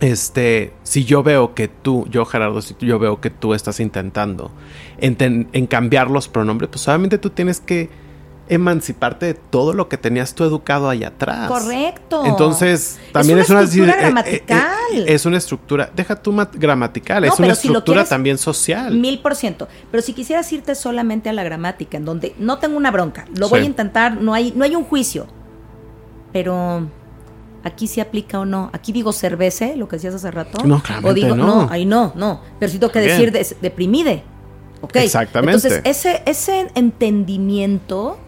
este, 0.00 0.72
si 0.82 1.04
yo 1.04 1.22
veo 1.22 1.54
que 1.54 1.68
tú, 1.68 2.06
yo 2.10 2.24
Gerardo, 2.24 2.60
si 2.62 2.74
yo 2.80 2.98
veo 2.98 3.20
que 3.20 3.30
tú 3.30 3.54
estás 3.54 3.80
intentando 3.80 4.50
en, 4.98 5.46
cambiar 5.66 6.10
los 6.10 6.28
pronombres, 6.28 6.70
pues 6.70 6.86
obviamente 6.88 7.18
tú 7.18 7.30
tienes 7.30 7.60
que 7.60 7.88
emanciparte 8.46 9.24
de 9.24 9.32
todo 9.34 9.72
lo 9.72 9.88
que 9.88 9.96
tenías 9.96 10.34
tú 10.34 10.44
educado 10.44 10.90
ahí 10.90 11.02
atrás. 11.02 11.48
Correcto. 11.48 12.24
Entonces, 12.26 12.98
también 13.10 13.38
Es 13.38 13.44
es 13.46 13.50
una 13.50 13.60
una, 13.60 13.64
estructura 13.68 13.94
eh, 13.94 13.96
eh, 13.96 14.02
gramatical. 14.02 14.68
eh, 14.98 15.04
es 15.14 15.24
una 15.26 15.36
estructura, 15.38 15.90
deja 15.96 16.16
tú 16.16 16.30
mat- 16.32 16.54
gramatical, 16.54 17.22
No, 17.24 17.32
es 17.32 17.38
una 17.38 17.54
si 17.54 17.68
estructura 17.68 17.96
quieres- 18.00 18.08
también 18.10 18.36
social. 18.36 18.94
Mil 18.98 19.20
por 19.20 19.34
ciento. 19.34 19.66
Pero 19.90 20.02
si 20.02 20.12
quisieras 20.12 20.52
irte 20.52 20.74
solamente 20.74 21.30
a 21.30 21.32
la 21.32 21.42
gramática, 21.42 21.96
en 21.96 22.04
donde 22.04 22.34
no 22.38 22.58
tengo 22.58 22.76
una 22.76 22.90
bronca, 22.90 23.24
lo 23.34 23.48
voy 23.48 23.60
a 23.60 23.64
intentar, 23.64 24.20
no 24.20 24.34
hay, 24.34 24.52
no 24.54 24.64
hay 24.64 24.76
un 24.76 24.84
juicio. 24.84 25.26
Pero 26.32 26.86
aquí 27.64 27.86
se 27.88 28.00
aplica 28.00 28.38
o 28.38 28.44
no. 28.44 28.70
Aquí 28.72 28.92
digo 28.92 29.12
cervece, 29.12 29.74
lo 29.76 29.88
que 29.88 29.96
decías 29.96 30.14
hace 30.14 30.30
rato. 30.30 30.62
No, 30.64 30.80
claramente 30.82 31.10
O 31.10 31.14
digo, 31.14 31.34
no. 31.34 31.46
no, 31.64 31.68
ahí 31.70 31.84
no, 31.84 32.12
no. 32.14 32.40
Pero 32.60 32.70
si 32.70 32.78
tengo 32.78 32.92
que 32.92 33.00
Bien. 33.00 33.10
decir 33.12 33.32
des- 33.32 33.56
deprimide. 33.60 34.22
Ok. 34.80 34.96
Exactamente. 34.96 35.56
Entonces, 35.68 35.80
ese, 35.84 36.22
ese 36.26 36.68
entendimiento 36.74 38.18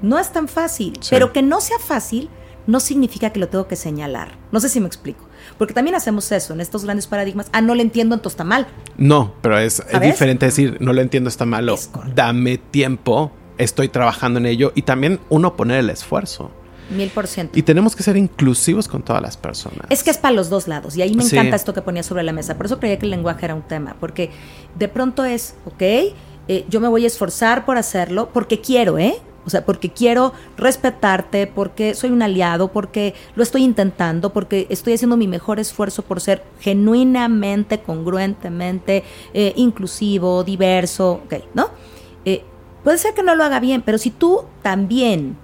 no 0.00 0.18
es 0.18 0.32
tan 0.32 0.48
fácil. 0.48 0.94
Sí. 1.00 1.08
Pero 1.10 1.32
que 1.32 1.42
no 1.42 1.60
sea 1.60 1.78
fácil 1.78 2.28
no 2.66 2.78
significa 2.80 3.30
que 3.30 3.40
lo 3.40 3.48
tengo 3.48 3.66
que 3.66 3.76
señalar. 3.76 4.36
No 4.52 4.60
sé 4.60 4.68
si 4.68 4.80
me 4.80 4.86
explico. 4.86 5.24
Porque 5.58 5.74
también 5.74 5.96
hacemos 5.96 6.30
eso 6.30 6.52
en 6.54 6.60
estos 6.60 6.84
grandes 6.84 7.06
paradigmas. 7.08 7.48
Ah, 7.52 7.60
no 7.60 7.74
le 7.74 7.82
entiendo, 7.82 8.14
entonces 8.14 8.34
está 8.34 8.44
mal. 8.44 8.68
No, 8.96 9.34
pero 9.42 9.58
es, 9.58 9.80
es 9.90 10.00
diferente 10.00 10.46
decir, 10.46 10.76
no 10.80 10.92
lo 10.92 11.00
entiendo, 11.00 11.28
está 11.28 11.44
malo. 11.44 11.76
Dame 12.14 12.58
tiempo, 12.58 13.32
estoy 13.58 13.88
trabajando 13.88 14.38
en 14.38 14.46
ello 14.46 14.72
y 14.76 14.82
también 14.82 15.18
uno 15.28 15.56
poner 15.56 15.78
el 15.80 15.90
esfuerzo. 15.90 16.52
Mil 16.92 17.08
por 17.10 17.26
ciento. 17.26 17.58
Y 17.58 17.62
tenemos 17.62 17.96
que 17.96 18.02
ser 18.02 18.16
inclusivos 18.16 18.88
con 18.88 19.02
todas 19.02 19.22
las 19.22 19.36
personas. 19.36 19.86
Es 19.90 20.02
que 20.02 20.10
es 20.10 20.18
para 20.18 20.34
los 20.34 20.48
dos 20.50 20.68
lados. 20.68 20.96
Y 20.96 21.02
ahí 21.02 21.14
me 21.14 21.22
Sí. 21.24 21.36
encanta 21.36 21.56
esto 21.56 21.72
que 21.74 21.82
ponía 21.82 22.02
sobre 22.02 22.22
la 22.22 22.32
mesa. 22.32 22.56
Por 22.56 22.66
eso 22.66 22.78
creía 22.78 22.98
que 22.98 23.06
el 23.06 23.10
lenguaje 23.10 23.44
era 23.46 23.54
un 23.54 23.62
tema. 23.62 23.96
Porque 23.98 24.30
de 24.78 24.88
pronto 24.88 25.24
es, 25.24 25.54
ok, 25.64 25.82
eh, 25.82 26.14
yo 26.68 26.80
me 26.80 26.88
voy 26.88 27.04
a 27.04 27.06
esforzar 27.06 27.64
por 27.64 27.76
hacerlo 27.78 28.30
porque 28.32 28.60
quiero, 28.60 28.98
¿eh? 28.98 29.16
O 29.44 29.50
sea, 29.50 29.64
porque 29.64 29.90
quiero 29.90 30.32
respetarte, 30.56 31.48
porque 31.48 31.94
soy 31.94 32.10
un 32.10 32.22
aliado, 32.22 32.68
porque 32.68 33.14
lo 33.34 33.42
estoy 33.42 33.64
intentando, 33.64 34.32
porque 34.32 34.68
estoy 34.70 34.92
haciendo 34.92 35.16
mi 35.16 35.26
mejor 35.26 35.58
esfuerzo 35.58 36.02
por 36.02 36.20
ser 36.20 36.44
genuinamente, 36.60 37.80
congruentemente, 37.80 39.02
eh, 39.34 39.52
inclusivo, 39.56 40.44
diverso, 40.44 41.22
ok, 41.24 41.34
¿no? 41.54 41.70
Eh, 42.24 42.44
puede 42.84 42.98
ser 42.98 43.14
que 43.14 43.22
no 43.24 43.34
lo 43.34 43.42
haga 43.44 43.58
bien, 43.60 43.82
pero 43.82 43.98
si 43.98 44.10
tú 44.10 44.42
también 44.62 45.36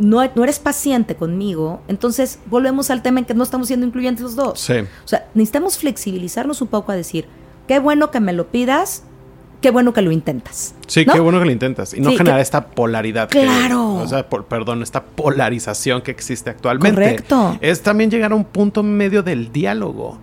no, 0.00 0.24
no 0.34 0.42
eres 0.44 0.58
paciente 0.58 1.14
conmigo, 1.14 1.82
entonces 1.88 2.38
volvemos 2.46 2.90
al 2.90 3.02
tema 3.02 3.20
en 3.20 3.24
que 3.26 3.34
no 3.34 3.42
estamos 3.44 3.68
siendo 3.68 3.86
incluyentes 3.86 4.22
los 4.22 4.34
dos. 4.36 4.58
Sí. 4.60 4.74
O 5.04 5.08
sea, 5.08 5.28
necesitamos 5.34 5.78
flexibilizarnos 5.78 6.60
un 6.62 6.68
poco 6.68 6.90
a 6.92 6.96
decir, 6.96 7.26
qué 7.68 7.78
bueno 7.78 8.10
que 8.10 8.18
me 8.20 8.32
lo 8.32 8.48
pidas, 8.48 9.04
qué 9.60 9.70
bueno 9.70 9.92
que 9.92 10.00
lo 10.02 10.10
intentas. 10.10 10.74
Sí, 10.86 11.04
¿no? 11.04 11.12
qué 11.12 11.20
bueno 11.20 11.38
que 11.38 11.44
lo 11.44 11.50
intentas. 11.52 11.92
Y 11.94 12.00
no 12.00 12.10
Sí, 12.10 12.16
generar 12.16 12.38
que- 12.38 12.42
esta 12.42 12.66
polaridad. 12.68 13.28
que- 13.28 13.42
Claro. 13.44 13.94
o 13.96 14.08
sea, 14.08 14.28
por- 14.28 14.46
perdón, 14.46 14.82
esta 14.82 15.04
polarización 15.04 16.00
que 16.02 16.10
existe 16.10 16.50
actualmente. 16.50 17.00
Correcto. 17.00 17.58
Es 17.60 17.82
también 17.82 18.10
llegar 18.10 18.32
a 18.32 18.34
un 18.34 18.44
punto 18.44 18.82
medio 18.82 19.22
del 19.22 19.52
diálogo. 19.52 20.18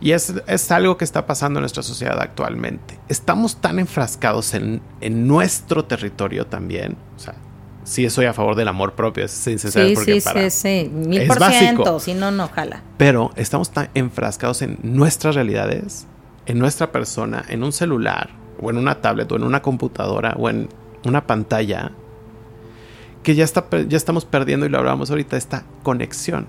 Y 0.00 0.12
es, 0.12 0.34
es 0.46 0.70
algo 0.70 0.98
que 0.98 1.04
está 1.04 1.24
pasando 1.24 1.60
en 1.60 1.62
nuestra 1.62 1.82
sociedad 1.82 2.20
actualmente. 2.20 2.98
Estamos 3.08 3.56
tan 3.56 3.78
enfrascados 3.78 4.52
en, 4.52 4.82
en 5.00 5.26
nuestro 5.26 5.86
territorio 5.86 6.46
también. 6.46 6.96
O 7.16 7.18
sea, 7.18 7.34
sí 7.84 8.04
estoy 8.04 8.26
a 8.26 8.32
favor 8.32 8.54
del 8.56 8.68
amor 8.68 8.94
propio, 8.94 9.24
es 9.24 9.30
sincero 9.30 9.88
Sí, 9.88 9.94
porque 9.94 10.20
sí, 10.20 10.24
para- 10.24 10.50
sí, 10.50 10.84
sí, 10.84 10.90
mil 10.92 11.20
es 11.20 11.28
por 11.28 11.42
ciento, 11.52 12.00
si 12.00 12.14
no, 12.14 12.30
no, 12.30 12.48
jala. 12.48 12.82
Pero 12.96 13.30
estamos 13.36 13.70
tan 13.70 13.88
enfrascados 13.94 14.62
en 14.62 14.78
nuestras 14.82 15.34
realidades, 15.34 16.06
en 16.46 16.58
nuestra 16.58 16.90
persona, 16.92 17.44
en 17.48 17.62
un 17.62 17.72
celular, 17.72 18.30
o 18.60 18.70
en 18.70 18.78
una 18.78 19.00
tablet, 19.00 19.30
o 19.32 19.36
en 19.36 19.44
una 19.44 19.62
computadora, 19.62 20.34
o 20.38 20.48
en 20.48 20.68
una 21.04 21.26
pantalla, 21.26 21.92
que 23.22 23.34
ya, 23.34 23.44
está, 23.44 23.66
ya 23.88 23.96
estamos 23.96 24.24
perdiendo, 24.24 24.66
y 24.66 24.68
lo 24.68 24.78
hablábamos 24.78 25.10
ahorita, 25.10 25.36
esta 25.36 25.64
conexión. 25.82 26.46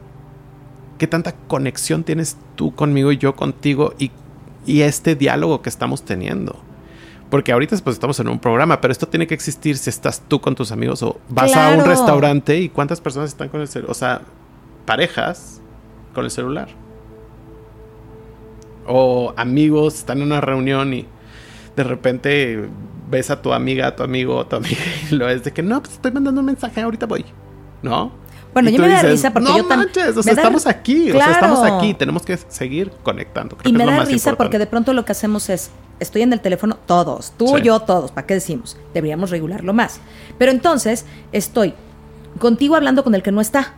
¿Qué 0.98 1.08
tanta 1.08 1.34
conexión 1.48 2.04
tienes 2.04 2.38
tú 2.56 2.74
conmigo 2.76 3.12
y 3.12 3.18
yo 3.18 3.36
contigo 3.36 3.94
y, 3.98 4.12
y 4.66 4.82
este 4.82 5.16
diálogo 5.16 5.62
que 5.62 5.70
estamos 5.70 6.04
teniendo? 6.04 6.58
Porque 7.36 7.52
ahorita 7.52 7.76
pues 7.84 7.98
estamos 7.98 8.18
en 8.22 8.30
un 8.30 8.40
programa, 8.40 8.80
pero 8.80 8.94
esto 8.94 9.10
tiene 9.10 9.28
que 9.28 9.34
existir 9.34 9.78
si 9.78 9.90
estás 9.90 10.22
tú 10.26 10.40
con 10.40 10.56
tus 10.56 10.72
amigos 10.72 11.04
o 11.04 11.20
vas 11.28 11.54
a 11.54 11.76
un 11.76 11.84
restaurante 11.84 12.58
y 12.58 12.70
cuántas 12.70 13.02
personas 13.02 13.28
están 13.28 13.50
con 13.50 13.60
el 13.60 13.68
celular, 13.68 13.92
o 13.92 13.94
sea, 13.94 14.22
parejas 14.86 15.60
con 16.14 16.24
el 16.24 16.32
celular. 16.32 16.70
O 18.88 19.34
amigos 19.36 19.96
están 19.96 20.20
en 20.20 20.28
una 20.28 20.40
reunión 20.40 20.94
y 20.94 21.06
de 21.76 21.84
repente 21.84 22.70
ves 23.12 23.30
a 23.30 23.42
tu 23.42 23.52
amiga, 23.52 23.88
a 23.88 23.96
tu 23.98 24.04
amigo, 24.04 24.40
a 24.40 24.48
tu 24.48 24.56
amiga 24.56 24.80
y 25.12 25.16
lo 25.16 25.28
es 25.28 25.44
de 25.44 25.52
que 25.52 25.62
no, 25.62 25.82
pues 25.82 25.96
estoy 25.96 26.14
mandando 26.14 26.40
un 26.40 26.46
mensaje, 26.46 26.80
ahorita 26.80 27.06
voy. 27.06 27.26
¿No? 27.82 28.14
Bueno, 28.54 28.70
yo 28.70 28.80
me 28.80 28.88
da 28.88 28.96
dices, 29.02 29.12
risa 29.12 29.34
porque 29.34 29.50
no 29.50 29.58
yo 29.58 29.66
manches, 29.66 30.16
o 30.16 30.24
sea, 30.24 30.32
estamos 30.32 30.66
aquí, 30.66 31.12
o 31.12 31.18
sea, 31.18 31.32
estamos 31.32 31.60
aquí, 31.64 31.94
tenemos 31.96 32.22
que 32.22 32.38
seguir 32.38 32.94
conectando. 33.04 33.58
Creo 33.58 33.70
Y 33.70 33.74
que 33.74 33.86
me 33.86 33.92
da 33.92 34.06
risa 34.06 34.38
porque 34.38 34.58
de 34.58 34.68
pronto 34.68 34.94
lo 34.94 35.04
que 35.04 35.12
hacemos 35.12 35.50
es, 35.50 35.70
estoy 36.00 36.22
en 36.24 36.34
el 36.34 36.42
teléfono 36.42 36.78
todos, 36.86 37.32
tú, 37.38 37.48
Sí. 37.48 37.62
yo, 37.64 37.80
todos, 37.82 38.12
¿para 38.12 38.28
qué 38.28 38.34
decimos? 38.36 38.78
Deberíamos 38.94 39.30
regularlo 39.30 39.74
más. 39.74 40.00
Pero 40.38 40.52
entonces 40.52 41.06
estoy 41.32 41.74
contigo 42.40 42.76
hablando 42.76 43.04
con 43.04 43.16
el 43.16 43.24
que 43.24 43.32
no 43.32 43.42
está. 43.42 43.74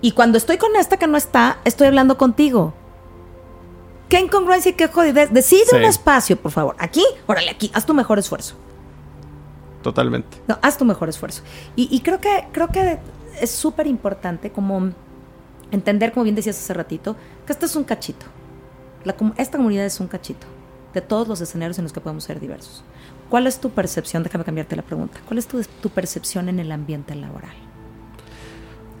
Y 0.00 0.12
cuando 0.12 0.38
estoy 0.38 0.58
con 0.58 0.76
esta 0.76 0.96
que 0.98 1.06
no 1.06 1.16
está, 1.16 1.58
estoy 1.64 1.86
hablando 1.86 2.18
contigo. 2.18 2.74
Qué 4.08 4.20
incongruencia 4.20 4.70
y 4.70 4.74
qué 4.74 4.88
jodidez. 4.88 5.32
Decide 5.32 5.64
Sí. 5.66 5.76
un 5.76 5.84
espacio, 5.84 6.36
por 6.36 6.52
favor. 6.52 6.76
Aquí, 6.78 7.04
órale, 7.26 7.50
aquí, 7.50 7.70
haz 7.74 7.86
tu 7.86 7.94
mejor 7.94 8.18
esfuerzo. 8.18 8.54
Totalmente. 9.82 10.38
No, 10.46 10.58
haz 10.62 10.78
tu 10.78 10.84
mejor 10.84 11.08
esfuerzo. 11.08 11.42
Y, 11.76 11.88
y 11.94 12.00
creo 12.00 12.20
que 12.20 12.46
creo 12.52 12.68
que 12.68 12.98
es 13.40 13.50
súper 13.50 13.86
importante 13.86 14.50
como 14.52 14.90
entender, 15.70 16.12
como 16.12 16.24
bien 16.24 16.36
decías 16.36 16.56
hace 16.58 16.72
ratito, 16.74 17.16
que 17.46 17.52
esto 17.52 17.66
es 17.66 17.74
un 17.76 17.84
cachito. 17.84 18.26
La 19.04 19.14
esta 19.36 19.58
comunidad 19.58 19.84
es 19.84 20.00
un 20.00 20.06
cachito 20.08 20.46
de 20.94 21.00
todos 21.00 21.26
los 21.28 21.40
escenarios 21.40 21.78
en 21.78 21.84
los 21.84 21.92
que 21.92 22.00
podemos 22.00 22.24
ser 22.24 22.40
diversos. 22.40 22.84
¿Cuál 23.28 23.46
es 23.46 23.58
tu 23.60 23.70
percepción? 23.70 24.22
Déjame 24.22 24.44
cambiarte 24.44 24.76
la 24.76 24.82
pregunta. 24.82 25.20
¿Cuál 25.26 25.38
es 25.38 25.46
tu, 25.46 25.60
tu 25.82 25.90
percepción 25.90 26.48
en 26.48 26.60
el 26.60 26.70
ambiente 26.72 27.14
laboral? 27.14 27.54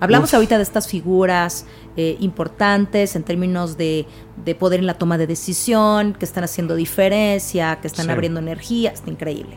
Hablamos 0.00 0.30
Uf. 0.30 0.34
ahorita 0.34 0.56
de 0.56 0.62
estas 0.64 0.88
figuras 0.88 1.66
eh, 1.96 2.16
importantes 2.20 3.14
en 3.16 3.22
términos 3.22 3.76
de, 3.78 4.06
de 4.44 4.54
poder 4.54 4.80
en 4.80 4.86
la 4.86 4.94
toma 4.98 5.16
de 5.18 5.26
decisión, 5.26 6.14
que 6.14 6.24
están 6.24 6.44
haciendo 6.44 6.74
diferencia, 6.74 7.78
que 7.80 7.86
están 7.86 8.06
Sí. 8.06 8.10
abriendo 8.12 8.40
energía, 8.40 8.90
está 8.90 9.10
increíble. 9.10 9.56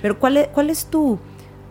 Pero 0.00 0.18
¿cuál 0.18 0.36
es, 0.36 0.48
cuál 0.48 0.70
es 0.70 0.86
tu, 0.86 1.18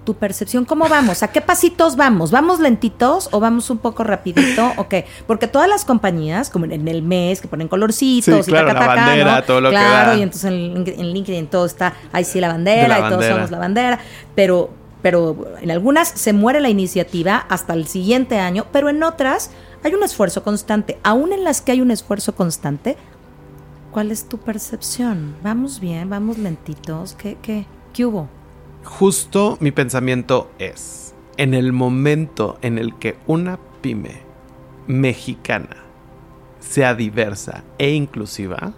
tu 0.06 0.14
percepción? 0.14 0.64
¿Cómo 0.64 0.88
vamos? 0.88 1.24
¿A 1.24 1.28
qué 1.30 1.42
pasitos 1.42 1.98
vamos? 1.98 2.32
¿Vamos 2.32 2.60
lentitos 2.62 3.28
o 3.32 3.40
vamos 3.42 3.70
un 3.70 3.80
poco 3.80 4.04
rapidito? 4.06 4.72
¿O 4.78 4.88
qué? 4.88 5.06
Porque 5.28 5.48
todas 5.48 5.68
las 5.68 5.84
compañías, 5.84 6.50
como 6.50 6.66
en 6.66 6.88
el 6.88 7.02
mes, 7.02 7.42
que 7.42 7.50
ponen 7.50 7.68
colorcitos 7.68 8.46
Sí, 8.46 8.52
y 8.52 8.54
claro, 8.54 8.68
taca, 8.68 8.80
la 8.80 8.86
taca, 8.88 9.02
bandera, 9.08 9.36
¿no? 9.36 9.44
todo 9.44 9.62
lo 9.62 9.70
que 9.70 9.76
claro, 9.76 10.12
da. 10.12 10.18
y 10.18 10.22
entonces 10.22 10.46
en, 10.50 10.84
en 10.88 11.08
LinkedIn 11.14 11.48
todo 11.48 11.66
está, 11.66 11.94
ahí 12.14 12.24
sí 12.24 12.40
la 12.40 12.48
bandera, 12.48 12.84
De 12.84 12.88
la 12.88 12.96
y 12.96 13.00
todos 13.02 13.12
bandera. 13.16 13.36
somos 13.36 13.52
la 13.52 13.60
bandera, 13.60 14.00
pero, 14.36 14.70
pero 15.02 15.48
en 15.62 15.72
algunas 15.72 16.08
se 16.08 16.32
muere 16.32 16.62
la 16.62 16.70
iniciativa 16.70 17.46
hasta 17.50 17.74
el 17.74 17.88
siguiente 17.88 18.40
año, 18.40 18.66
pero 18.72 18.90
en 18.90 19.04
otras 19.04 19.50
hay 19.84 19.94
un 19.94 20.04
esfuerzo 20.04 20.44
constante. 20.44 20.98
Aún 21.04 21.34
en 21.34 21.44
las 21.44 21.62
que 21.62 21.72
hay 21.74 21.82
un 21.82 21.92
esfuerzo 21.92 22.36
constante, 22.36 22.96
¿cuál 23.92 24.12
es 24.12 24.30
tu 24.30 24.38
percepción? 24.38 25.36
¿Vamos 25.44 25.80
bien? 25.80 26.10
¿Vamos 26.10 26.38
lentitos? 26.38 27.14
¿Qué, 27.16 27.38
qué, 27.42 27.66
qué 27.94 28.06
hubo? 28.06 28.28
Justo 28.86 29.58
mi 29.60 29.72
pensamiento 29.72 30.52
es, 30.60 31.14
en 31.38 31.54
el 31.54 31.74
momento 31.74 32.58
en 32.62 32.78
el 32.78 32.96
que 32.96 33.18
una 33.28 33.60
pyme 33.82 34.22
mexicana 34.88 35.78
sea 36.60 36.96
diversa 36.96 37.64
e 37.78 37.92
inclusiva, 37.92 38.74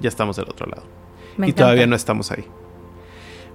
ya 0.00 0.08
estamos 0.08 0.36
del 0.36 0.48
otro 0.48 0.66
lado. 0.66 0.84
Me 1.36 1.46
y 1.46 1.50
encanta. 1.50 1.64
todavía 1.64 1.86
no 1.86 1.96
estamos 1.96 2.30
ahí. 2.30 2.44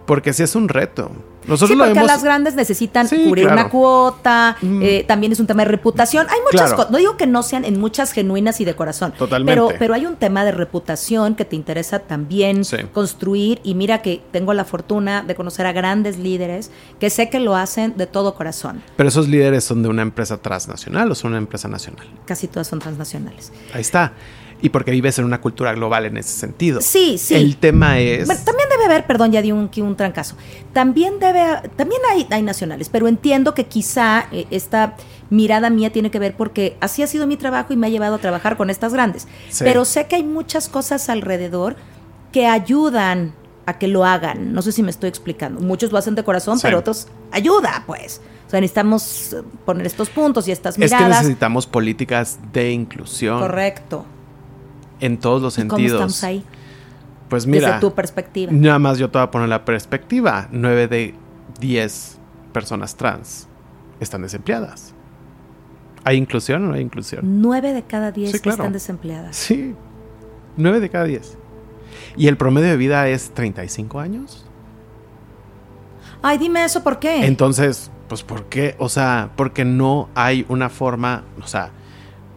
Porque 0.05 0.33
sí 0.33 0.43
es 0.43 0.55
un 0.55 0.69
reto. 0.69 1.11
Nosotros 1.47 1.69
sí, 1.69 1.75
lo 1.75 1.83
porque 1.85 1.99
hemos... 1.99 2.07
las 2.11 2.23
grandes 2.23 2.55
necesitan 2.55 3.07
Sí, 3.07 3.23
cubrir 3.25 3.45
claro. 3.45 3.61
una 3.61 3.69
cuota, 3.69 4.57
Mm. 4.61 4.81
eh, 4.81 5.05
también 5.07 5.31
es 5.31 5.39
un 5.39 5.45
tema 5.45 5.63
de 5.63 5.69
reputación. 5.69 6.25
Hay 6.29 6.39
muchas 6.43 6.61
Claro. 6.61 6.75
cosas, 6.75 6.91
no 6.91 6.97
digo 6.97 7.17
que 7.17 7.27
no 7.27 7.43
sean 7.43 7.65
en 7.65 7.79
muchas 7.79 8.11
genuinas 8.13 8.59
y 8.61 8.65
de 8.65 8.75
corazón, 8.75 9.13
Totalmente. 9.17 9.51
Pero, 9.53 9.77
pero 9.77 9.93
hay 9.93 10.07
un 10.07 10.15
tema 10.15 10.43
de 10.43 10.51
reputación 10.51 11.35
que 11.35 11.45
te 11.45 11.55
interesa 11.55 11.99
también 11.99 12.65
Sí. 12.65 12.77
construir 12.93 13.61
y 13.63 13.75
mira 13.75 14.01
que 14.01 14.21
tengo 14.31 14.53
la 14.55 14.65
fortuna 14.65 15.21
de 15.21 15.35
conocer 15.35 15.67
a 15.67 15.71
grandes 15.71 16.17
líderes 16.17 16.71
que 16.99 17.11
sé 17.11 17.29
que 17.29 17.39
lo 17.39 17.55
hacen 17.55 17.95
de 17.95 18.07
todo 18.07 18.33
corazón. 18.33 18.81
Pero 18.95 19.09
esos 19.09 19.27
líderes 19.27 19.63
son 19.63 19.83
de 19.83 19.89
una 19.89 20.01
empresa 20.01 20.37
transnacional 20.37 21.11
o 21.11 21.15
son 21.15 21.31
una 21.31 21.37
empresa 21.37 21.67
nacional. 21.67 22.07
Casi 22.25 22.47
todas 22.47 22.67
son 22.67 22.79
transnacionales. 22.79 23.51
Ahí 23.73 23.81
está. 23.81 24.13
Y 24.61 24.69
porque 24.69 24.89
vives 24.91 25.19
en 25.19 25.25
una 25.25 25.41
cultura 25.41 25.73
global 25.73 26.05
en 26.05 26.17
ese 26.17 26.29
sentido. 26.29 26.79
Sí, 26.81 27.17
sí. 27.19 27.35
El 27.35 27.57
tema 27.57 27.99
es... 27.99 28.25
También 28.27 28.67
debe 28.85 28.95
haber, 28.95 29.07
perdón, 29.07 29.31
ya 29.31 29.41
di 29.41 29.51
un, 29.51 29.69
un 29.77 29.95
trancazo. 29.95 30.35
También 30.73 31.19
debe, 31.19 31.43
también 31.75 32.01
hay, 32.11 32.27
hay 32.31 32.41
nacionales, 32.41 32.89
pero 32.89 33.07
entiendo 33.07 33.53
que 33.53 33.65
quizá 33.65 34.25
eh, 34.31 34.45
esta 34.51 34.95
mirada 35.29 35.69
mía 35.69 35.91
tiene 35.91 36.11
que 36.11 36.19
ver 36.19 36.35
porque 36.37 36.77
así 36.81 37.01
ha 37.03 37.07
sido 37.07 37.27
mi 37.27 37.35
trabajo 37.37 37.73
y 37.73 37.77
me 37.77 37.87
ha 37.87 37.89
llevado 37.89 38.15
a 38.15 38.17
trabajar 38.19 38.57
con 38.57 38.69
estas 38.69 38.93
grandes. 38.93 39.27
Sí. 39.49 39.63
Pero 39.63 39.83
sé 39.85 40.07
que 40.07 40.15
hay 40.15 40.23
muchas 40.23 40.69
cosas 40.69 41.09
alrededor 41.09 41.75
que 42.31 42.47
ayudan 42.47 43.33
a 43.65 43.79
que 43.79 43.87
lo 43.87 44.05
hagan. 44.05 44.53
No 44.53 44.61
sé 44.61 44.71
si 44.71 44.83
me 44.83 44.91
estoy 44.91 45.09
explicando. 45.09 45.59
Muchos 45.61 45.91
lo 45.91 45.97
hacen 45.97 46.13
de 46.15 46.23
corazón, 46.23 46.57
Sí. 46.59 46.63
pero 46.67 46.79
otros 46.79 47.07
ayuda, 47.31 47.83
pues. 47.87 48.21
O 48.45 48.49
sea, 48.51 48.61
necesitamos 48.61 49.33
eh, 49.33 49.41
poner 49.65 49.87
estos 49.87 50.09
puntos 50.11 50.47
y 50.47 50.51
estas 50.51 50.75
Es 50.77 50.91
que 50.91 50.95
miradas. 50.97 51.21
necesitamos 51.21 51.65
políticas 51.65 52.37
de 52.53 52.71
inclusión 52.71 53.39
Correcto. 53.39 54.05
en 54.99 55.17
todos 55.17 55.41
los 55.41 55.57
¿Y 55.57 55.61
¿Cómo 55.63 55.77
sentidos. 55.77 55.93
estamos 55.95 56.23
ahí? 56.23 56.43
Pues 57.29 57.47
mira, 57.47 57.67
desde 57.67 57.79
tu 57.81 57.93
perspectiva. 57.93 58.51
nada 58.51 58.79
más 58.79 58.97
yo 58.97 59.09
te 59.09 59.17
voy 59.17 59.27
a 59.27 59.31
poner 59.31 59.49
la 59.49 59.65
perspectiva. 59.65 60.47
9 60.51 60.87
de 60.87 61.15
10 61.59 62.19
personas 62.53 62.95
trans 62.95 63.47
están 63.99 64.21
desempleadas. 64.21 64.93
¿Hay 66.03 66.17
inclusión 66.17 66.63
o 66.65 66.67
no 66.67 66.73
hay 66.75 66.81
inclusión? 66.81 67.41
Nueve 67.41 67.73
de 67.73 67.81
cada 67.81 68.11
diez 68.11 68.31
Sí, 68.31 68.39
claro. 68.39 68.57
están 68.57 68.73
desempleadas. 68.73 69.35
Sí, 69.35 69.73
9 70.55 70.79
de 70.79 70.89
cada 70.89 71.05
10. 71.05 71.37
¿Y 72.15 72.27
el 72.27 72.37
promedio 72.37 72.69
de 72.69 72.77
vida 72.77 73.07
es 73.07 73.31
35 73.31 73.99
años? 73.99 74.45
Ay, 76.21 76.37
dime 76.37 76.63
eso, 76.63 76.83
¿por 76.83 76.99
qué? 76.99 77.25
Entonces, 77.25 77.91
pues 78.07 78.23
¿por 78.23 78.45
qué? 78.45 78.75
O 78.79 78.89
sea, 78.89 79.31
porque 79.35 79.65
no 79.65 80.09
hay 80.15 80.45
una 80.49 80.69
forma, 80.69 81.23
o 81.41 81.47
sea, 81.47 81.71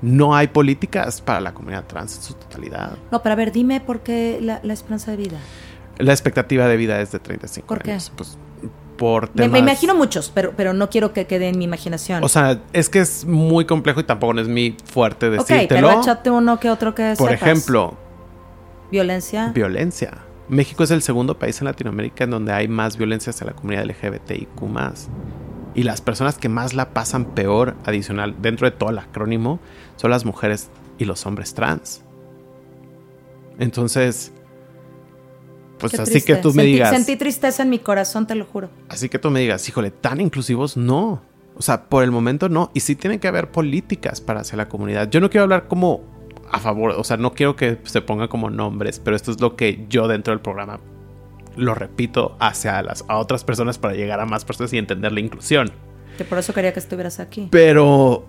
no 0.03 0.35
hay 0.35 0.49
políticas 0.49 1.21
para 1.21 1.41
la 1.41 1.53
comunidad 1.55 1.85
trans 1.87 2.17
en 2.17 2.23
su 2.23 2.35
totalidad. 2.35 2.93
No, 3.11 3.23
pero 3.23 3.33
a 3.33 3.37
ver, 3.37 3.53
dime 3.53 3.81
por 3.81 4.01
qué 4.01 4.39
la, 4.41 4.61
la 4.63 4.73
esperanza 4.73 5.11
de 5.11 5.17
vida. 5.17 5.39
La 5.99 6.13
expectativa 6.13 6.67
de 6.69 6.77
vida 6.77 7.01
es 7.01 7.11
de 7.13 7.19
35 7.19 7.67
¿Por 7.67 7.83
qué? 7.83 7.93
años. 7.93 8.13
Pues 8.17 8.39
por 8.97 9.29
Me, 9.31 9.43
temas... 9.43 9.51
me 9.53 9.59
imagino 9.61 9.95
muchos, 9.95 10.31
pero, 10.35 10.53
pero 10.57 10.73
no 10.73 10.91
quiero 10.91 11.13
que 11.13 11.27
quede 11.27 11.49
en 11.49 11.59
mi 11.59 11.65
imaginación. 11.65 12.23
O 12.25 12.29
sea, 12.29 12.61
es 12.73 12.89
que 12.89 13.01
es 13.01 13.25
muy 13.25 13.65
complejo 13.65 14.01
y 14.01 14.05
tampoco 14.05 14.35
no 14.35 14.41
es 14.41 14.49
mi 14.49 14.77
fuerte 14.85 15.27
ok, 15.27 15.33
decírtelo. 15.47 15.89
pero 15.89 16.01
échate 16.01 16.31
uno 16.31 16.59
que 16.61 16.71
otro 16.71 16.95
que 16.95 17.15
por 17.17 17.31
sepas. 17.31 17.43
ejemplo, 17.49 17.97
Violencia. 18.91 19.49
violencia. 19.55 20.19
México 20.49 20.83
es 20.83 20.91
el 20.91 21.03
segundo 21.03 21.39
país 21.39 21.61
en 21.61 21.67
Latinoamérica 21.67 22.25
en 22.25 22.31
donde 22.31 22.53
hay 22.53 22.69
más 22.69 22.97
violencia 22.97 23.31
hacia 23.31 23.47
la 23.47 23.53
comunidad 23.53 23.85
LGBTIQ+. 23.85 24.49
Y 25.79 25.85
las 25.85 26.01
personas 26.01 26.39
que 26.39 26.49
más 26.49 26.75
la 26.75 26.91
pasan 26.91 27.25
peor, 27.25 27.77
adicional, 27.85 28.35
dentro 28.43 28.69
de 28.69 28.77
todo 28.77 28.91
el 28.91 28.99
acrónimo, 28.99 29.61
son 29.97 30.11
las 30.11 30.25
mujeres 30.25 30.71
y 30.99 31.05
los 31.05 31.25
hombres 31.25 31.55
trans. 31.55 32.03
Entonces, 33.59 34.33
pues 35.79 35.93
Qué 35.93 36.03
así 36.03 36.11
triste. 36.13 36.35
que 36.35 36.41
tú 36.41 36.49
me 36.53 36.63
Sentí- 36.65 36.67
digas, 36.73 36.91
Sentí 36.91 37.17
tristeza 37.17 37.63
en 37.63 37.71
mi 37.71 37.79
corazón, 37.79 38.27
te 38.27 38.35
lo 38.35 38.45
juro. 38.45 38.71
así 38.89 39.09
que 39.09 39.19
tú 39.19 39.31
me 39.31 39.41
digas, 39.41 39.69
híjole, 39.69 39.91
tan 39.91 40.21
inclusivos, 40.21 40.77
no. 40.77 41.23
O 41.57 41.63
sea, 41.63 41.85
por 41.89 42.05
el 42.05 42.11
momento 42.13 42.49
no. 42.49 42.71
Y 42.75 42.81
sí 42.81 42.95
tiene 42.95 43.19
que 43.19 43.27
haber 43.29 43.51
políticas 43.51 44.21
para 44.21 44.41
hacia 44.41 44.57
la 44.57 44.69
comunidad. 44.69 45.09
Yo 45.11 45.21
no 45.21 45.29
quiero 45.31 45.43
hablar 45.45 45.67
como 45.69 46.03
a 46.51 46.61
favor, 46.61 46.93
o 46.97 47.05
sea, 47.05 47.17
no 47.17 47.35
quiero 47.35 47.57
que 47.57 47.79
se 47.85 48.01
ponga 48.01 48.29
como 48.29 48.49
nombres, 48.49 49.01
pero 49.01 49.17
esto 49.17 49.31
es 49.33 49.41
lo 49.41 49.55
que 49.57 49.85
yo 49.89 50.09
dentro 50.09 50.33
del 50.33 50.41
programa 50.41 50.81
lo 51.57 51.75
repito 51.75 52.37
hacia 52.41 52.83
las 52.83 53.05
a 53.09 53.19
otras 53.19 53.45
personas 53.45 53.79
para 53.79 53.95
llegar 53.95 54.21
a 54.21 54.27
más 54.27 54.45
personas 54.45 54.73
y 54.73 54.79
entender 54.79 55.13
la 55.13 55.21
inclusión. 55.21 55.71
Que 56.17 56.25
por 56.25 56.39
eso 56.39 56.53
quería 56.53 56.73
que 56.73 56.81
estuvieras 56.81 57.21
aquí. 57.21 57.49
Pero 57.51 58.27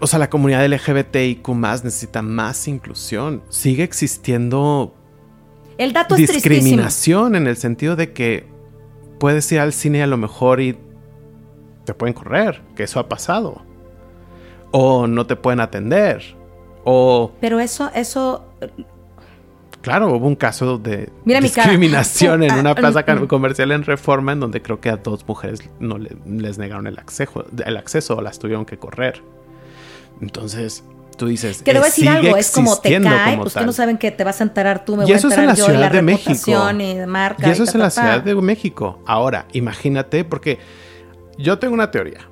o 0.00 0.06
sea, 0.06 0.18
la 0.18 0.28
comunidad 0.28 0.66
LGBTIQ 0.66 1.48
necesita 1.48 2.22
más 2.22 2.68
inclusión. 2.68 3.42
Sigue 3.48 3.82
existiendo 3.82 4.94
El 5.78 5.92
dato 5.92 6.14
es 6.14 6.26
tristísimo. 6.26 6.54
discriminación 6.54 7.34
en 7.34 7.46
el 7.46 7.56
sentido 7.56 7.96
de 7.96 8.12
que 8.12 8.46
puedes 9.18 9.50
ir 9.52 9.60
al 9.60 9.72
cine 9.72 10.02
a 10.02 10.06
lo 10.06 10.16
mejor 10.16 10.60
y 10.60 10.78
te 11.84 11.94
pueden 11.94 12.14
correr, 12.14 12.62
que 12.76 12.82
eso 12.82 13.00
ha 13.00 13.08
pasado. 13.08 13.62
O 14.70 15.06
no 15.06 15.26
te 15.26 15.36
pueden 15.36 15.60
atender. 15.60 16.36
O, 16.84 17.32
Pero 17.40 17.58
eso, 17.58 17.90
eso, 17.94 18.44
claro, 19.82 20.12
hubo 20.14 20.26
un 20.26 20.36
caso 20.36 20.78
de 20.78 21.08
Mira 21.24 21.40
discriminación 21.40 22.42
en 22.42 22.52
una 22.58 22.74
plaza 22.74 23.04
comercial 23.04 23.72
en 23.72 23.84
Reforma 23.84 24.32
en 24.32 24.40
donde 24.40 24.62
creo 24.62 24.80
que 24.80 24.90
a 24.90 24.96
dos 24.96 25.26
mujeres 25.26 25.60
no 25.78 25.98
le- 25.98 26.16
les 26.26 26.58
negaron 26.58 26.86
el 26.86 26.98
acceso, 26.98 27.44
el 27.64 27.76
acceso 27.76 28.16
o 28.16 28.22
las 28.22 28.38
tuvieron 28.38 28.64
que 28.64 28.78
correr. 28.78 29.22
Entonces, 30.20 30.84
tú 31.16 31.26
dices, 31.26 31.62
que 31.62 31.72
le 31.72 31.78
voy 31.80 31.86
a 31.86 31.88
eh, 31.88 31.90
decir 31.92 32.08
algo, 32.08 32.36
es 32.36 32.50
como 32.50 32.78
te 32.78 33.00
cae, 33.00 33.30
como 33.32 33.42
pues 33.44 33.54
que 33.54 33.64
no 33.66 33.72
saben 33.72 33.98
que 33.98 34.10
te 34.10 34.24
vas 34.24 34.40
a 34.40 34.44
enterar 34.44 34.84
tú, 34.84 34.96
me 34.96 35.02
Y 35.02 35.06
voy 35.06 35.12
a 35.14 35.16
eso 35.16 35.28
es 35.28 35.34
en 35.34 35.40
enterar 35.40 35.46
la 35.48 35.54
yo 35.58 35.64
Ciudad 35.66 35.90
de 35.92 36.02
México. 36.02 36.70
y 36.80 37.06
marca. 37.06 37.48
Y 37.48 37.50
eso 37.50 37.64
es 37.64 37.72
ta, 37.72 37.78
en 37.78 37.82
la 37.82 37.90
ta. 37.90 38.00
Ciudad 38.02 38.22
de 38.22 38.34
México. 38.36 39.02
Ahora, 39.06 39.46
imagínate, 39.52 40.24
porque 40.24 40.58
yo 41.38 41.58
tengo 41.58 41.74
una 41.74 41.90
teoría. 41.90 42.28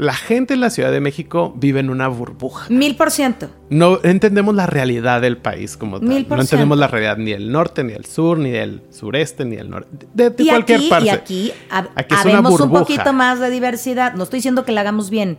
La 0.00 0.14
gente 0.14 0.54
en 0.54 0.60
la 0.60 0.70
Ciudad 0.70 0.90
de 0.90 1.00
México 1.00 1.52
vive 1.56 1.80
en 1.80 1.90
una 1.90 2.08
burbuja. 2.08 2.66
Mil 2.70 2.96
por 2.96 3.10
ciento. 3.10 3.48
No 3.68 3.98
entendemos 4.02 4.54
la 4.54 4.66
realidad 4.66 5.20
del 5.20 5.36
país 5.36 5.76
como 5.76 6.00
tal. 6.00 6.08
Mil 6.08 6.24
por 6.24 6.38
no 6.38 6.42
entendemos 6.42 6.78
la 6.78 6.86
realidad 6.86 7.18
ni 7.18 7.32
del 7.32 7.52
norte, 7.52 7.84
ni 7.84 7.92
del 7.92 8.06
sur, 8.06 8.38
ni 8.38 8.50
del 8.50 8.82
sureste, 8.90 9.44
ni 9.44 9.56
del 9.56 9.68
norte. 9.68 10.06
De, 10.14 10.30
de 10.30 10.42
Y 10.42 10.48
cualquier 10.48 10.78
aquí, 10.78 10.88
parte. 10.88 11.04
y 11.06 11.08
aquí, 11.10 11.52
hab- 11.70 11.90
Aquí 11.94 12.14
es 12.14 12.24
una 12.24 12.32
habemos 12.38 12.60
un 12.60 12.70
poquito 12.70 13.12
más 13.12 13.40
de 13.40 13.50
diversidad. 13.50 14.14
No 14.14 14.24
estoy 14.24 14.38
diciendo 14.38 14.64
que 14.64 14.72
la 14.72 14.80
hagamos 14.80 15.10
bien, 15.10 15.36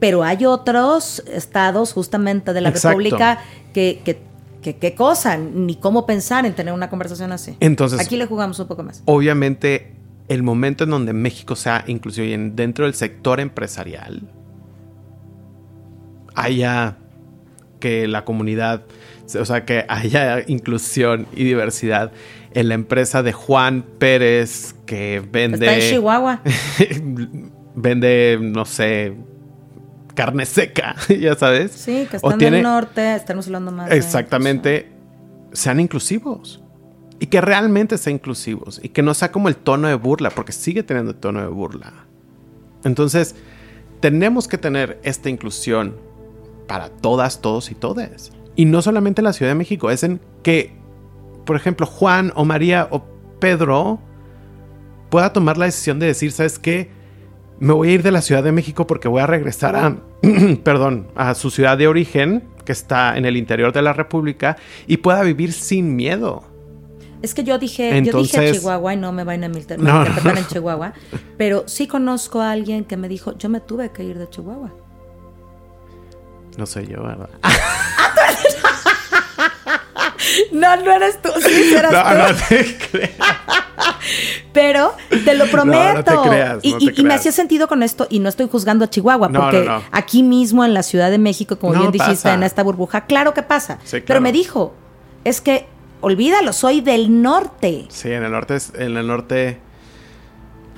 pero 0.00 0.22
hay 0.22 0.44
otros 0.44 1.20
estados 1.32 1.94
justamente 1.94 2.52
de 2.52 2.60
la 2.60 2.68
Exacto. 2.68 2.88
República 2.98 3.38
que, 3.72 4.02
que, 4.04 4.18
que- 4.60 4.76
qué 4.76 4.94
cosa, 4.94 5.38
ni 5.38 5.76
cómo 5.76 6.04
pensar 6.04 6.44
en 6.44 6.52
tener 6.54 6.74
una 6.74 6.90
conversación 6.90 7.32
así. 7.32 7.56
Entonces- 7.60 8.00
Aquí 8.00 8.16
le 8.18 8.26
jugamos 8.26 8.58
un 8.58 8.66
poco 8.68 8.82
más. 8.82 9.02
Obviamente, 9.06 9.94
el 10.28 10.42
momento 10.42 10.84
en 10.84 10.90
donde 10.90 11.12
México 11.12 11.56
sea 11.56 11.84
inclusive 11.86 12.36
dentro 12.54 12.84
del 12.86 12.94
sector 12.94 13.40
empresarial, 13.40 14.30
haya 16.34 16.96
que 17.80 18.06
la 18.06 18.24
comunidad, 18.24 18.82
o 19.38 19.44
sea, 19.44 19.64
que 19.64 19.84
haya 19.88 20.40
inclusión 20.46 21.26
y 21.34 21.44
diversidad 21.44 22.12
en 22.54 22.68
la 22.68 22.74
empresa 22.74 23.22
de 23.22 23.32
Juan 23.32 23.84
Pérez 23.98 24.74
que 24.86 25.22
vende... 25.32 25.66
Está 25.66 25.74
en 25.84 25.90
Chihuahua. 25.92 26.40
vende, 27.74 28.38
no 28.40 28.64
sé, 28.64 29.14
carne 30.14 30.46
seca, 30.46 30.94
ya 31.20 31.34
sabes. 31.34 31.72
Sí, 31.72 32.06
que 32.10 32.16
O 32.18 32.28
están 32.28 32.38
tiene- 32.38 32.56
del 32.58 32.64
norte, 32.64 33.14
estamos 33.16 33.46
hablando 33.46 33.72
más. 33.72 33.88
de- 33.90 33.96
Exactamente. 33.96 34.88
Sean 35.52 35.80
inclusivos. 35.80 36.61
Y 37.22 37.26
que 37.26 37.40
realmente 37.40 37.98
sean 37.98 38.14
inclusivos. 38.14 38.80
Y 38.82 38.88
que 38.88 39.00
no 39.00 39.14
sea 39.14 39.30
como 39.30 39.46
el 39.46 39.54
tono 39.54 39.86
de 39.86 39.94
burla, 39.94 40.30
porque 40.30 40.50
sigue 40.50 40.82
teniendo 40.82 41.12
el 41.12 41.18
tono 41.18 41.40
de 41.40 41.46
burla. 41.46 41.92
Entonces, 42.82 43.36
tenemos 44.00 44.48
que 44.48 44.58
tener 44.58 44.98
esta 45.04 45.30
inclusión 45.30 45.94
para 46.66 46.88
todas, 46.88 47.40
todos 47.40 47.70
y 47.70 47.76
todes. 47.76 48.32
Y 48.56 48.64
no 48.64 48.82
solamente 48.82 49.20
en 49.20 49.26
la 49.26 49.32
Ciudad 49.32 49.52
de 49.52 49.54
México, 49.54 49.88
es 49.92 50.02
en 50.02 50.20
que, 50.42 50.74
por 51.46 51.54
ejemplo, 51.54 51.86
Juan 51.86 52.32
o 52.34 52.44
María 52.44 52.88
o 52.90 53.04
Pedro 53.38 54.00
pueda 55.08 55.32
tomar 55.32 55.56
la 55.56 55.66
decisión 55.66 56.00
de 56.00 56.06
decir, 56.06 56.32
¿sabes 56.32 56.58
qué? 56.58 56.90
Me 57.60 57.72
voy 57.72 57.90
a 57.90 57.92
ir 57.92 58.02
de 58.02 58.10
la 58.10 58.20
Ciudad 58.20 58.42
de 58.42 58.50
México 58.50 58.88
porque 58.88 59.06
voy 59.06 59.22
a 59.22 59.28
regresar 59.28 59.76
a, 59.76 59.96
perdón, 60.64 61.06
a 61.14 61.36
su 61.36 61.52
ciudad 61.52 61.78
de 61.78 61.86
origen, 61.86 62.42
que 62.64 62.72
está 62.72 63.16
en 63.16 63.26
el 63.26 63.36
interior 63.36 63.72
de 63.72 63.82
la 63.82 63.92
República, 63.92 64.56
y 64.88 64.96
pueda 64.96 65.22
vivir 65.22 65.52
sin 65.52 65.94
miedo. 65.94 66.51
Es 67.22 67.34
que 67.34 67.44
yo 67.44 67.58
dije, 67.58 68.02
yo 68.02 68.18
dije 68.18 68.52
Chihuahua 68.52 68.94
y 68.94 68.96
no 68.96 69.12
me 69.12 69.24
vayan 69.24 69.44
a 69.44 69.48
milter- 69.48 69.78
No, 69.78 70.04
no. 70.04 70.30
en 70.38 70.46
Chihuahua, 70.48 70.92
pero 71.38 71.64
sí 71.66 71.86
conozco 71.86 72.40
a 72.40 72.50
alguien 72.50 72.84
que 72.84 72.96
me 72.96 73.08
dijo, 73.08 73.36
yo 73.38 73.48
me 73.48 73.60
tuve 73.60 73.90
que 73.92 74.02
ir 74.04 74.18
de 74.18 74.28
Chihuahua. 74.28 74.70
No 76.58 76.66
soy 76.66 76.86
yo, 76.88 77.02
¿verdad? 77.02 77.28
No, 80.52 80.76
no 80.76 80.92
eres 80.92 81.20
tú, 81.20 81.28
sí, 81.40 81.74
eras 81.74 81.92
No, 81.92 82.02
tú. 82.02 82.32
no 82.32 82.38
te 82.48 82.76
creas. 82.76 83.10
Pero 84.52 84.94
te 85.24 85.34
lo 85.34 85.46
prometo. 85.46 85.82
No, 85.82 85.94
no 85.94 86.04
te 86.22 86.28
creas, 86.28 86.58
y, 86.62 86.72
no 86.72 86.76
y- 86.80 86.92
te 86.92 87.00
y 87.00 87.04
me 87.04 87.14
hacía 87.14 87.32
sentido 87.32 87.68
con 87.68 87.82
esto 87.82 88.06
y 88.10 88.18
no 88.20 88.28
estoy 88.28 88.48
juzgando 88.48 88.84
a 88.84 88.90
Chihuahua, 88.90 89.28
porque 89.30 89.68
aquí 89.90 90.22
mismo 90.22 90.64
en 90.64 90.74
la 90.74 90.82
Ciudad 90.82 91.10
de 91.10 91.18
México, 91.18 91.58
como 91.58 91.72
bien 91.74 91.90
dijiste, 91.90 92.14
pasa. 92.24 92.34
en 92.34 92.42
esta 92.42 92.62
burbuja, 92.62 93.06
claro 93.06 93.34
que 93.34 93.42
pasa. 93.42 93.78
Sí, 93.84 94.00
Pero 94.06 94.20
me 94.20 94.32
dijo, 94.32 94.74
es 95.24 95.40
que 95.40 95.66
olvídalo, 96.02 96.52
soy 96.52 96.82
del 96.82 97.22
norte. 97.22 97.86
Sí, 97.88 98.10
en 98.12 98.22
el 98.24 98.30
norte, 98.32 98.56
es- 98.56 98.72
en 98.76 98.96
el 98.98 99.06
norte... 99.06 99.58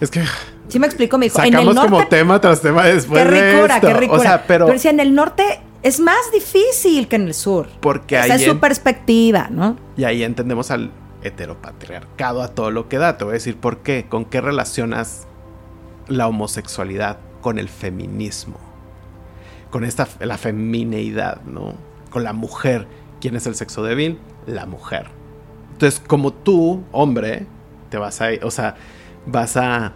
Es 0.00 0.10
que 0.10 0.22
Sí 0.68 0.78
me 0.78 0.86
explicó, 0.86 1.18
me 1.18 1.26
dijo, 1.26 1.38
en 1.40 1.46
el 1.46 1.52
sacamos 1.52 1.74
norte 1.74 1.90
como 1.90 2.06
tema 2.08 2.40
tras 2.40 2.60
tema 2.62 2.84
después 2.84 3.22
qué 3.22 3.30
de 3.30 3.52
ricura, 3.52 3.74
esto. 3.76 3.86
qué 3.88 3.94
ricura. 3.94 4.18
O 4.18 4.22
sea, 4.22 4.46
pero... 4.46 4.66
decía, 4.66 4.90
en 4.90 5.00
el 5.00 5.14
norte 5.14 5.60
es 5.82 6.00
más 6.00 6.16
difícil 6.32 7.06
que 7.08 7.16
en 7.16 7.22
el 7.26 7.34
sur. 7.34 7.68
Porque 7.80 8.14
Esa 8.16 8.24
ahí 8.24 8.40
es 8.40 8.44
su 8.44 8.52
en- 8.52 8.60
perspectiva, 8.60 9.48
¿no? 9.50 9.76
Y 9.96 10.04
ahí 10.04 10.22
entendemos 10.24 10.70
al 10.70 10.90
heteropatriarcado 11.22 12.42
a 12.42 12.48
todo 12.48 12.70
lo 12.70 12.88
que 12.88 12.98
da. 12.98 13.18
Te 13.18 13.24
voy 13.24 13.32
a 13.32 13.34
decir 13.34 13.56
por 13.56 13.78
qué. 13.78 14.06
¿Con 14.08 14.24
qué 14.24 14.40
relacionas 14.40 15.26
la 16.08 16.26
homosexualidad 16.28 17.18
con 17.42 17.58
el 17.58 17.68
feminismo? 17.68 18.56
Con 19.70 19.84
esta 19.84 20.08
la 20.20 20.38
femineidad, 20.38 21.42
¿no? 21.42 21.74
Con 22.10 22.24
la 22.24 22.32
mujer. 22.32 22.86
¿Quién 23.20 23.36
es 23.36 23.46
el 23.46 23.54
sexo 23.54 23.82
débil? 23.82 24.18
La 24.46 24.66
mujer. 24.66 25.06
Entonces, 25.72 26.00
como 26.06 26.32
tú, 26.32 26.82
hombre, 26.92 27.46
te 27.90 27.96
vas 27.98 28.20
a, 28.20 28.28
o 28.42 28.50
sea, 28.50 28.76
vas 29.26 29.56
a 29.56 29.92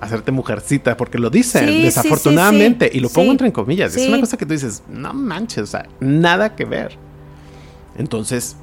hacerte 0.00 0.32
mujercita 0.32 0.96
porque 0.96 1.18
lo 1.18 1.28
dicen, 1.28 1.68
Sí, 1.68 1.82
desafortunadamente, 1.82 2.86
sí, 2.86 2.92
sí. 2.92 2.98
y 2.98 3.00
lo 3.00 3.08
pongo 3.10 3.32
entre 3.32 3.52
comillas. 3.52 3.94
Es 3.96 4.08
una 4.08 4.20
cosa 4.20 4.36
que 4.36 4.46
tú 4.46 4.52
dices, 4.54 4.82
no 4.88 5.12
manches, 5.12 5.62
o 5.64 5.66
sea, 5.66 5.86
nada 6.00 6.56
que 6.56 6.64
ver. 6.64 6.96
Entonces, 7.98 8.56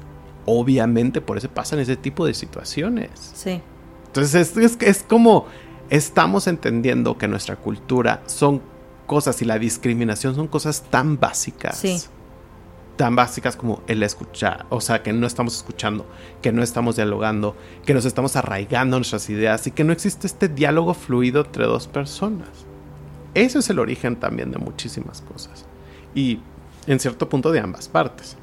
obviamente 0.46 1.20
por 1.20 1.38
eso 1.38 1.48
pasan 1.48 1.78
ese 1.78 1.96
tipo 1.96 2.26
de 2.26 2.34
situaciones. 2.34 3.10
Sí. 3.34 3.60
Entonces, 4.06 4.34
es, 4.34 4.56
es, 4.56 4.78
es 4.80 5.02
como 5.02 5.46
estamos 5.90 6.46
entendiendo 6.48 7.16
que 7.18 7.28
nuestra 7.28 7.56
cultura 7.56 8.22
son 8.26 8.60
cosas 9.06 9.40
y 9.42 9.44
la 9.44 9.58
discriminación 9.58 10.34
son 10.34 10.48
cosas 10.48 10.82
tan 10.90 11.20
básicas. 11.20 11.78
Sí. 11.78 12.00
Tan 12.98 13.16
básicas 13.16 13.56
como 13.56 13.80
el 13.86 14.02
escuchar, 14.02 14.66
o 14.68 14.80
sea, 14.82 15.02
que 15.02 15.12
no 15.14 15.26
estamos 15.26 15.56
escuchando, 15.56 16.04
que 16.42 16.52
no 16.52 16.62
estamos 16.62 16.96
dialogando, 16.96 17.56
que 17.86 17.94
nos 17.94 18.04
estamos 18.04 18.36
arraigando 18.36 18.98
nuestras 18.98 19.30
ideas 19.30 19.66
y 19.66 19.70
que 19.70 19.84
no 19.84 19.92
existe 19.94 20.26
este 20.26 20.48
diálogo 20.48 20.92
fluido 20.92 21.42
entre 21.46 21.64
dos 21.64 21.86
personas. 21.86 22.48
Eso 23.34 23.60
es 23.60 23.70
el 23.70 23.78
origen 23.78 24.16
también 24.16 24.50
de 24.50 24.58
muchísimas 24.58 25.22
cosas. 25.22 25.64
Y 26.14 26.40
en 26.88 26.98
cierto 26.98 27.28
punto 27.28 27.52
de 27.52 27.60
ambas 27.60 27.88
partes. 27.88 28.36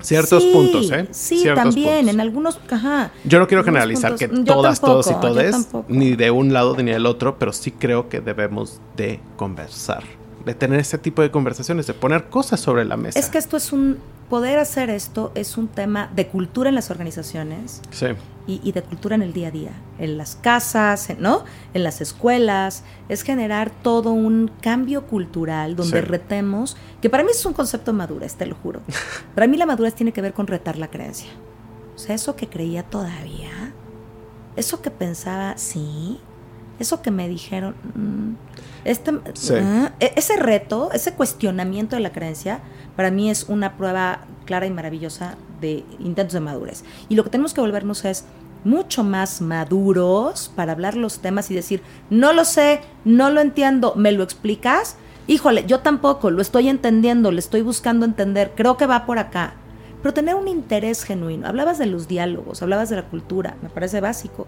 Ciertos 0.00 0.42
Sí, 0.42 0.50
puntos, 0.52 0.90
¿eh? 0.92 1.08
Sí, 1.10 1.38
Ciertos 1.38 1.64
también, 1.64 1.96
puntos. 1.96 2.14
en 2.14 2.20
algunos, 2.20 2.60
ajá. 2.70 3.10
Yo 3.24 3.38
no 3.38 3.46
quiero 3.48 3.64
generalizar 3.64 4.12
puntos- 4.12 4.28
que 4.30 4.36
yo 4.44 4.54
todas, 4.54 4.80
todos 4.80 5.10
y 5.10 5.14
todes, 5.14 5.68
ni 5.88 6.14
de 6.14 6.30
un 6.30 6.52
lado 6.52 6.76
ni 6.76 6.90
del 6.92 7.06
otro, 7.06 7.38
pero 7.38 7.52
sí 7.52 7.70
creo 7.72 8.08
que 8.08 8.20
debemos 8.20 8.80
de 8.96 9.18
conversar, 9.36 10.04
de 10.44 10.54
tener 10.54 10.80
ese 10.80 10.98
tipo 10.98 11.22
de 11.22 11.30
conversaciones, 11.30 11.86
de 11.86 11.94
poner 11.94 12.28
cosas 12.28 12.60
sobre 12.60 12.84
la 12.84 12.96
mesa. 12.96 13.18
Es 13.18 13.28
que 13.28 13.38
esto 13.38 13.56
es 13.56 13.72
un, 13.72 13.98
poder 14.28 14.58
hacer 14.58 14.90
esto 14.90 15.32
es 15.34 15.56
un 15.56 15.68
tema 15.68 16.10
de 16.14 16.26
cultura 16.28 16.68
en 16.68 16.74
las 16.74 16.90
organizaciones 16.90 17.80
Sí, 17.90 18.06
y, 18.46 18.60
y 18.62 18.72
de 18.72 18.82
cultura 18.82 19.14
en 19.14 19.22
el 19.22 19.32
día 19.32 19.48
a 19.48 19.50
día, 19.50 19.72
en 19.98 20.18
las 20.18 20.36
casas, 20.36 21.08
¿no? 21.18 21.44
En 21.72 21.82
las 21.82 22.00
escuelas, 22.00 22.84
es 23.08 23.22
generar 23.22 23.70
todo 23.70 24.10
un 24.12 24.50
cambio 24.60 25.06
cultural 25.06 25.76
donde 25.76 26.00
Sí. 26.00 26.06
retemos, 26.06 26.76
que 27.00 27.08
para 27.10 27.22
mí 27.22 27.30
es 27.30 27.44
un 27.46 27.52
concepto 27.54 27.92
de 27.92 27.98
madurez, 27.98 28.34
te 28.34 28.44
lo 28.46 28.54
juro. 28.56 28.80
Para 29.34 29.46
mí 29.46 29.56
la 29.56 29.66
madurez 29.66 29.94
tiene 29.94 30.12
que 30.12 30.20
ver 30.20 30.34
con 30.34 30.46
retar 30.46 30.76
la 30.78 30.88
creencia. 30.88 31.30
O 31.94 31.98
sea, 31.98 32.14
eso 32.14 32.34
que 32.36 32.48
creía 32.48 32.82
todavía, 32.82 33.72
eso 34.56 34.82
que 34.82 34.90
pensaba, 34.90 35.56
sí, 35.56 36.18
eso 36.78 37.02
que 37.02 37.10
me 37.10 37.28
dijeron, 37.28 37.74
mm, 37.94 38.34
este, 38.84 39.12
Sí. 39.34 39.54
ah, 39.60 39.92
e- 40.00 40.12
ese 40.16 40.36
reto, 40.36 40.90
ese 40.92 41.14
cuestionamiento 41.14 41.96
de 41.96 42.02
la 42.02 42.12
creencia, 42.12 42.60
para 42.96 43.10
mí 43.10 43.30
es 43.30 43.44
una 43.48 43.76
prueba 43.76 44.20
clara 44.44 44.66
y 44.66 44.70
maravillosa 44.70 45.36
de 45.60 45.84
intentos 45.98 46.34
de 46.34 46.40
madurez. 46.40 46.84
Y 47.08 47.14
lo 47.14 47.24
que 47.24 47.30
tenemos 47.30 47.54
que 47.54 47.60
volvernos 47.60 48.04
es 48.04 48.24
mucho 48.64 49.04
más 49.04 49.40
maduros 49.40 50.50
para 50.54 50.72
hablar 50.72 50.96
los 50.96 51.18
temas 51.20 51.50
y 51.50 51.54
decir, 51.54 51.82
no 52.10 52.32
lo 52.32 52.44
sé, 52.44 52.80
no 53.04 53.30
lo 53.30 53.40
entiendo, 53.40 53.94
¿me 53.96 54.12
lo 54.12 54.22
explicas? 54.22 54.96
Híjole, 55.26 55.64
yo 55.66 55.80
tampoco, 55.80 56.30
lo 56.30 56.42
estoy 56.42 56.68
entendiendo, 56.68 57.30
le 57.30 57.40
estoy 57.40 57.62
buscando 57.62 58.04
entender, 58.04 58.52
creo 58.54 58.76
que 58.76 58.86
va 58.86 59.06
por 59.06 59.18
acá. 59.18 59.54
Pero 60.02 60.12
tener 60.12 60.34
un 60.34 60.48
interés 60.48 61.02
genuino. 61.02 61.46
Hablabas 61.46 61.78
de 61.78 61.86
los 61.86 62.08
diálogos, 62.08 62.62
hablabas 62.62 62.90
de 62.90 62.96
la 62.96 63.04
cultura, 63.04 63.56
me 63.62 63.70
parece 63.70 64.02
básico. 64.02 64.46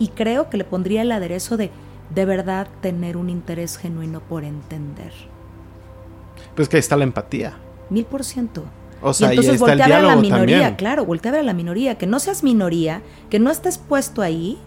Y 0.00 0.08
creo 0.08 0.50
que 0.50 0.56
le 0.56 0.64
pondría 0.64 1.02
el 1.02 1.12
aderezo 1.12 1.56
de 1.56 1.70
de 2.12 2.24
verdad 2.24 2.66
tener 2.80 3.16
un 3.16 3.30
interés 3.30 3.76
genuino 3.78 4.18
por 4.20 4.42
entender. 4.42 5.12
pues 6.56 6.68
que 6.68 6.76
ahí 6.76 6.80
está 6.80 6.96
la 6.96 7.04
empatía. 7.04 7.56
Mil 7.90 8.04
por 8.04 8.24
ciento. 8.24 8.64
O 9.02 9.14
sea, 9.14 9.28
y 9.28 9.30
entonces 9.30 9.54
está 9.54 9.72
el 9.72 9.78
voltea 9.78 9.96
a 9.96 10.00
ver 10.00 10.10
a 10.10 10.14
la 10.14 10.20
minoría, 10.20 10.56
también. 10.58 10.74
claro, 10.76 11.04
voltea 11.06 11.30
a 11.30 11.32
ver 11.32 11.40
a 11.42 11.44
la 11.44 11.52
minoría. 11.54 11.96
Que 11.96 12.06
no 12.06 12.18
seas 12.18 12.42
minoría, 12.42 13.02
que 13.30 13.38
no 13.38 13.50
estés 13.50 13.78
puesto 13.78 14.20
ahí, 14.22 14.58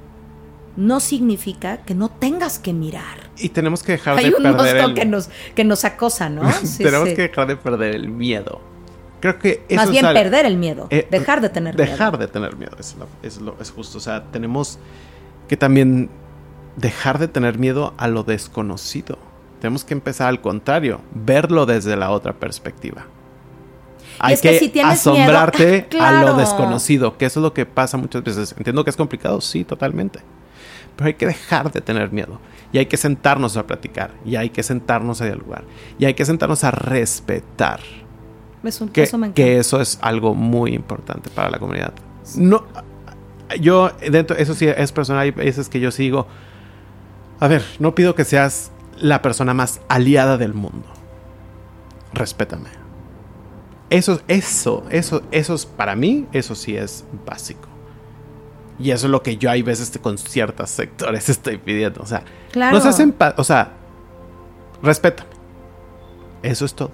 no 0.76 1.00
significa 1.00 1.78
que 1.78 1.94
no 1.94 2.10
tengas 2.10 2.58
que 2.60 2.74
mirar. 2.74 3.30
Y 3.38 3.50
tenemos 3.50 3.84
que 3.84 3.92
dejar 3.94 4.18
Hay 4.18 4.30
de 4.30 4.36
un 4.36 4.44
perder 4.44 4.78
el... 4.78 4.94
que 4.96 5.06
nos, 5.06 5.30
que 5.56 5.64
nos 5.64 5.84
acosa, 5.86 6.30
¿no? 6.30 6.50
Sí, 6.64 6.84
tenemos 6.84 7.10
sí. 7.10 7.16
que 7.16 7.24
dejar 7.24 7.48
de 7.48 7.58
perder 7.58 7.96
el 7.96 8.10
miedo. 8.10 8.62
Creo 9.20 9.38
que 9.40 9.64
eso 9.70 9.80
Más 9.82 9.92
bien 9.92 10.06
perder 10.06 10.46
el 10.46 10.58
miedo, 10.58 10.88
Eh, 10.90 11.08
dejar 11.12 11.40
de 11.42 11.50
tener 11.50 11.76
dejar 11.76 12.12
miedo. 12.14 12.18
de 12.18 12.28
tener 12.28 12.56
miedo 12.58 12.76
es, 12.80 12.96
lo- 12.98 13.08
es 13.22 13.40
lo- 13.40 13.56
es 13.62 13.72
justo 13.72 13.98
o 13.98 14.02
sea 14.02 14.24
tenemos 14.32 14.80
que 15.54 15.58
también 15.58 16.10
dejar 16.78 17.20
de 17.20 17.28
tener 17.28 17.60
miedo 17.60 17.94
a 17.98 18.08
lo 18.08 18.24
desconocido 18.24 19.20
tenemos 19.62 19.84
que 19.84 19.94
empezar 19.94 20.28
al 20.30 20.42
contrario 20.42 21.00
verlo 21.14 21.68
desde 21.68 21.96
la 21.96 22.10
otra 22.10 22.34
perspectiva 22.34 23.06
hay 24.18 24.34
es 24.34 24.42
que 24.42 24.50
que, 24.50 24.60
si 24.60 24.70
tienes 24.70 25.06
miedo- 25.06 25.16
asombrarte 25.16 25.86
Claro. 25.90 26.18
a 26.30 26.32
lo 26.32 26.38
desconocido 26.38 27.18
que 27.20 27.26
eso 27.28 27.40
es 27.40 27.44
lo 27.44 27.54
que 27.54 27.68
pasa 27.68 27.98
muchas 27.98 28.24
veces 28.24 28.56
entiendo 28.58 28.84
que 28.84 28.90
es 28.90 28.98
complicado 28.98 29.42
sí 29.42 29.64
totalmente 29.64 30.22
pero 30.96 31.08
hay 31.08 31.14
que 31.14 31.26
dejar 31.28 31.72
de 31.72 31.82
tener 31.82 32.12
miedo. 32.12 32.40
Y 32.72 32.78
hay 32.78 32.86
que 32.86 32.98
sentarnos 32.98 33.58
a 33.58 33.66
platicar, 33.66 34.12
y 34.26 34.36
hay 34.36 34.52
que 34.52 34.62
sentarnos 34.62 35.22
a 35.22 35.26
dialogar, 35.26 35.64
y 35.98 36.06
hay 36.06 36.14
que 36.14 36.24
sentarnos 36.24 36.64
a 36.64 36.70
respetar. 36.70 37.80
Que 38.94 39.02
eso 39.04 39.18
me 39.18 39.34
que 39.34 39.58
eso 39.58 39.82
es 39.82 39.98
algo 40.02 40.36
muy 40.36 40.74
importante 40.76 41.32
para 41.32 41.50
la 41.50 41.58
comunidad. 41.58 41.94
No, 42.36 42.66
yo, 43.60 43.92
dentro, 44.10 44.36
eso 44.38 44.54
sí 44.54 44.68
es 44.68 44.92
personal, 44.92 45.22
hay 45.24 45.32
veces 45.32 45.70
que 45.70 45.80
yo 45.80 45.92
sigo. 45.92 46.28
A 47.40 47.48
ver, 47.48 47.64
no 47.80 47.94
pido 47.96 48.16
que 48.16 48.26
seas 48.26 48.72
la 49.00 49.22
persona 49.22 49.54
más 49.54 49.82
aliada 49.90 50.38
del 50.38 50.54
mundo. 50.54 50.88
Respétame. 52.14 52.70
Eso, 53.90 54.22
eso, 54.28 54.86
eso, 54.90 55.22
eso 55.32 55.54
es 55.54 55.66
para 55.66 55.96
mí, 55.96 56.28
eso 56.32 56.56
sí 56.56 56.76
es 56.76 57.06
básico. 57.26 57.68
Y 58.80 58.92
eso 58.92 59.06
es 59.08 59.12
lo 59.12 59.22
que 59.22 59.38
yo 59.38 59.52
hay 59.52 59.62
veces 59.62 59.98
con 60.02 60.18
ciertos 60.18 60.70
sectores 60.72 61.30
estoy 61.30 61.58
pidiendo. 61.58 62.02
O 62.02 62.06
sea, 62.06 62.24
Claro. 62.52 62.76
no 62.78 62.82
seas 62.82 63.00
empa- 63.00 63.34
o 63.38 63.44
sea, 63.44 63.72
respétame. 64.82 65.30
Eso 66.42 66.66
es 66.66 66.74
todo. 66.74 66.92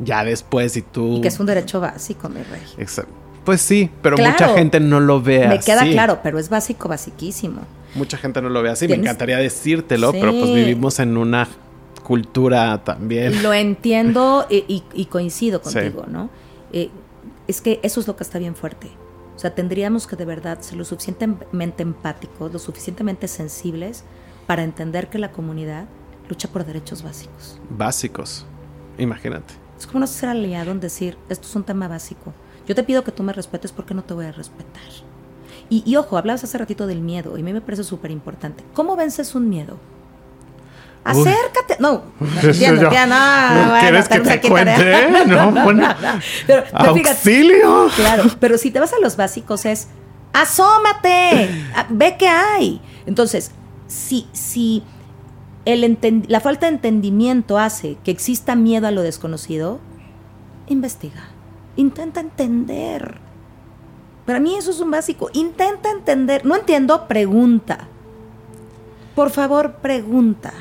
Ya 0.00 0.22
después, 0.24 0.72
si 0.72 0.82
tú. 0.82 1.16
Y 1.16 1.20
que 1.22 1.28
es 1.28 1.40
un 1.40 1.46
derecho 1.46 1.80
básico, 1.80 2.28
mi 2.28 2.42
rey. 2.42 2.62
Exacto. 2.78 3.12
Pues 3.48 3.62
sí, 3.62 3.88
pero 4.02 4.16
Claro. 4.16 4.32
mucha 4.32 4.48
gente 4.58 4.78
no 4.78 5.00
lo 5.00 5.22
ve 5.22 5.38
Me 5.48 5.54
así. 5.54 5.70
queda 5.70 5.82
claro, 5.84 6.20
pero 6.22 6.38
es 6.38 6.50
básico, 6.50 6.86
basiquísimo. 6.86 7.62
Mucha 7.94 8.18
gente 8.18 8.42
no 8.42 8.50
lo 8.50 8.60
ve 8.62 8.68
así. 8.68 8.86
Me 8.86 8.96
encantaría 8.96 9.38
decírtelo, 9.38 10.12
pero 10.12 10.32
pues 10.32 10.48
Sí. 10.50 10.54
vivimos 10.54 10.98
en 10.98 11.16
una 11.16 11.48
cultura 12.02 12.84
también. 12.84 13.42
Lo 13.42 13.54
entiendo 13.54 14.46
y, 14.50 14.64
y- 14.68 14.84
y 14.92 15.06
coincido 15.06 15.62
Sí. 15.64 15.72
contigo, 15.72 16.04
¿no? 16.08 16.28
Eh, 16.74 16.90
es 17.46 17.62
que 17.62 17.80
eso 17.82 18.00
es 18.00 18.06
lo 18.06 18.16
que 18.16 18.22
está 18.22 18.38
bien 18.38 18.54
fuerte. 18.54 18.88
O 19.34 19.38
sea, 19.38 19.54
tendríamos 19.54 20.06
que 20.06 20.14
de 20.16 20.26
verdad 20.26 20.60
ser 20.60 20.76
lo 20.76 20.84
suficientemente 20.84 21.82
empáticos, 21.82 22.52
lo 22.52 22.58
suficientemente 22.58 23.28
sensibles 23.28 24.04
para 24.46 24.62
entender 24.62 25.08
que 25.08 25.16
la 25.18 25.32
comunidad 25.32 25.86
lucha 26.28 26.48
por 26.48 26.66
derechos 26.66 27.02
básicos. 27.02 27.58
Básicos. 27.70 28.44
Imagínate. 28.98 29.54
Es 29.78 29.86
como 29.86 30.00
no 30.00 30.06
ser 30.06 30.28
aliado 30.28 30.70
en 30.70 30.80
decir, 30.80 31.16
esto 31.30 31.48
es 31.48 31.56
un 31.56 31.64
tema 31.64 31.88
básico. 31.88 32.34
Yo 32.68 32.74
te 32.74 32.82
pido 32.84 33.02
que 33.02 33.10
tú 33.10 33.22
me 33.22 33.32
respetes 33.32 33.72
porque 33.72 33.94
no 33.94 34.04
te 34.04 34.14
voy 34.14 34.26
a 34.26 34.32
respetar. 34.32 34.82
Y, 35.70 35.82
y 35.84 35.96
ojo, 35.96 36.16
hablabas 36.18 36.44
hace 36.44 36.58
ratito 36.58 36.86
del 36.86 37.00
miedo 37.00 37.36
y 37.36 37.40
a 37.40 37.44
mí 37.44 37.52
me 37.52 37.60
parece 37.60 37.82
súper 37.82 38.10
importante. 38.10 38.62
¿Cómo 38.74 38.94
vences 38.94 39.34
un 39.34 39.48
miedo? 39.48 39.78
Acércate. 41.04 41.76
No, 41.78 42.02
ya 42.52 42.72
no. 42.72 42.80
¿No 42.80 43.70
bueno, 43.70 43.80
quieres 43.80 44.08
que 44.08 44.20
te 44.20 44.30
aquí 44.30 44.48
cuente? 44.48 44.72
tarea. 44.72 45.24
No, 45.26 45.50
bueno. 45.64 45.88
Pero, 46.46 46.64
pero 46.70 46.94
fíjate, 46.94 47.10
¡Auxilio! 47.10 47.88
Claro, 47.96 48.24
pero 48.38 48.58
si 48.58 48.70
te 48.70 48.80
vas 48.80 48.92
a 48.92 48.98
los 49.00 49.16
básicos 49.16 49.64
es 49.64 49.88
asómate, 50.32 51.50
ve 51.88 52.16
qué 52.18 52.28
hay. 52.28 52.80
Entonces, 53.06 53.52
si, 53.86 54.28
si 54.32 54.82
el 55.64 55.98
la 56.28 56.40
falta 56.40 56.66
de 56.66 56.74
entendimiento 56.74 57.58
hace 57.58 57.96
que 58.04 58.10
exista 58.10 58.54
miedo 58.54 58.86
a 58.86 58.90
lo 58.90 59.02
desconocido, 59.02 59.80
investiga, 60.66 61.28
intenta 61.78 62.20
entender. 62.20 63.18
Para 64.26 64.40
mí 64.40 64.54
eso 64.56 64.70
es 64.70 64.80
un 64.80 64.90
básico. 64.90 65.30
Intenta 65.32 65.90
entender. 65.90 66.44
No 66.44 66.56
entiendo, 66.56 67.08
pregunta. 67.08 67.88
Por 69.14 69.30
favor, 69.30 69.76
pregunta. 69.76 70.52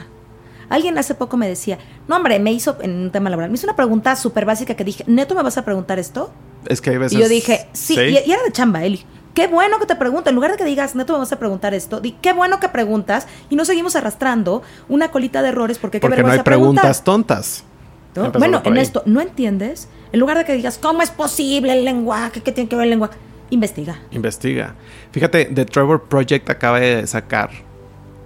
Alguien 0.70 0.98
hace 0.98 1.16
poco 1.16 1.38
me 1.38 1.48
decía, 1.48 1.78
no 2.08 2.16
hombre, 2.16 2.40
me 2.40 2.52
hizo 2.52 2.78
en 2.82 2.92
un 2.92 3.12
tema 3.12 3.30
laboral, 3.30 3.50
me 3.50 3.56
hizo 3.56 3.68
una 3.68 3.76
pregunta 3.76 4.16
súper 4.16 4.46
básica 4.46 4.76
que 4.76 4.84
dije, 4.84 5.04
¿neto 5.08 5.34
me 5.36 5.44
vas 5.44 5.58
a 5.58 5.66
preguntar 5.66 5.98
esto? 6.00 6.32
Es 6.68 6.82
que 6.82 6.92
hay 6.92 6.98
veces. 6.98 7.18
Y 7.18 7.22
yo 7.22 7.30
dije, 7.30 7.70
sí, 7.74 7.96
Y, 7.96 8.30
y 8.30 8.32
era 8.32 8.44
de 8.44 8.52
chamba, 8.52 8.84
Eli. 8.84 9.06
Qué 9.34 9.48
bueno 9.48 9.80
que 9.80 9.86
te 9.86 9.96
pregunto. 9.96 10.30
En 10.30 10.36
lugar 10.36 10.52
de 10.52 10.58
que 10.58 10.66
digas, 10.66 10.96
neto, 10.96 11.14
me 11.14 11.20
vas 11.20 11.32
a 11.32 11.40
preguntar 11.40 11.74
esto, 11.74 12.00
di, 12.00 12.14
qué 12.14 12.34
bueno 12.34 12.60
que 12.60 12.70
preguntas 12.70 13.28
y 13.50 13.56
no 13.56 13.66
seguimos 13.66 13.96
arrastrando 13.96 14.64
una 14.90 15.12
colita 15.12 15.42
de 15.42 15.50
errores 15.50 15.78
porque 15.78 16.00
qué 16.00 16.08
Porque 16.08 16.24
no 16.24 16.32
hay 16.32 16.40
preguntas 16.40 17.04
tontas. 17.04 17.64
Bueno, 18.38 18.62
en 18.64 18.78
esto, 18.78 19.04
¿no 19.06 19.22
entiendes? 19.22 19.90
En 20.12 20.20
lugar 20.20 20.38
de 20.38 20.46
que 20.46 20.54
digas, 20.54 20.78
¿cómo 20.78 21.02
es 21.02 21.12
posible 21.12 21.74
el 21.74 21.86
lenguaje? 21.86 22.42
¿Qué 22.42 22.52
tiene 22.52 22.70
que 22.70 22.76
ver 22.76 22.86
el 22.86 22.92
lenguaje? 22.92 23.18
Investiga. 23.50 24.00
Investiga. 24.12 24.76
Fíjate, 25.12 25.46
The 25.46 25.66
Trevor 25.66 26.04
Project 26.04 26.50
acaba 26.50 26.80
de 26.80 27.08
sacar, 27.08 27.50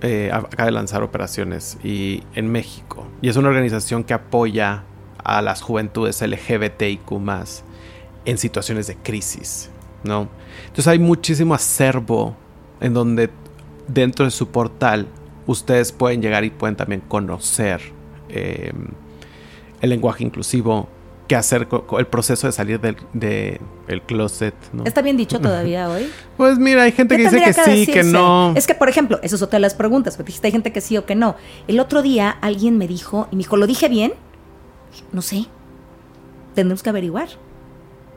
eh, 0.01 0.31
acaba 0.33 0.65
de 0.65 0.71
lanzar 0.71 1.03
operaciones 1.03 1.77
y, 1.83 2.23
en 2.33 2.51
México. 2.51 3.07
Y 3.21 3.29
es 3.29 3.35
una 3.35 3.49
organización 3.49 4.03
que 4.03 4.13
apoya 4.13 4.83
a 5.23 5.41
las 5.41 5.61
juventudes 5.61 6.21
LGBTIQ 6.21 7.11
en 8.25 8.37
situaciones 8.37 8.87
de 8.87 8.95
crisis, 8.95 9.69
¿no? 10.03 10.27
Entonces 10.63 10.87
hay 10.87 10.99
muchísimo 10.99 11.53
acervo 11.53 12.35
en 12.79 12.93
donde 12.93 13.29
dentro 13.87 14.25
de 14.25 14.31
su 14.31 14.49
portal 14.49 15.07
ustedes 15.45 15.91
pueden 15.91 16.21
llegar 16.21 16.43
y 16.43 16.49
pueden 16.49 16.75
también 16.75 17.01
conocer 17.01 17.81
eh, 18.29 18.71
el 19.81 19.89
lenguaje 19.89 20.23
inclusivo, 20.23 20.87
qué 21.31 21.37
hacer 21.37 21.69
con, 21.69 21.85
el 21.97 22.07
proceso 22.07 22.45
de 22.47 22.51
salir 22.51 22.81
del 22.81 22.97
de, 23.13 23.61
el 23.87 24.01
closet, 24.01 24.53
¿no? 24.73 24.83
¿Está 24.83 25.01
bien 25.01 25.15
dicho 25.15 25.39
todavía 25.47 25.89
hoy? 25.89 26.09
Pues 26.35 26.59
mira, 26.59 26.83
hay 26.83 26.91
gente 26.91 27.15
¿Qué 27.15 27.23
que 27.23 27.29
dice 27.29 27.41
que, 27.41 27.53
sí, 27.53 27.85
que 27.85 27.99
decirse? 27.99 28.11
no. 28.11 28.53
Es 28.53 28.67
que, 28.67 28.75
por 28.75 28.89
ejemplo, 28.89 29.17
eso 29.23 29.37
es 29.37 29.41
otra 29.41 29.55
de 29.55 29.61
las 29.61 29.73
preguntas. 29.73 30.17
Porque 30.17 30.27
dijiste, 30.27 30.47
hay 30.47 30.51
gente 30.51 30.73
que 30.73 30.81
sí 30.81 30.97
o 30.97 31.05
que 31.05 31.15
no. 31.15 31.37
El 31.69 31.79
otro 31.79 32.01
día 32.01 32.31
alguien 32.41 32.77
me 32.77 32.85
dijo, 32.85 33.29
y 33.31 33.37
me 33.37 33.43
dijo, 33.43 33.55
¿lo 33.55 33.65
dije 33.65 33.87
bien? 33.87 34.11
No 35.13 35.21
sé. 35.21 35.45
Tendremos 36.53 36.83
que 36.83 36.89
averiguar. 36.89 37.29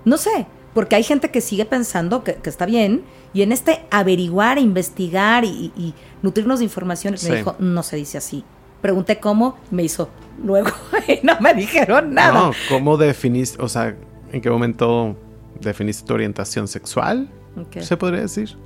No 0.04 0.16
sé. 0.16 0.48
Porque 0.74 0.96
hay 0.96 1.04
gente 1.04 1.30
que 1.30 1.40
sigue 1.40 1.66
pensando 1.66 2.24
que, 2.24 2.34
que 2.34 2.50
está 2.50 2.66
bien. 2.66 3.04
Y 3.32 3.42
en 3.42 3.52
este 3.52 3.84
averiguar, 3.92 4.58
investigar 4.58 5.44
y, 5.44 5.72
y 5.76 5.94
nutrirnos 6.20 6.58
de 6.58 6.64
información, 6.64 7.16
Sí. 7.16 7.30
me 7.30 7.36
dijo, 7.36 7.54
no 7.60 7.84
se 7.84 7.94
dice 7.94 8.18
así. 8.18 8.42
Pregunté 8.84 9.18
cómo, 9.18 9.56
me 9.70 9.82
hizo 9.82 10.10
luego. 10.44 10.68
y 11.08 11.24
no 11.24 11.40
me 11.40 11.54
dijeron 11.54 12.12
nada. 12.12 12.34
No, 12.34 12.52
¿cómo 12.68 12.98
definiste, 12.98 13.62
o 13.62 13.68
sea, 13.70 13.96
en 14.30 14.40
qué 14.42 14.50
momento 14.50 15.16
definiste 15.58 16.06
tu 16.06 16.12
orientación 16.12 16.68
sexual? 16.68 17.30
Ok. 17.56 17.80
Se 17.80 17.96
podría 17.96 18.20
decir. 18.20 18.58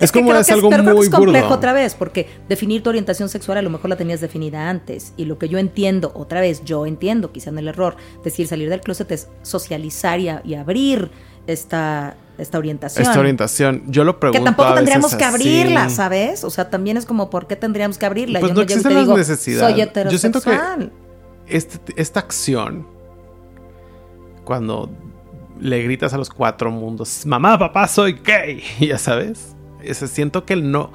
Es, 0.00 0.02
Es, 0.04 0.10
que 0.12 0.18
como 0.18 0.30
creo 0.30 0.40
es 0.40 0.48
que 0.48 0.52
algo 0.54 0.70
pero 0.70 0.82
creo 0.82 0.92
que 0.94 0.98
muy 0.98 1.06
es 1.06 1.14
complejo 1.14 1.44
burdo. 1.46 1.56
otra 1.56 1.72
vez, 1.72 1.94
porque 1.94 2.26
definir 2.48 2.82
tu 2.82 2.88
orientación 2.90 3.28
sexual 3.28 3.58
a 3.58 3.62
lo 3.62 3.70
mejor 3.70 3.90
la 3.90 3.96
tenías 3.96 4.20
definida 4.20 4.68
antes. 4.68 5.12
Y 5.16 5.26
lo 5.26 5.38
que 5.38 5.48
yo 5.48 5.58
entiendo, 5.58 6.10
otra 6.16 6.40
vez, 6.40 6.64
yo 6.64 6.84
entiendo, 6.84 7.30
quizá 7.30 7.50
en 7.50 7.58
el 7.58 7.68
error, 7.68 7.96
decir 8.24 8.48
salir 8.48 8.68
del 8.70 8.80
closet 8.80 9.08
es 9.12 9.28
socializar 9.42 10.18
y, 10.18 10.30
a- 10.30 10.42
y 10.44 10.54
abrir 10.54 11.12
esta, 11.46 12.16
esta 12.38 12.58
orientación. 12.58 13.06
Esta 13.06 13.20
orientación, 13.20 13.82
yo 13.86 14.04
lo 14.04 14.14
que 14.14 14.20
pregunto. 14.20 14.44
tampoco 14.44 14.68
a 14.68 14.72
veces 14.72 14.84
tendríamos 14.86 15.14
que 15.14 15.24
así. 15.24 15.34
abrirla, 15.34 15.88
¿sabes? 15.90 16.42
O 16.44 16.50
sea, 16.50 16.70
también 16.70 16.96
es 16.96 17.06
como, 17.06 17.30
¿por 17.30 17.46
qué 17.46 17.56
tendríamos 17.56 17.96
que 17.98 18.06
abrirla? 18.06 18.40
Pues 18.40 18.50
yo 18.52 18.54
no 18.54 18.60
me 18.60 18.66
llego 18.66 18.70
y 18.70 18.72
existe 18.72 18.88
te 18.88 18.94
la 18.94 19.00
digo, 19.00 19.16
necesidad. 19.16 19.60
soy 19.60 19.70
Yo 20.10 20.18
siento 20.18 20.40
que- 20.40 20.50
heterosexual. 20.50 20.92
Este- 21.46 22.00
esta 22.00 22.20
acción, 22.20 22.86
cuando 24.44 24.90
le 25.60 25.82
gritas 25.82 26.12
a 26.12 26.18
los 26.18 26.30
cuatro 26.30 26.70
mundos, 26.70 27.24
mamá, 27.26 27.58
papá, 27.58 27.86
soy 27.88 28.14
gay, 28.24 28.62
ya 28.80 28.98
sabes, 28.98 29.54
ese, 29.82 30.08
siento 30.08 30.44
que 30.44 30.54
el 30.54 30.70
no... 30.70 30.90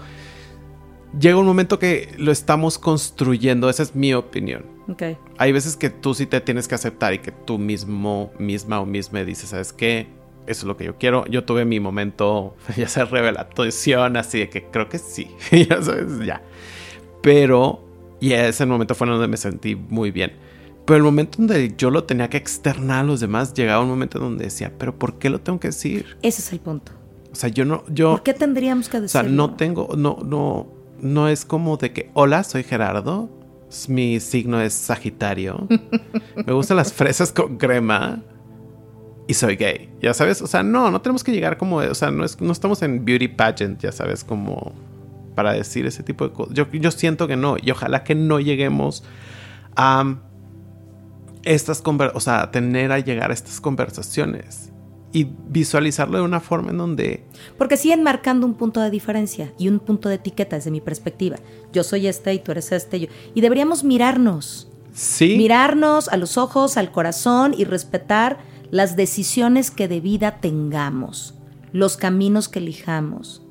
Llega 1.19 1.37
un 1.37 1.45
momento 1.47 1.79
que 1.79 2.13
lo 2.19 2.31
estamos 2.31 2.77
construyendo, 2.77 3.67
esa 3.67 3.81
es 3.81 3.95
mi 3.95 4.13
opinión. 4.13 4.63
Ok. 4.87 5.03
Hay 5.39 5.51
veces 5.51 5.75
que 5.75 5.89
tú 5.89 6.13
sí 6.13 6.27
te 6.27 6.39
tienes 6.39 6.67
que 6.67 6.75
aceptar 6.75 7.13
y 7.15 7.19
que 7.19 7.31
tú 7.31 7.57
mismo, 7.57 8.31
misma 8.37 8.79
o 8.79 8.85
misma 8.85 9.23
dices, 9.23 9.49
¿sabes 9.49 9.73
qué? 9.73 10.07
Eso 10.49 10.61
es 10.61 10.63
lo 10.63 10.75
que 10.77 10.85
yo 10.85 10.97
quiero. 10.97 11.27
Yo 11.27 11.43
tuve 11.43 11.63
mi 11.63 11.79
momento, 11.79 12.55
ya 12.75 12.87
sea 12.87 13.05
revelación, 13.05 14.17
así 14.17 14.39
de 14.39 14.49
que 14.49 14.65
creo 14.65 14.89
que 14.89 14.97
sí, 14.97 15.27
ya 15.69 15.79
sabes, 15.79 16.25
ya. 16.25 16.41
Pero, 17.21 17.85
y 18.19 18.33
ese 18.33 18.65
momento 18.65 18.95
fue 18.95 19.07
donde 19.07 19.27
me 19.27 19.37
sentí 19.37 19.75
muy 19.75 20.09
bien. 20.09 20.33
Pero 20.85 20.97
el 20.97 21.03
momento 21.03 21.37
donde 21.37 21.75
yo 21.77 21.91
lo 21.91 22.03
tenía 22.05 22.31
que 22.31 22.37
externar 22.37 23.01
a 23.01 23.03
los 23.03 23.19
demás, 23.19 23.53
llegaba 23.53 23.83
un 23.83 23.89
momento 23.89 24.17
donde 24.17 24.45
decía, 24.45 24.73
¿pero 24.75 24.97
por 24.97 25.19
qué 25.19 25.29
lo 25.29 25.39
tengo 25.39 25.59
que 25.59 25.67
decir? 25.67 26.17
Ese 26.23 26.41
es 26.41 26.51
el 26.51 26.59
punto. 26.59 26.93
O 27.31 27.35
sea, 27.35 27.49
yo 27.49 27.63
no, 27.63 27.83
yo... 27.87 28.09
¿Por 28.13 28.23
qué 28.23 28.33
tendríamos 28.33 28.89
que 28.89 28.97
O 28.97 29.01
decirlo? 29.01 29.27
sea, 29.27 29.31
no 29.31 29.53
tengo, 29.55 29.89
no, 29.95 30.17
no, 30.25 30.67
no 30.99 31.29
es 31.29 31.45
como 31.45 31.77
de 31.77 31.93
que, 31.93 32.09
hola, 32.15 32.43
soy 32.43 32.63
Gerardo, 32.63 33.29
mi 33.87 34.19
signo 34.19 34.59
es 34.59 34.73
Sagitario, 34.73 35.67
me 36.47 36.53
gustan 36.53 36.77
las 36.77 36.91
fresas 36.91 37.31
con 37.31 37.57
crema 37.57 38.23
y 39.29 39.33
soy 39.35 39.55
gay, 39.57 39.89
ya 40.01 40.13
sabes, 40.15 40.41
o 40.41 40.47
sea, 40.47 40.63
no, 40.63 40.89
no 40.89 41.01
tenemos 41.01 41.23
que 41.23 41.31
llegar 41.31 41.57
como, 41.57 41.75
o 41.77 41.93
sea, 41.93 42.09
no, 42.09 42.25
es, 42.25 42.41
no 42.41 42.51
estamos 42.51 42.81
en 42.81 43.05
beauty 43.05 43.27
pageant, 43.27 43.79
ya 43.79 43.91
sabes, 43.91 44.23
como 44.23 44.73
para 45.35 45.53
decir 45.53 45.85
ese 45.85 46.01
tipo 46.01 46.27
de 46.27 46.33
cosas. 46.33 46.55
Yo, 46.55 46.65
yo 46.71 46.89
siento 46.89 47.27
que 47.27 47.35
no, 47.35 47.55
y 47.61 47.69
ojalá 47.69 48.03
que 48.03 48.15
no 48.15 48.39
lleguemos 48.39 49.03
a 49.75 50.15
estas 51.43 51.81
conver 51.81 52.11
o 52.15 52.19
sea, 52.19 52.41
a 52.41 52.51
tener 52.51 52.91
a 52.91 52.99
llegar 52.99 53.31
a 53.31 53.33
estas 53.33 53.61
conversaciones 53.61 54.71
y 55.11 55.27
visualizarlo 55.47 56.17
de 56.17 56.23
una 56.23 56.39
forma 56.39 56.71
en 56.71 56.77
donde 56.77 57.23
Porque 57.57 57.77
siguen 57.77 58.03
marcando 58.03 58.45
un 58.45 58.53
punto 58.55 58.81
de 58.81 58.89
diferencia 58.91 59.53
y 59.57 59.67
un 59.67 59.79
punto 59.79 60.09
de 60.09 60.15
etiqueta 60.15 60.55
desde 60.55 60.69
mi 60.71 60.81
perspectiva. 60.81 61.37
Yo 61.73 61.83
soy 61.83 62.07
este 62.07 62.33
y 62.33 62.39
tú 62.39 62.51
eres 62.51 62.71
este. 62.71 62.99
yo- 62.99 63.07
Y 63.33 63.41
deberíamos 63.41 63.83
mirarnos. 63.83 64.69
sí 64.93 65.35
Mirarnos 65.37 66.09
a 66.09 66.17
los 66.17 66.37
ojos, 66.37 66.77
al 66.77 66.91
corazón 66.91 67.55
y 67.57 67.63
respetar 67.63 68.37
las 68.71 68.95
decisiones 68.95 69.71
que 69.71 69.87
de 69.87 69.99
vida 69.99 70.37
tengamos, 70.41 71.35
los 71.71 71.97
caminos 71.97 72.49
que 72.49 72.59
elijamos. 72.59 73.43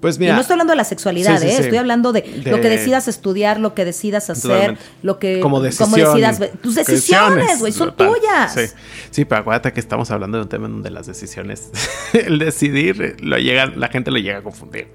Pues 0.00 0.16
y 0.16 0.20
mira. 0.20 0.34
no 0.34 0.42
estoy 0.42 0.54
hablando 0.54 0.72
de 0.72 0.76
la 0.76 0.84
sexualidad, 0.84 1.38
Sí, 1.40 1.46
sí, 1.46 1.48
¿eh? 1.52 1.56
sí. 1.56 1.62
estoy 1.62 1.78
hablando 1.78 2.12
de, 2.12 2.20
De- 2.20 2.50
lo 2.50 2.60
que 2.60 2.68
decidas 2.68 3.08
estudiar, 3.08 3.58
lo 3.58 3.74
que 3.74 3.86
decidas 3.86 4.28
hacer, 4.28 4.50
Totalmente. 4.50 4.82
lo 5.02 5.18
que 5.18 5.40
como 5.40 5.60
decisión. 5.62 5.92
decidas. 6.12 6.40
Tus 6.60 6.74
decisiones, 6.74 7.58
güey, 7.58 7.72
son 7.72 7.88
total. 7.96 8.12
tuyas. 8.12 8.74
Sí. 9.10 9.24
pero 9.24 9.40
acuérdate 9.40 9.72
que 9.72 9.80
estamos 9.80 10.10
hablando 10.10 10.36
de 10.36 10.42
un 10.42 10.48
tema 10.50 10.66
en 10.66 10.72
donde 10.72 10.90
las 10.90 11.06
decisiones, 11.06 11.70
el 12.12 12.38
decidir, 12.38 13.00
eh, 13.02 13.16
lo 13.22 13.38
llegan, 13.38 13.80
la 13.80 13.88
gente 13.88 14.10
lo 14.10 14.18
llega 14.18 14.38
a 14.38 14.42
confundir. 14.42 14.88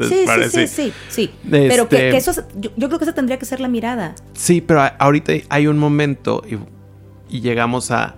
Sí, 0.00 0.26
sí, 0.50 0.66
sí, 0.66 0.92
sí. 1.08 1.30
Pero 1.48 1.88
que, 1.88 1.96
Este- 1.96 2.10
que 2.10 2.16
eso, 2.16 2.32
es- 2.32 2.42
yo, 2.56 2.70
yo 2.76 2.88
creo 2.88 2.98
que 2.98 3.04
esa 3.04 3.14
tendría 3.14 3.38
que 3.38 3.46
ser 3.46 3.60
la 3.60 3.68
mirada. 3.68 4.16
Sí, 4.34 4.60
pero 4.60 4.82
ahorita 4.98 5.32
hay 5.48 5.68
un 5.68 5.78
momento 5.78 6.42
y, 6.44 6.56
y 7.36 7.40
llegamos 7.40 7.92
a. 7.92 8.16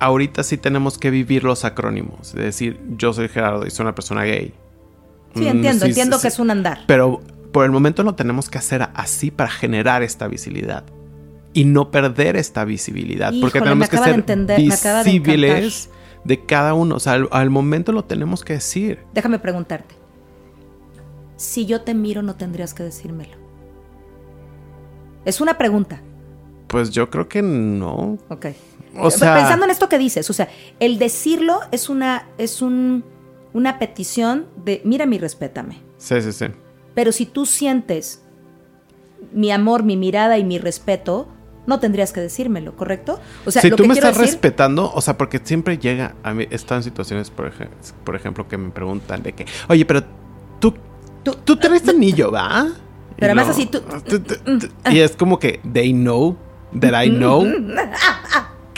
Ahorita 0.00 0.42
sí 0.42 0.56
tenemos 0.56 0.98
que 0.98 1.10
vivir 1.10 1.44
los 1.44 1.64
acrónimos. 1.64 2.28
Es 2.28 2.34
decir, 2.34 2.80
yo 2.96 3.12
soy 3.12 3.28
Gerardo 3.28 3.66
y 3.66 3.70
soy 3.70 3.84
una 3.84 3.94
persona 3.94 4.24
gay. 4.24 4.52
Sí, 5.34 5.42
Mm, 5.42 5.46
entiendo, 5.46 5.84
sí, 5.84 5.90
entiendo 5.90 6.16
sí, 6.18 6.22
que 6.22 6.30
sí. 6.30 6.34
es 6.34 6.40
un 6.40 6.50
andar. 6.50 6.80
Pero 6.86 7.20
por 7.52 7.64
el 7.64 7.70
momento 7.70 8.02
lo 8.02 8.14
tenemos 8.14 8.48
que 8.48 8.58
hacer 8.58 8.88
así 8.94 9.30
para 9.30 9.50
generar 9.50 10.02
esta 10.02 10.26
visibilidad. 10.26 10.84
Y 11.52 11.64
no 11.64 11.90
perder 11.90 12.36
esta 12.36 12.64
visibilidad. 12.64 13.32
porque 13.40 13.60
tenemos 13.60 13.88
que 13.88 13.98
ser 13.98 14.14
entender, 14.14 14.56
de 14.56 14.62
visibles 14.62 15.90
de, 16.24 16.44
cada 16.46 16.74
uno. 16.74 16.96
O 16.96 17.00
sea, 17.00 17.14
al, 17.14 17.28
al 17.32 17.50
momento 17.50 17.92
lo 17.92 18.04
tenemos 18.04 18.44
que 18.44 18.54
decir. 18.54 19.00
Déjame 19.12 19.38
preguntarte. 19.38 19.94
Si 21.36 21.66
yo 21.66 21.80
te 21.82 21.94
miro, 21.94 22.22
no 22.22 22.36
tendrías 22.36 22.72
que 22.74 22.82
decírmelo. 22.84 23.36
Es 25.24 25.40
una 25.40 25.58
pregunta. 25.58 26.00
Pues 26.66 26.90
yo 26.90 27.10
creo 27.10 27.28
que 27.28 27.42
no. 27.42 28.18
Ok. 28.28 28.46
O 28.98 29.10
sea- 29.10 29.34
Pensando 29.36 29.64
en 29.64 29.70
esto 29.70 29.88
que 29.88 29.98
dices, 29.98 30.28
o 30.30 30.32
sea, 30.32 30.48
el 30.80 30.98
decirlo 30.98 31.60
es 31.72 31.88
una, 31.88 32.28
es 32.38 32.62
un, 32.62 33.04
una 33.52 33.78
petición 33.78 34.46
de, 34.64 34.80
mírame 34.84 35.16
y 35.16 35.18
respétame. 35.18 35.80
Sí, 35.98 36.20
sí, 36.22 36.32
sí. 36.32 36.46
Pero 36.94 37.12
si 37.12 37.26
tú 37.26 37.46
sientes 37.46 38.22
mi 39.32 39.50
amor, 39.52 39.82
mi 39.82 39.96
mirada 39.96 40.38
y 40.38 40.44
mi 40.44 40.58
respeto, 40.58 41.28
no 41.66 41.78
tendrías 41.78 42.12
que 42.12 42.20
decírmelo, 42.20 42.74
¿correcto? 42.74 43.20
O 43.46 43.50
sea, 43.50 43.62
si 43.62 43.70
lo 43.70 43.76
tú 43.76 43.82
que 43.84 43.88
me 43.90 43.94
estás 43.94 44.16
decir- 44.16 44.26
respetando, 44.32 44.90
o 44.92 45.00
sea, 45.00 45.16
porque 45.18 45.40
siempre 45.44 45.78
llega 45.78 46.14
a 46.22 46.32
mí, 46.34 46.46
en 46.50 46.82
situaciones, 46.82 47.30
por, 47.30 47.46
ej- 47.52 47.68
por 48.02 48.16
ejemplo, 48.16 48.48
que 48.48 48.56
me 48.56 48.70
preguntan 48.70 49.22
de 49.22 49.32
que, 49.34 49.46
oye, 49.68 49.84
pero 49.84 50.02
tú, 50.58 50.74
Tú- 51.22 51.36
tú, 51.44 51.56
traes 51.56 51.86
anillo, 51.86 52.32
¿va? 52.32 52.66
Y 52.66 53.20
Pero 53.20 53.32
además 53.32 53.48
no, 53.48 53.52
así 53.52 53.66
tú- 53.66 53.82
tú- 54.08 54.20
tú- 54.20 54.68
Y 54.90 55.00
es 55.00 55.14
como 55.14 55.38
que, 55.38 55.60
they 55.70 55.92
know 55.92 56.34
that 56.80 57.04
I 57.04 57.10
know, 57.10 57.44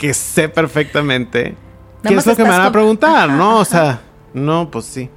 que 0.03 0.13
sé 0.13 0.49
perfectamente 0.49 1.55
Nada 2.03 2.09
qué 2.09 2.15
es 2.15 2.25
lo 2.25 2.35
que 2.35 2.43
me 2.43 2.49
van 2.49 2.61
a 2.63 2.71
preguntar, 2.73 3.29
¿no? 3.29 3.59
O 3.59 3.63
sea, 3.63 4.01
no, 4.33 4.69
pues 4.69 4.83
sí. 4.83 5.09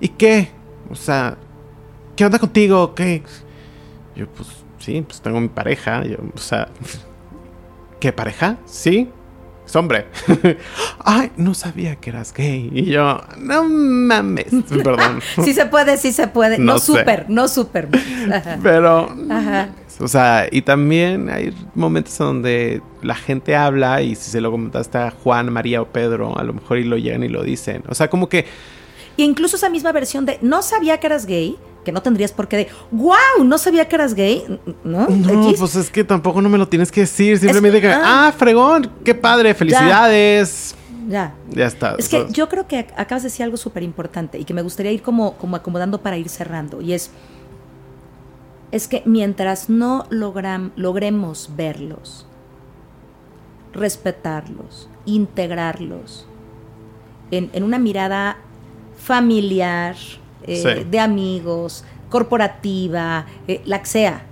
¿Y 0.00 0.08
qué? 0.08 0.50
O 0.90 0.94
sea, 0.94 1.38
¿qué 2.14 2.26
onda 2.26 2.38
contigo? 2.38 2.94
¿Qué? 2.94 3.22
Yo, 4.14 4.26
pues, 4.28 4.48
sí, 4.80 5.00
pues 5.00 5.22
tengo 5.22 5.40
mi 5.40 5.48
pareja. 5.48 6.04
Yo, 6.04 6.18
o 6.34 6.38
sea, 6.38 6.68
¿qué 7.98 8.12
pareja? 8.12 8.58
Sí, 8.66 9.08
es 9.64 9.76
hombre. 9.76 10.08
Ay, 10.98 11.32
no 11.38 11.54
sabía 11.54 11.96
que 11.96 12.10
eras 12.10 12.34
gay. 12.34 12.68
Y 12.70 12.84
yo, 12.84 13.22
no 13.38 13.64
mames, 13.64 14.48
perdón. 14.68 15.22
Sí 15.42 15.54
se 15.54 15.64
puede, 15.64 15.96
sí 15.96 16.12
se 16.12 16.28
puede. 16.28 16.58
No, 16.58 16.74
No 16.74 16.78
súper, 16.80 17.30
no 17.30 17.48
súper. 17.48 17.88
Pero, 18.62 19.08
Ajá. 19.30 19.70
O 20.00 20.08
sea, 20.08 20.48
y 20.50 20.62
también 20.62 21.28
hay 21.30 21.54
momentos 21.74 22.16
donde 22.18 22.82
la 23.02 23.14
gente 23.14 23.54
habla 23.56 24.02
y 24.02 24.14
si 24.14 24.30
se 24.30 24.40
lo 24.40 24.50
comentaste 24.50 24.98
a 24.98 25.10
Juan, 25.10 25.52
María 25.52 25.82
o 25.82 25.86
Pedro, 25.86 26.36
a 26.38 26.42
lo 26.42 26.52
mejor 26.52 26.78
y 26.78 26.84
lo 26.84 26.96
llegan 26.96 27.22
y 27.22 27.28
lo 27.28 27.42
dicen. 27.42 27.82
O 27.88 27.94
sea, 27.94 28.08
como 28.08 28.28
que 28.28 28.46
Y 29.16 29.24
incluso 29.24 29.56
esa 29.56 29.68
misma 29.68 29.92
versión 29.92 30.26
de 30.26 30.38
no 30.42 30.62
sabía 30.62 30.98
que 30.98 31.06
eras 31.06 31.26
gay, 31.26 31.56
que 31.84 31.92
no 31.92 32.02
tendrías 32.02 32.32
por 32.32 32.48
qué 32.48 32.56
de 32.56 32.68
wow, 32.90 33.44
no 33.44 33.58
sabía 33.58 33.88
que 33.88 33.94
eras 33.94 34.14
gay, 34.14 34.44
¿no? 34.82 35.06
No, 35.08 35.48
X. 35.48 35.60
pues 35.60 35.76
es 35.76 35.90
que 35.90 36.02
tampoco 36.02 36.40
no 36.42 36.48
me 36.48 36.58
lo 36.58 36.66
tienes 36.66 36.90
que 36.90 37.02
decir. 37.02 37.38
Simplemente 37.38 37.80
que, 37.80 37.88
ah. 37.88 38.28
ah, 38.28 38.32
fregón, 38.36 38.90
qué 39.04 39.14
padre, 39.14 39.54
felicidades. 39.54 40.74
Ya. 41.08 41.34
Ya, 41.50 41.66
está. 41.66 41.96
Es 41.98 42.08
que 42.08 42.26
yo 42.30 42.48
creo 42.48 42.66
que 42.66 42.86
acabas 42.96 43.22
de 43.22 43.28
decir 43.28 43.44
algo 43.44 43.56
súper 43.56 43.82
importante 43.82 44.38
y 44.38 44.44
que 44.44 44.54
me 44.54 44.62
gustaría 44.62 44.92
ir 44.92 45.02
como, 45.02 45.36
como 45.36 45.56
acomodando 45.56 46.00
para 46.00 46.16
ir 46.16 46.28
cerrando. 46.28 46.80
Y 46.80 46.94
es, 46.94 47.10
es 48.74 48.88
que 48.88 49.02
mientras 49.06 49.70
no 49.70 50.04
logram- 50.10 50.72
logremos 50.74 51.50
verlos, 51.56 52.26
respetarlos, 53.72 54.88
integrarlos 55.04 56.26
en, 57.30 57.50
en 57.52 57.62
una 57.62 57.78
mirada 57.78 58.36
familiar, 58.98 59.96
eh, 60.44 60.56
Sí. 60.62 60.84
de 60.90 61.00
amigos, 61.00 61.84
corporativa, 62.10 63.26
eh, 63.48 63.62
la 63.64 63.80
que 63.80 63.86
sea. 63.86 64.22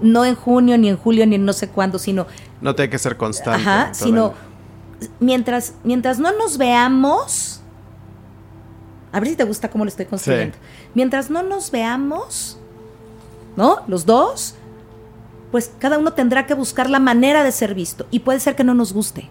No 0.00 0.24
en 0.24 0.34
junio, 0.34 0.76
ni 0.78 0.88
en 0.88 0.96
julio, 0.96 1.26
ni 1.26 1.36
en 1.36 1.44
no 1.44 1.52
sé 1.52 1.68
cuándo, 1.68 1.98
sino 1.98 2.26
No 2.60 2.74
tiene 2.74 2.90
que 2.90 2.98
ser 2.98 3.16
constante. 3.16 3.60
Ajá, 3.60 3.94
sino 3.94 4.34
mientras, 5.20 5.74
mientras 5.84 6.18
no 6.18 6.32
nos 6.36 6.58
veamos, 6.58 7.60
a 9.12 9.20
ver 9.20 9.28
si 9.28 9.36
te 9.36 9.44
gusta 9.44 9.68
cómo 9.70 9.84
lo 9.84 9.88
estoy 9.88 10.06
construyendo. 10.06 10.56
Mientras 10.94 11.30
no 11.30 11.42
nos 11.42 11.70
veamos, 11.70 12.58
¿no? 13.56 13.80
Los 13.86 14.06
dos, 14.06 14.54
pues 15.50 15.72
cada 15.78 15.98
uno 15.98 16.12
tendrá 16.12 16.46
que 16.46 16.54
buscar 16.54 16.88
la 16.90 16.98
manera 16.98 17.44
de 17.44 17.52
ser 17.52 17.74
visto. 17.74 18.06
Y 18.10 18.20
puede 18.20 18.40
ser 18.40 18.56
que 18.56 18.64
no 18.64 18.74
nos 18.74 18.92
guste. 18.92 19.28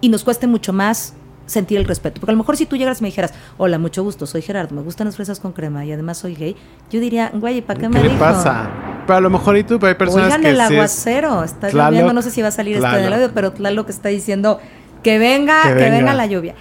Y 0.00 0.08
nos 0.08 0.24
cueste 0.24 0.46
mucho 0.46 0.72
más 0.72 1.14
sentir 1.46 1.78
el 1.78 1.84
respeto. 1.86 2.20
Porque 2.20 2.32
a 2.32 2.34
lo 2.34 2.38
mejor 2.38 2.56
si 2.56 2.66
tú 2.66 2.76
llegas 2.76 2.98
y 3.00 3.02
me 3.02 3.08
dijeras, 3.08 3.32
hola, 3.56 3.78
mucho 3.78 4.02
gusto, 4.02 4.26
soy 4.26 4.42
Gerardo, 4.42 4.74
me 4.74 4.82
gustan 4.82 5.06
las 5.06 5.16
fresas 5.16 5.38
con 5.40 5.52
crema 5.52 5.84
y 5.84 5.92
además 5.92 6.18
soy 6.18 6.34
gay, 6.34 6.56
yo 6.90 7.00
diría, 7.00 7.30
güey, 7.34 7.62
¿para 7.62 7.78
qué, 7.78 7.86
¿Qué 7.86 7.88
me 7.88 8.02
le 8.02 8.08
dijo? 8.08 8.18
pasa? 8.18 8.68
Pero 9.06 9.16
a 9.18 9.20
lo 9.20 9.30
mejor 9.30 9.56
y 9.56 9.62
tú, 9.62 9.78
pero 9.78 9.88
hay 9.90 9.94
personas 9.94 10.26
Oigan 10.26 10.42
que 10.42 10.48
el 10.50 10.56
sí 10.56 10.62
es- 10.62 10.70
aguacero, 10.72 11.44
está 11.44 11.68
Tlaloc, 11.68 11.90
lloviendo, 11.92 12.12
no 12.12 12.22
sé 12.22 12.30
si 12.32 12.42
va 12.42 12.48
a 12.48 12.50
salir 12.50 12.74
esto 12.76 12.88
en 12.88 12.94
el 12.94 13.00
Tlaloc. 13.02 13.14
audio, 13.20 13.32
pero 13.34 13.52
Tlaloc 13.52 13.88
está 13.88 14.08
diciendo 14.08 14.58
que 15.04 15.18
venga, 15.20 15.62
Que 15.62 15.68
que, 15.68 15.74
venga. 15.76 15.96
venga. 15.98 16.14
la 16.14 16.26
lluvia. 16.26 16.54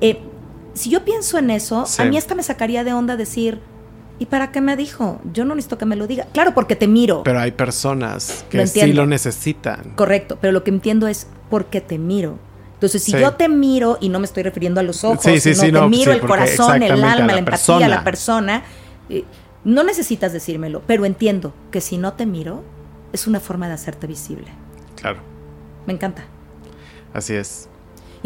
Eh, 0.00 0.20
si 0.72 0.88
yo 0.88 1.04
pienso 1.04 1.36
en 1.38 1.50
eso, 1.50 1.84
Sí. 1.86 2.00
a 2.00 2.04
mí 2.04 2.16
esta 2.16 2.36
me 2.36 2.44
sacaría 2.44 2.84
de 2.84 2.92
onda 2.92 3.16
decir, 3.16 3.60
¿y 4.18 4.26
para 4.26 4.50
qué 4.52 4.60
me 4.60 4.76
dijo? 4.76 5.20
Yo 5.32 5.44
no 5.44 5.54
necesito 5.54 5.78
que 5.78 5.84
me 5.86 5.96
lo 5.96 6.06
diga. 6.06 6.26
Claro, 6.32 6.54
porque 6.54 6.76
te 6.76 6.86
miro. 6.88 7.22
Pero 7.24 7.40
hay 7.40 7.52
personas 7.52 8.44
que 8.50 8.58
Lo 8.58 8.66
sí 8.66 8.92
lo 8.92 9.06
necesitan. 9.06 9.92
Correcto, 9.96 10.38
pero 10.40 10.52
lo 10.52 10.64
que 10.64 10.70
entiendo 10.70 11.06
es 11.08 11.26
porque 11.50 11.80
te 11.80 11.98
miro. 11.98 12.38
Entonces, 12.74 13.02
si 13.02 13.12
Sí. 13.12 13.18
yo 13.18 13.34
te 13.34 13.48
miro, 13.48 13.98
y 14.00 14.08
no 14.08 14.20
me 14.20 14.26
estoy 14.26 14.42
refiriendo 14.44 14.78
a 14.80 14.84
los 14.84 15.02
ojos, 15.02 15.22
Sí, 15.22 15.40
sí, 15.40 15.54
sino 15.54 15.82
te 15.82 15.88
miro 15.88 16.12
el 16.12 16.20
corazón, 16.20 16.82
el 16.82 16.92
alma, 16.92 17.16
la 17.16 17.26
la, 17.26 17.38
empatía, 17.38 17.44
persona. 17.44 17.88
la 17.88 18.04
persona, 18.04 18.62
eh, 19.08 19.24
no 19.64 19.82
necesitas 19.82 20.32
decírmelo, 20.32 20.82
pero 20.86 21.04
entiendo 21.04 21.52
que 21.72 21.80
si 21.80 21.98
no 21.98 22.12
te 22.12 22.24
miro, 22.26 22.62
es 23.12 23.26
una 23.26 23.40
forma 23.40 23.66
de 23.66 23.74
hacerte 23.74 24.06
visible. 24.06 24.46
Claro, 24.94 25.18
Me 25.86 25.92
encanta. 25.92 26.24
así 27.12 27.34
es. 27.34 27.68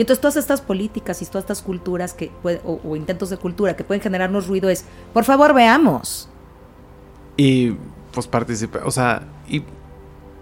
Entonces 0.02 0.20
todas 0.20 0.36
estas 0.36 0.60
políticas 0.60 1.22
y 1.22 1.26
todas 1.26 1.44
estas 1.44 1.62
culturas 1.62 2.12
que 2.12 2.32
puede- 2.42 2.60
o, 2.64 2.96
intentos 2.96 3.30
de 3.30 3.36
cultura 3.36 3.76
que 3.76 3.84
pueden 3.84 4.02
generarnos 4.02 4.48
ruido 4.48 4.68
es, 4.68 4.84
por 5.12 5.22
favor, 5.22 5.54
veamos. 5.54 6.28
Y 7.36 7.76
pues 8.12 8.26
participe, 8.26 8.80
o 8.84 8.90
sea, 8.90 9.22
y 9.48 9.62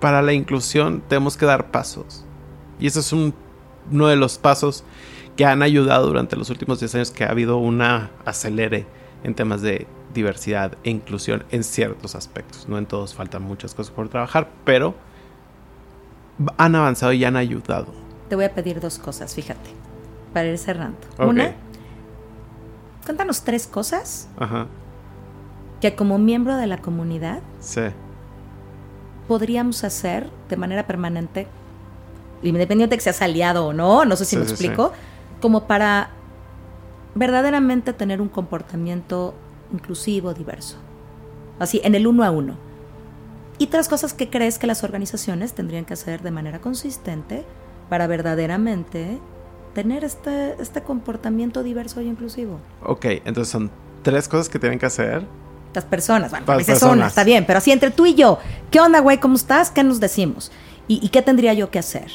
para 0.00 0.22
la 0.22 0.32
inclusión 0.32 1.02
tenemos 1.06 1.36
que 1.36 1.44
dar 1.44 1.70
pasos. 1.70 2.24
Y 2.78 2.86
eso 2.86 3.00
es 3.00 3.12
un- 3.12 3.34
uno 3.92 4.06
de 4.06 4.16
los 4.16 4.38
pasos 4.38 4.82
que 5.36 5.44
han 5.44 5.62
ayudado 5.62 6.06
durante 6.06 6.36
los 6.36 6.48
últimos 6.48 6.80
10 6.80 6.94
años 6.94 7.10
que 7.10 7.24
ha 7.24 7.30
habido 7.30 7.58
una 7.58 8.10
acelere 8.24 8.86
en 9.24 9.34
temas 9.34 9.60
de 9.60 9.86
diversidad 10.14 10.78
e 10.84 10.90
inclusión 10.90 11.44
en 11.50 11.64
ciertos 11.64 12.14
aspectos. 12.14 12.66
No 12.66 12.78
en 12.78 12.86
todos 12.86 13.12
faltan 13.12 13.42
muchas 13.42 13.74
cosas 13.74 13.92
por 13.92 14.08
trabajar, 14.08 14.48
pero 14.64 14.94
han 16.56 16.74
avanzado 16.74 17.12
y 17.12 17.22
han 17.26 17.36
ayudado. 17.36 17.92
Te 18.30 18.36
voy 18.36 18.44
a 18.46 18.54
pedir 18.54 18.80
dos 18.80 18.98
cosas, 18.98 19.34
fíjate, 19.34 19.70
para 20.32 20.46
ir 20.46 20.56
cerrando. 20.56 20.96
Una, 21.18 21.52
cuéntanos 23.04 23.42
tres 23.42 23.66
cosas 23.66 24.28
Ajá, 24.38 24.68
que 25.80 25.96
como 25.96 26.16
miembro 26.16 26.56
de 26.56 26.66
la 26.68 26.78
comunidad 26.78 27.40
sí. 27.58 27.80
podríamos 29.26 29.82
hacer 29.84 30.30
de 30.48 30.56
manera 30.56 30.86
permanente, 30.86 31.48
independiente 32.42 32.94
de 32.94 32.98
que 32.98 33.02
seas 33.02 33.20
aliado 33.20 33.66
o 33.66 33.72
no, 33.72 34.04
no 34.04 34.14
sé 34.16 34.24
si 34.24 34.30
Sí, 34.30 34.36
me 34.36 34.44
sí, 34.44 34.52
explico, 34.52 34.92
como 35.40 35.66
para 35.66 36.10
verdaderamente 37.16 37.92
tener 37.92 38.20
un 38.20 38.28
comportamiento 38.28 39.34
inclusivo, 39.72 40.34
diverso. 40.34 40.76
Así, 41.58 41.80
en 41.82 41.96
el 41.96 42.06
uno 42.06 42.22
a 42.24 42.30
uno. 42.30 42.54
Y 43.58 43.66
tres 43.66 43.88
cosas 43.88 44.14
que 44.14 44.30
crees 44.30 44.58
que 44.58 44.66
las 44.68 44.84
organizaciones 44.84 45.52
tendrían 45.52 45.84
que 45.84 45.94
hacer 45.94 46.22
de 46.22 46.30
manera 46.30 46.60
consistente 46.60 47.44
para 47.90 48.06
verdaderamente 48.06 49.18
tener 49.74 50.04
este, 50.04 50.54
este 50.60 50.82
comportamiento 50.82 51.62
diverso 51.62 52.00
y 52.00 52.06
inclusivo. 52.08 52.58
Ok, 52.82 53.04
entonces 53.26 53.48
son 53.48 53.70
tres 54.02 54.26
cosas 54.28 54.48
que 54.48 54.58
tienen 54.58 54.78
que 54.78 54.86
hacer. 54.86 55.26
Las 55.74 55.84
personas, 55.84 56.30
bueno, 56.30 56.46
Las 56.46 56.56
una, 56.56 56.66
personas. 56.66 57.08
está 57.08 57.24
bien, 57.24 57.44
pero 57.46 57.58
así 57.58 57.70
entre 57.70 57.90
tú 57.90 58.06
y 58.06 58.14
yo, 58.14 58.38
¿qué 58.70 58.80
onda, 58.80 59.00
güey? 59.00 59.20
¿Cómo 59.20 59.36
estás? 59.36 59.70
¿Qué 59.70 59.84
nos 59.84 60.00
decimos? 60.00 60.50
¿Y, 60.88 61.04
y 61.04 61.10
qué 61.10 61.20
tendría 61.22 61.52
yo 61.54 61.70
que 61.70 61.78
hacer? 61.78 62.10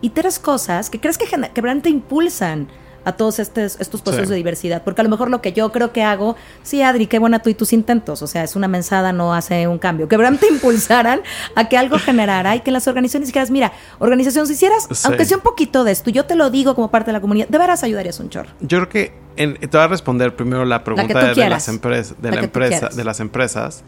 Y 0.00 0.10
tres 0.10 0.38
cosas 0.38 0.90
que 0.90 1.00
crees 1.00 1.18
que, 1.18 1.26
que 1.26 1.60
realmente 1.60 1.90
impulsan 1.90 2.68
a 3.06 3.12
todos 3.12 3.38
estos, 3.38 3.80
estos 3.80 4.02
procesos 4.02 4.26
Sí. 4.26 4.32
de 4.32 4.36
diversidad. 4.36 4.82
Porque 4.84 5.00
a 5.00 5.04
lo 5.04 5.10
mejor 5.10 5.30
lo 5.30 5.40
que 5.40 5.52
yo 5.54 5.72
creo 5.72 5.92
que 5.92 6.02
hago, 6.02 6.36
sí, 6.62 6.82
Adri, 6.82 7.06
qué 7.06 7.18
buena 7.18 7.38
tú 7.38 7.48
y 7.48 7.54
tus 7.54 7.72
intentos. 7.72 8.20
O 8.20 8.26
sea, 8.26 8.44
es 8.44 8.56
una 8.56 8.68
mensada, 8.68 9.12
no 9.12 9.32
hace 9.32 9.66
un 9.68 9.78
cambio. 9.78 10.08
Que 10.08 10.16
realmente 10.18 10.46
impulsaran 10.50 11.20
a 11.54 11.68
que 11.68 11.78
algo 11.78 11.98
generara 11.98 12.54
y 12.56 12.60
que 12.60 12.70
las 12.70 12.86
organizaciones 12.88 13.28
dijeras, 13.28 13.50
mira, 13.50 13.72
organización, 14.00 14.46
si 14.46 14.52
hicieras, 14.52 14.88
Sí. 14.90 15.02
aunque 15.06 15.24
sea 15.24 15.38
un 15.38 15.42
poquito 15.42 15.84
de 15.84 15.92
esto, 15.92 16.10
yo 16.10 16.26
te 16.26 16.34
lo 16.34 16.50
digo 16.50 16.74
como 16.74 16.90
parte 16.90 17.06
de 17.06 17.12
la 17.14 17.20
comunidad, 17.22 17.48
de 17.48 17.56
veras 17.58 17.82
ayudarías 17.82 18.20
un 18.20 18.28
chorro. 18.28 18.50
Yo 18.60 18.78
creo 18.78 18.88
que 18.90 19.14
en- 19.36 19.54
te 19.54 19.68
voy 19.68 19.80
a 19.80 19.88
responder 19.88 20.34
primero 20.36 20.64
la 20.64 20.82
pregunta 20.84 21.32
de, 21.32 21.48
las 21.48 21.68
empresas, 21.68 22.20
de 22.20 22.30
La 22.30 22.36
la 22.36 22.42
empresa, 22.42 22.88
de 22.88 23.04
las 23.04 23.20
empresas. 23.20 23.84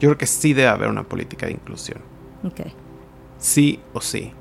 Yo 0.00 0.08
creo 0.08 0.18
que 0.18 0.26
sí 0.26 0.52
debe 0.54 0.68
haber 0.68 0.88
una 0.88 1.02
política 1.02 1.46
de 1.46 1.52
inclusión. 1.52 2.00
Ok. 2.44 2.60
Sí 3.38 3.80
o 3.92 4.00
sí. 4.00 4.32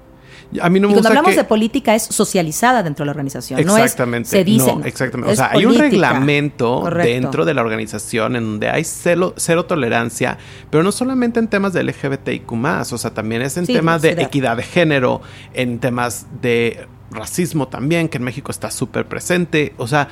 A 0.59 0.69
mí 0.69 0.79
no 0.79 0.87
Y 0.87 0.89
me 0.89 0.93
cuando 0.95 0.95
gusta 0.95 1.09
hablamos 1.09 1.31
que- 1.31 1.37
de 1.37 1.43
política 1.45 1.95
es 1.95 2.03
socializada 2.03 2.83
dentro 2.83 3.03
de 3.03 3.05
la 3.07 3.11
organización, 3.11 3.63
no 3.65 3.77
es 3.77 3.83
Exactamente. 3.83 4.29
se 4.29 4.43
dice. 4.43 4.75
no, 4.75 4.83
exactamente. 4.83 5.31
O 5.31 5.35
sea, 5.35 5.51
hay 5.51 5.65
un 5.65 5.77
reglamento 5.77 6.81
Correcto. 6.81 7.09
dentro 7.11 7.45
de 7.45 7.53
la 7.53 7.61
organización 7.61 8.35
en 8.35 8.43
donde 8.43 8.69
hay 8.69 8.83
cero, 8.83 9.33
cero 9.37 9.65
tolerancia, 9.65 10.37
pero 10.69 10.83
no 10.83 10.91
solamente 10.91 11.39
en 11.39 11.47
temas 11.47 11.73
de 11.73 11.83
LGBTIQ, 11.83 12.51
o 12.91 12.97
sea, 12.97 13.13
también 13.13 13.41
es 13.41 13.55
en 13.57 13.65
Sí, 13.65 13.73
temas 13.73 14.01
de 14.01 14.11
equidad 14.21 14.57
de 14.57 14.63
género, 14.63 15.21
en 15.53 15.79
temas 15.79 16.25
de 16.41 16.85
racismo 17.11 17.67
también, 17.67 18.09
que 18.09 18.17
en 18.17 18.23
México 18.23 18.51
está 18.51 18.71
súper 18.71 19.05
presente. 19.05 19.73
O 19.77 19.87
sea, 19.87 20.07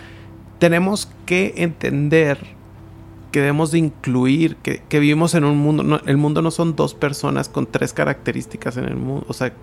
tenemos 0.60 1.10
que 1.26 1.54
entender 1.58 2.38
que 3.32 3.40
debemos 3.40 3.72
de 3.72 3.80
incluir, 3.80 4.56
que, 4.58 4.82
que 4.90 5.00
vivimos 5.00 5.36
en 5.36 5.44
un 5.44 5.58
mundo, 5.58 5.84
no- 5.84 6.00
el 6.06 6.18
mundo 6.18 6.42
no 6.42 6.52
son 6.52 6.76
dos 6.76 6.94
personas 6.96 7.48
con 7.50 7.66
tres 7.68 7.94
características 7.94 8.78
en 8.78 8.86
el 8.86 8.96
mundo, 8.96 9.26
o 9.28 9.34
sea, 9.34 9.54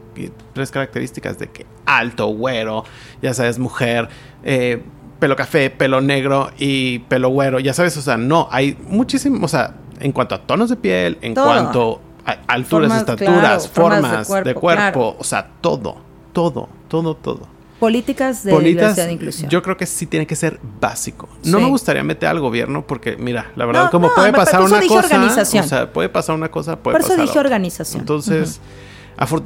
tres 0.52 0.70
características 0.70 1.38
de 1.38 1.48
que 1.48 1.66
alto, 1.84 2.26
güero, 2.28 2.84
ya 3.22 3.34
sabes, 3.34 3.58
mujer, 3.58 4.08
eh, 4.44 4.82
pelo 5.18 5.34
café, 5.36 5.70
pelo 5.70 6.00
negro 6.00 6.50
y 6.58 7.00
pelo 7.00 7.28
güero, 7.30 7.58
ya 7.58 7.72
sabes, 7.74 7.96
o 7.96 8.02
sea, 8.02 8.16
no, 8.16 8.48
hay 8.50 8.76
muchísimo, 8.88 9.44
o 9.44 9.48
sea, 9.48 9.74
en 9.98 10.12
cuanto 10.12 10.34
a 10.34 10.38
tonos 10.42 10.68
de 10.70 10.76
piel, 10.76 11.18
en 11.22 11.34
Todo. 11.34 11.44
cuanto 11.46 12.00
a 12.24 12.32
alturas, 12.52 12.68
Formas, 12.88 12.98
estaturas, 13.00 13.40
claro, 13.40 13.60
formas 13.60 14.02
de 14.02 14.24
formas 14.24 14.28
de 14.28 14.54
cuerpo, 14.54 14.60
cuerpo, 14.60 15.00
claro. 15.00 15.16
o 15.18 15.24
sea, 15.24 15.48
todo, 15.60 15.96
todo, 16.32 16.68
todo, 16.88 17.14
todo. 17.16 17.48
Políticas 17.80 18.42
de 18.42 18.52
Políticas, 18.52 18.82
diversidad 18.96 19.08
e 19.08 19.12
inclusión. 19.12 19.50
yo 19.50 19.62
creo 19.62 19.76
que 19.76 19.84
sí 19.86 20.06
tiene 20.06 20.26
que 20.26 20.34
ser 20.34 20.58
básico. 20.80 21.28
No 21.44 21.58
Sí. 21.58 21.64
me 21.64 21.68
gustaría 21.70 22.02
meter 22.02 22.28
al 22.30 22.40
gobierno 22.40 22.86
porque, 22.86 23.16
mira, 23.18 23.52
la 23.54 23.66
verdad, 23.66 23.84
No, 23.84 23.90
como 23.90 24.08
no, 24.08 24.14
puede 24.14 24.32
pasar 24.32 24.60
por 24.60 24.66
eso 24.66 24.74
una 24.74 24.80
dije 24.82 24.94
cosa, 24.94 25.42
o 25.60 25.62
sea, 25.68 25.92
puede 25.92 26.08
pasar 26.08 26.34
una 26.34 26.50
cosa, 26.50 26.76
puede 26.82 26.94
Por 26.94 27.00
eso 27.02 27.08
pasar 27.10 27.20
dije 27.22 27.30
otra. 27.32 27.40
organización. 27.42 28.00
Entonces, 28.00 28.60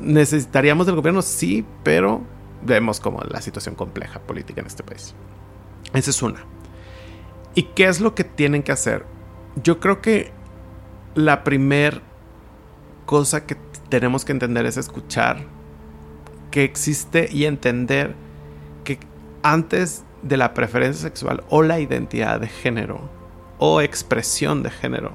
necesitaríamos 0.03 0.87
del 0.87 0.97
gobierno, 0.97 1.23
sí, 1.23 1.65
pero 1.83 2.21
vemos 2.63 3.01
como 3.01 3.21
la 3.29 3.41
situación 3.41 3.75
compleja 3.75 4.21
política 4.21 4.61
en 4.61 4.67
este 4.67 4.83
país. 4.83 5.15
Esa 5.93 6.11
es 6.11 6.23
una. 6.23 6.45
¿Y 7.55 7.65
qué 7.65 7.87
es 7.89 8.01
lo 8.01 8.15
que 8.15 8.23
tienen 8.25 8.63
que 8.63 8.71
hacer? 8.73 9.07
Yo 9.63 9.81
creo 9.81 10.01
que 10.01 10.33
la 11.17 11.43
primer 11.43 12.01
cosa 13.07 13.45
que 13.45 13.57
tenemos 13.89 14.25
que 14.25 14.31
entender 14.33 14.67
es 14.67 14.77
escuchar 14.77 15.45
que 16.51 16.65
existe 16.65 17.29
y 17.31 17.45
entender 17.45 18.15
que 18.85 18.99
antes 19.43 20.05
de 20.23 20.37
la 20.37 20.55
preferencia 20.55 21.03
sexual 21.03 21.45
o 21.49 21.63
la 21.63 21.81
identidad 21.81 22.41
de 22.41 22.49
género 22.49 23.09
o 23.59 23.81
expresión 23.81 24.63
de 24.63 24.71
género 24.71 25.13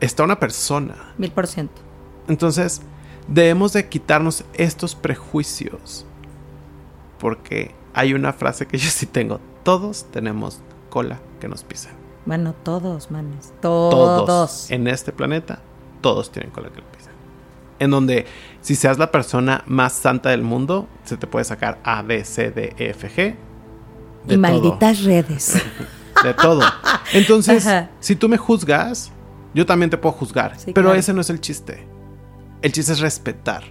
está 0.00 0.24
una 0.24 0.38
persona. 0.38 1.14
Mil 1.16 1.30
por 1.30 1.46
ciento. 1.46 1.80
Entonces, 2.28 2.82
debemos 3.28 3.72
de 3.72 3.88
quitarnos 3.88 4.44
estos 4.54 4.94
prejuicios. 4.94 6.06
Porque 7.18 7.74
hay 7.94 8.14
una 8.14 8.32
frase 8.32 8.66
que 8.66 8.78
yo 8.78 8.90
sí 8.90 9.06
tengo. 9.06 9.40
Todos 9.62 10.06
tenemos 10.10 10.60
cola 10.90 11.20
que 11.40 11.48
nos 11.48 11.62
pisen. 11.62 11.92
Bueno, 12.26 12.54
todos, 12.62 13.10
manes. 13.10 13.52
Todos. 13.60 14.26
Todos. 14.26 14.70
En 14.70 14.88
este 14.88 15.12
planeta, 15.12 15.60
todos 16.00 16.30
tienen 16.32 16.50
cola 16.50 16.70
que 16.70 16.80
nos 16.80 16.90
pisen. 16.90 17.12
En 17.78 17.90
donde, 17.90 18.26
si 18.62 18.74
seas 18.76 18.98
la 18.98 19.10
persona 19.10 19.62
más 19.66 19.92
santa 19.92 20.30
del 20.30 20.42
mundo, 20.42 20.88
se 21.04 21.16
te 21.18 21.26
puede 21.26 21.44
sacar 21.44 21.78
A, 21.84 22.00
B, 22.02 22.24
C, 22.24 22.50
D, 22.50 22.74
E, 22.78 22.90
F, 22.90 23.10
G. 23.10 23.36
y 24.32 24.36
malditas 24.38 25.02
redes. 25.04 25.60
De 26.24 26.32
todo. 26.34 26.62
Entonces, 27.12 27.66
Ajá. 27.66 27.90
si 28.00 28.16
tú 28.16 28.28
me 28.28 28.38
juzgas, 28.38 29.10
yo 29.54 29.66
también 29.66 29.90
te 29.90 29.98
puedo 29.98 30.14
juzgar. 30.14 30.58
Sí, 30.58 30.72
pero 30.72 30.86
claro. 30.88 30.98
ese 30.98 31.12
no 31.12 31.20
es 31.20 31.28
el 31.30 31.40
chiste. 31.40 31.86
El 32.62 32.72
chiste 32.72 32.92
es 32.92 33.00
respetar. 33.00 33.64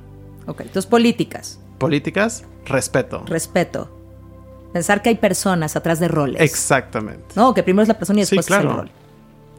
ok, 0.46 0.62
entonces 0.62 0.86
políticas, 0.86 1.60
Políticas, 1.78 2.44
respeto. 2.66 3.24
respeto. 3.26 3.90
Pensar 4.74 5.02
que 5.02 5.10
hay 5.10 5.16
personas 5.16 5.76
atrás 5.76 6.00
de 6.00 6.08
roles. 6.08 6.42
Exactamente. 6.42 7.26
No, 7.36 7.54
que 7.54 7.64
primero 7.64 7.82
es 7.82 7.88
la 7.88 7.98
persona 7.98 8.20
y 8.22 8.26
Sí, 8.26 8.36
después 8.36 8.46
es 8.48 8.52
el 8.52 8.62
claro. 8.68 8.82
rol. 8.82 8.92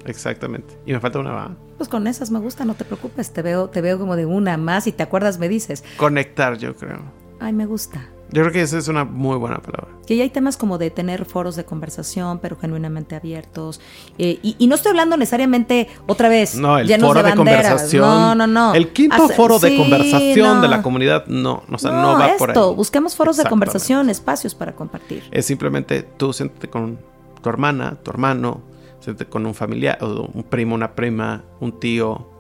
Exactamente. 0.07 0.79
Y 0.87 0.93
me 0.93 1.01
falta 1.01 1.19
una. 1.19 1.57
Pues 1.77 1.89
con 1.89 2.07
esas 2.07 2.31
me 2.31 2.39
gusta, 2.39 2.65
no 2.65 2.75
te 2.75 2.85
preocupes. 2.85 3.33
Te 3.33 3.43
veo, 3.43 3.69
te 3.69 3.81
veo 3.81 3.99
como 3.99 4.17
de 4.17 4.27
una 4.27 4.57
más 4.57 4.87
y 4.87 4.93
te 4.93 5.03
acuerdas, 5.03 5.39
me 5.39 5.49
dices. 5.49 5.85
Conectar, 5.97 6.59
yo 6.59 6.75
creo. 6.77 7.01
Ay, 7.41 7.53
me 7.53 7.67
gusta. 7.67 8.09
Yo 8.33 8.41
creo 8.41 8.53
que 8.53 8.63
esa 8.63 8.79
es 8.79 8.89
una 8.89 9.05
muy 9.05 9.37
buena 9.37 9.59
palabra. 9.59 9.89
Que 10.07 10.17
ya 10.17 10.23
hay 10.23 10.31
temas 10.31 10.57
como 10.57 10.79
de 10.79 10.91
tener 10.91 11.27
foros 11.27 11.55
de 11.55 11.65
conversación, 11.67 12.39
pero 12.39 12.57
genuinamente 12.57 13.15
abiertos. 13.15 13.79
Eh, 14.17 14.39
y, 14.43 14.57
y 14.59 14.69
no 14.69 14.75
estoy 14.75 14.91
hablando 14.91 15.19
necesariamente 15.19 15.89
otra 16.07 16.31
vez. 16.31 16.55
No, 16.55 16.79
el 16.79 16.87
llenos 16.87 17.09
foro 17.09 17.23
de, 17.23 17.35
conversación. 17.35 18.03
No, 18.03 18.35
no, 18.35 18.47
no. 18.47 18.75
El 18.75 18.89
quinto 18.93 19.29
foro 19.29 19.59
de 19.59 19.77
conversación 19.77 20.57
no. 20.57 20.63
de 20.63 20.69
la 20.69 20.81
comunidad, 20.81 21.27
no. 21.27 21.63
O 21.71 21.77
sea, 21.77 21.91
no, 21.91 22.13
No, 22.15 22.19
va 22.19 22.37
por 22.39 22.57
ahí. 22.57 22.75
busquemos 22.75 23.15
foros 23.15 23.37
de 23.37 23.45
conversación, 23.45 24.09
espacios 24.09 24.55
para 24.55 24.73
compartir. 24.75 25.25
Es 25.31 25.45
simplemente 25.45 26.03
tú 26.03 26.33
siéntate 26.33 26.69
con 26.69 26.99
tu 27.43 27.51
hermana, 27.51 27.99
tu 28.03 28.11
hermano, 28.11 28.63
siéntate 29.03 29.29
con 29.31 29.45
un 29.47 29.55
familiar, 29.55 29.99
o 30.03 30.31
un 30.33 30.45
primo, 30.45 30.75
una 30.75 30.95
prima, 30.95 31.45
un 31.61 31.79
tío. 31.81 32.31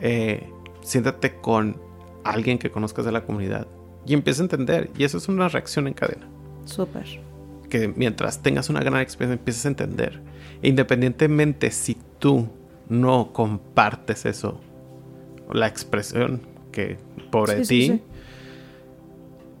eh, 0.00 0.54
siéntate 0.82 1.40
con 1.40 1.80
alguien 2.24 2.58
que 2.58 2.70
conozcas 2.70 3.04
de 3.04 3.12
la 3.12 3.24
comunidad 3.24 3.66
y 4.06 4.14
empieza 4.14 4.42
a 4.42 4.44
entender. 4.44 4.90
Y 4.96 5.04
eso 5.04 5.18
es 5.18 5.28
una 5.28 5.48
reacción 5.48 5.86
en 5.88 5.94
cadena. 5.94 6.28
Súper. 6.64 7.06
que 7.70 7.88
mientras 7.88 8.42
tengas 8.42 8.70
una 8.70 8.80
gran 8.80 9.00
experiencia 9.00 9.38
empieces 9.38 9.64
a 9.66 9.68
entender. 9.68 10.22
E 10.62 10.68
independientemente 10.68 11.70
si 11.70 11.96
tú 12.18 12.48
no 12.88 13.32
compartes 13.32 14.24
eso, 14.26 14.60
la 15.52 15.66
expresión 15.66 16.42
que 16.72 16.98
por 17.30 17.50
Sí, 17.50 17.64
ti, 17.66 17.86
sí, 17.86 17.86
sí. 17.88 18.02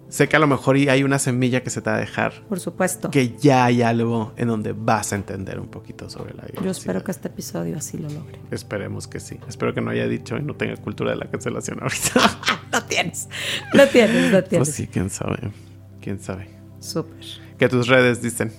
Sé 0.08 0.28
que 0.28 0.36
a 0.36 0.38
lo 0.38 0.46
mejor 0.46 0.76
hay 0.76 1.02
una 1.02 1.18
semilla 1.18 1.62
que 1.62 1.70
se 1.70 1.80
te 1.82 1.90
va 1.90 1.96
a 1.96 2.00
dejar, 2.00 2.32
Por 2.48 2.60
supuesto. 2.60 3.10
que 3.10 3.36
ya 3.38 3.64
hay 3.64 3.82
algo 3.82 4.32
en 4.36 4.48
donde 4.48 4.72
vas 4.72 5.12
a 5.12 5.16
entender 5.16 5.60
un 5.60 5.68
poquito 5.68 6.08
sobre 6.08 6.34
la 6.34 6.42
vida. 6.44 6.60
Yo 6.62 6.70
espero 6.70 7.02
que 7.04 7.10
este 7.10 7.28
episodio 7.28 7.76
así 7.76 7.98
lo 7.98 8.08
logre. 8.08 8.38
Esperemos 8.50 9.06
que 9.06 9.20
sí. 9.20 9.38
Espero 9.48 9.74
que 9.74 9.80
no 9.80 9.90
haya 9.90 10.06
dicho 10.08 10.36
y 10.36 10.42
no 10.42 10.54
tenga 10.54 10.76
cultura 10.76 11.10
de 11.10 11.16
la 11.16 11.26
cancelación 11.30 11.78
ahorita. 11.82 12.38
Lo 12.72 12.82
tienes. 12.84 13.28
Lo 13.72 13.86
tienes, 13.88 14.30
lo 14.30 14.44
tienes. 14.44 14.68
pues 14.68 14.76
sí, 14.76 14.86
quién 14.86 15.08
sabe. 15.08 15.38
Quién 16.02 16.20
sabe. 16.20 16.48
Súper. 16.80 17.24
Que 17.58 17.66
tus 17.68 17.88
redes 17.88 18.20
dicen. 18.20 18.52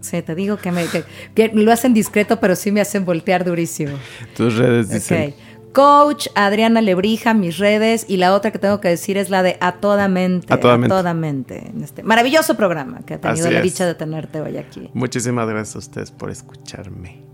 Sí, 0.00 0.20
te 0.22 0.34
digo 0.34 0.56
que, 0.58 0.70
me, 0.72 0.84
que, 0.86 1.04
que 1.34 1.48
lo 1.54 1.72
hacen 1.72 1.94
discreto, 1.94 2.40
pero 2.40 2.56
sí 2.56 2.72
me 2.72 2.80
hacen 2.80 3.04
voltear 3.04 3.44
durísimo. 3.44 3.96
Tus 4.36 4.56
redes 4.56 4.90
dicen. 4.90 5.34
Coach 5.74 6.28
Adriana 6.36 6.80
Lebrija, 6.80 7.34
mis 7.34 7.58
redes, 7.58 8.06
y 8.08 8.16
la 8.16 8.32
otra 8.32 8.52
que 8.52 8.60
tengo 8.60 8.80
que 8.80 8.88
decir 8.88 9.18
es 9.18 9.28
la 9.28 9.42
de 9.42 9.58
A 9.60 9.72
Toda 9.72 10.06
Mente. 10.06 10.54
A 10.54 10.60
Toda 10.60 10.78
Mente. 10.78 11.14
Mente, 11.14 11.70
en 11.74 11.82
este 11.82 12.04
maravilloso 12.04 12.56
programa 12.56 13.00
que 13.04 13.14
ha 13.14 13.20
tenido 13.20 13.46
Así 13.46 13.54
la 13.54 13.60
dicha 13.60 13.84
de 13.84 13.94
tenerte 13.96 14.40
hoy 14.40 14.56
aquí, 14.56 14.88
Muchísimas 14.94 15.48
gracias 15.48 15.74
a 15.74 15.78
ustedes 15.80 16.10
por 16.12 16.30
escucharme. 16.30 17.24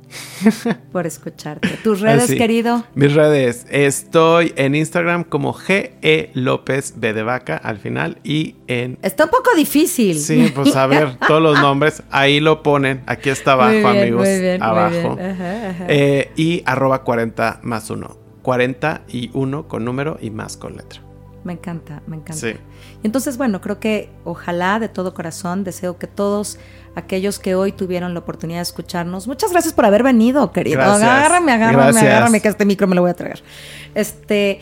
por 0.93 1.07
escucharte. 1.07 1.69
Tus 1.85 2.01
redes, 2.01 2.25
Así. 2.25 2.39
querido. 2.39 2.85
Mis 2.95 3.13
redes. 3.13 3.67
Estoy 3.69 4.55
en 4.57 4.75
Instagram 4.75 5.25
como 5.25 5.53
GE 5.53 6.31
López 6.33 6.95
B 6.97 7.13
de 7.13 7.23
vaca 7.23 7.59
al 7.59 7.79
final 7.79 8.19
y 8.25 8.57
en... 8.67 8.99
Está 9.03 9.25
un 9.25 9.31
poco 9.31 9.55
difícil. 9.55 10.19
Sí, 10.19 10.51
pues 10.55 10.75
a 10.77 10.87
ver, 10.87 11.17
todos 11.29 11.43
los 11.43 11.61
nombres, 11.61 12.03
ahí 12.11 12.41
lo 12.41 12.63
ponen, 12.63 13.03
aquí 13.07 13.29
está 13.29 13.53
abajo, 13.53 13.73
Muy 13.73 13.81
bien, 13.83 13.99
amigos, 13.99 14.29
muy 14.29 14.41
bien, 14.41 14.59
muy 14.61 14.69
abajo. 14.69 15.17
bien. 15.17 15.31
Ajá, 15.31 15.71
ajá. 15.71 15.85
Eh, 15.89 16.31
y 16.37 16.63
arroba 16.65 17.05
40 17.05 17.61
más 17.63 17.91
1. 17.91 18.30
40 18.51 19.03
y 19.09 19.31
1 19.33 19.69
con 19.69 19.85
número 19.85 20.19
y 20.21 20.31
más 20.31 20.57
con 20.57 20.77
letra. 20.77 21.01
Me 21.45 21.53
encanta, 21.55 22.03
me 22.09 22.17
encanta. 22.17 22.35
Sí. 22.35 22.49
Y 23.03 23.07
Entonces, 23.07 23.39
bueno, 23.39 23.61
creo 23.61 23.79
que 23.79 24.11
ojalá 24.25 24.79
de 24.81 24.89
todo 24.89 25.15
corazón 25.15 25.63
deseo 25.63 25.99
que 25.99 26.07
todos 26.09 26.59
aquellos 26.97 27.39
que 27.39 27.55
hoy 27.55 27.71
tuvieron 27.71 28.13
la 28.13 28.21
oportunidad 28.21 28.59
de 28.59 28.63
escucharnos, 28.65 29.29
muchas 29.29 29.53
gracias 29.53 29.73
por 29.73 29.85
haber 29.87 30.03
venido, 30.03 30.51
querido. 30.51 30.79
Gracias. 30.79 31.09
Agárrame, 31.09 31.53
agárrame, 31.53 31.83
Gracias. 31.85 32.03
agárrame, 32.05 32.41
que 32.43 32.49
este 32.49 32.65
micro 32.65 32.89
me 32.89 32.95
lo 32.97 33.03
voy 33.03 33.11
a 33.13 33.15
traer. 33.15 33.41
Este, 33.95 34.61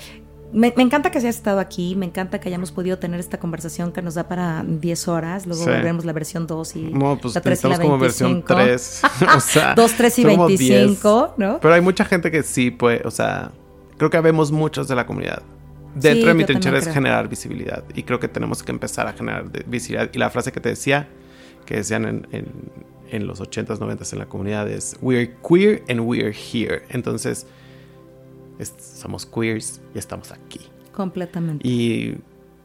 me, 0.53 0.73
me 0.77 0.83
encanta 0.85 1.11
que 1.11 1.19
hayas 1.19 1.35
estado 1.35 1.59
aquí, 1.61 1.97
me 1.97 2.07
encanta 2.07 2.39
que 2.41 2.49
hayamos 2.49 2.71
podido 2.71 2.99
tener 2.99 3.19
esta 3.19 3.39
conversación 3.41 3.91
que 3.91 4.01
nos 4.03 4.15
da 4.15 4.29
para 4.29 4.63
10 4.65 5.09
horas, 5.09 5.47
luego 5.47 5.65
Sí. 5.65 5.71
volveremos 5.71 6.05
la 6.05 6.13
versión 6.13 6.47
2 6.47 6.77
y 6.77 6.83
No, 6.93 7.19
pues 7.21 7.35
la 7.35 7.41
3 7.41 7.65
y 7.65 7.67
la 7.67 7.75
estamos 7.75 7.91
como 7.91 7.99
versión 8.01 8.45
25. 8.47 8.55
3. 8.55 9.03
o 9.37 9.41
sea, 9.41 9.75
2, 9.77 9.93
3 9.95 10.19
y 10.19 10.23
somos 10.23 10.47
25, 10.49 11.35
10. 11.37 11.49
¿no? 11.49 11.59
Pero 11.61 11.75
hay 11.75 11.81
mucha 11.81 12.05
gente 12.05 12.31
que 12.31 12.43
sí, 12.45 12.71
pues, 12.71 13.01
o 13.05 13.11
sea, 13.11 13.51
creo 13.99 14.09
que 14.11 14.17
habemos 14.17 14.51
muchos 14.53 14.89
de 14.89 14.95
la 14.97 15.05
comunidad. 15.07 15.43
dentro 15.95 16.23
Sí, 16.23 16.29
de 16.29 16.35
mi 16.35 16.45
trinchera 16.45 16.79
es 16.79 16.85
creo. 16.85 16.95
generar 16.95 17.29
visibilidad. 17.29 17.83
Y 17.95 18.03
creo 18.05 18.21
que 18.21 18.29
tenemos 18.29 18.63
que 18.63 18.71
empezar 18.73 19.07
a 19.09 19.13
generar 19.15 19.51
visibilidad. 19.67 20.09
Y 20.13 20.19
la 20.19 20.31
frase 20.31 20.53
que 20.53 20.61
te 20.61 20.69
decía, 20.71 21.09
que 21.67 21.77
decían 21.77 22.05
en, 22.05 22.27
en- 22.31 22.53
en 23.11 23.27
los 23.27 23.41
80s, 23.41 23.79
90s 23.81 24.13
en 24.13 24.19
la 24.21 24.27
comunidad 24.27 24.69
es 24.69 24.97
We're 25.01 25.35
queer 25.47 25.83
and 25.89 26.01
we're 26.01 26.33
here. 26.33 26.83
Entonces, 26.91 27.47
es- 28.59 28.75
somos 28.79 29.27
queers 29.27 29.81
y 29.95 29.99
estamos 29.99 30.31
aquí. 30.31 30.61
Completamente. 30.93 31.67
Y 31.67 32.19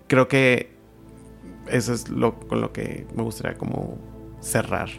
creo 0.08 0.28
que 0.28 0.70
eso 1.70 1.94
es 1.94 2.10
lo 2.10 2.38
con 2.40 2.62
lo 2.62 2.72
que 2.74 3.08
me 3.16 3.24
gustaría 3.24 3.58
como 3.58 3.98
cerrar. 4.42 4.90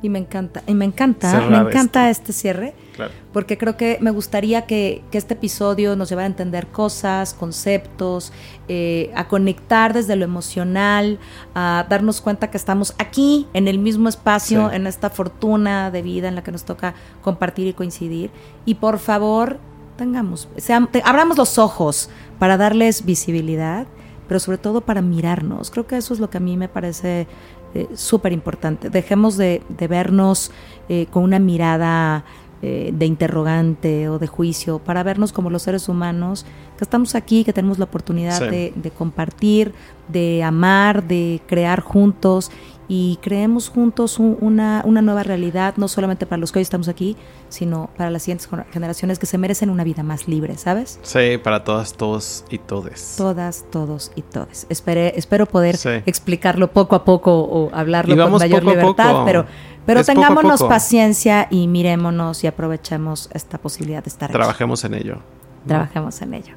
Y 0.00 0.10
me 0.10 0.20
encanta, 0.20 0.62
y 0.68 0.74
me 0.74 0.84
encanta, 0.84 1.28
Cerrar 1.32 1.50
me 1.64 1.70
encanta 1.70 2.08
este 2.08 2.32
cierre, 2.32 2.74
Claro. 2.94 3.10
porque 3.32 3.58
creo 3.58 3.76
que 3.76 3.98
me 4.00 4.12
gustaría 4.12 4.62
que, 4.64 5.02
que 5.10 5.18
este 5.18 5.34
episodio 5.34 5.96
nos 5.96 6.08
llevara 6.08 6.26
a 6.26 6.30
entender 6.30 6.68
cosas, 6.68 7.34
conceptos, 7.34 8.32
eh, 8.68 9.10
a 9.16 9.26
conectar 9.26 9.92
desde 9.94 10.14
lo 10.14 10.24
emocional, 10.24 11.18
a 11.54 11.84
darnos 11.88 12.20
cuenta 12.20 12.48
que 12.48 12.56
estamos 12.56 12.94
aquí, 12.98 13.48
en 13.54 13.66
el 13.66 13.78
mismo 13.80 14.08
espacio, 14.08 14.70
Sí. 14.70 14.76
en 14.76 14.86
esta 14.86 15.10
fortuna 15.10 15.90
de 15.90 16.02
vida 16.02 16.28
en 16.28 16.36
la 16.36 16.44
que 16.44 16.52
nos 16.52 16.64
toca 16.64 16.94
compartir 17.22 17.66
y 17.66 17.72
coincidir. 17.72 18.30
Y 18.64 18.76
por 18.76 19.00
favor, 19.00 19.58
tengamos, 19.96 20.48
seam- 20.58 20.88
te- 20.92 21.02
abramos 21.04 21.36
los 21.36 21.58
ojos 21.58 22.08
para 22.38 22.56
darles 22.56 23.04
visibilidad, 23.04 23.88
pero 24.28 24.38
sobre 24.40 24.58
todo 24.58 24.82
para 24.82 25.00
mirarnos. 25.02 25.70
Creo 25.70 25.86
que 25.86 25.96
eso 25.96 26.12
es 26.14 26.20
lo 26.20 26.28
que 26.30 26.36
a 26.36 26.40
mí 26.40 26.56
me 26.56 26.68
parece 26.68 27.26
eh, 27.74 27.88
súper 27.94 28.32
importante. 28.32 28.90
Dejemos 28.90 29.36
de, 29.36 29.62
de 29.68 29.88
vernos 29.88 30.50
eh, 30.88 31.06
con 31.10 31.22
una 31.22 31.38
mirada 31.38 32.24
eh, 32.62 32.90
de 32.92 33.06
interrogante 33.06 34.08
o 34.08 34.18
de 34.18 34.26
juicio, 34.26 34.78
para 34.80 35.02
vernos 35.04 35.32
como 35.32 35.48
los 35.50 35.62
seres 35.62 35.88
humanos 35.88 36.44
que 36.76 36.84
estamos 36.84 37.14
aquí, 37.14 37.44
que 37.44 37.52
tenemos 37.52 37.78
la 37.78 37.84
oportunidad 37.84 38.38
Sí. 38.38 38.44
de, 38.46 38.72
de 38.74 38.90
compartir, 38.90 39.72
de 40.08 40.42
amar, 40.42 41.04
de 41.06 41.40
crear 41.46 41.80
juntos 41.80 42.50
y 42.90 43.18
creemos 43.22 43.68
juntos 43.68 44.18
un- 44.18 44.38
una, 44.40 44.82
una 44.86 45.02
nueva 45.02 45.22
realidad, 45.22 45.74
no 45.76 45.88
solamente 45.88 46.24
para 46.24 46.38
los 46.40 46.52
que 46.52 46.58
hoy 46.58 46.62
estamos 46.62 46.88
aquí, 46.88 47.16
sino 47.50 47.90
para 47.98 48.10
las 48.10 48.22
siguientes 48.22 48.48
generaciones 48.72 49.18
que 49.18 49.26
se 49.26 49.36
merecen 49.36 49.68
una 49.68 49.84
vida 49.84 50.02
más 50.02 50.26
libre, 50.26 50.56
¿sabes? 50.56 50.98
Sí, 51.02 51.36
para 51.42 51.64
todas, 51.64 51.92
todos 51.94 52.44
y 52.50 52.56
todes. 52.58 53.14
Todas, 53.18 53.66
todos 53.70 54.10
y 54.16 54.22
todes. 54.22 54.66
Esperé, 54.70 55.12
espero 55.16 55.44
poder 55.46 55.76
Sí. 55.76 55.90
explicarlo 56.06 56.72
poco 56.72 56.96
a 56.96 57.04
poco 57.04 57.38
o 57.40 57.70
hablarlo 57.74 58.16
con 58.16 58.38
mayor 58.38 58.60
poco 58.62 58.70
libertad, 58.74 59.12
poco. 59.12 59.24
pero, 59.26 59.46
pero 59.84 60.00
Es 60.00 60.06
tengámonos 60.06 60.58
poco. 60.60 60.70
paciencia 60.70 61.46
y 61.50 61.66
mirémonos 61.68 62.42
y 62.42 62.46
aprovechemos 62.46 63.28
esta 63.34 63.58
posibilidad 63.58 64.02
de 64.02 64.08
estar 64.08 64.30
aquí. 64.30 64.38
Trabajemos 64.38 64.82
en 64.84 64.94
ello. 64.94 65.18
Trabajemos 65.66 66.22
en 66.22 66.32
ello. 66.34 66.54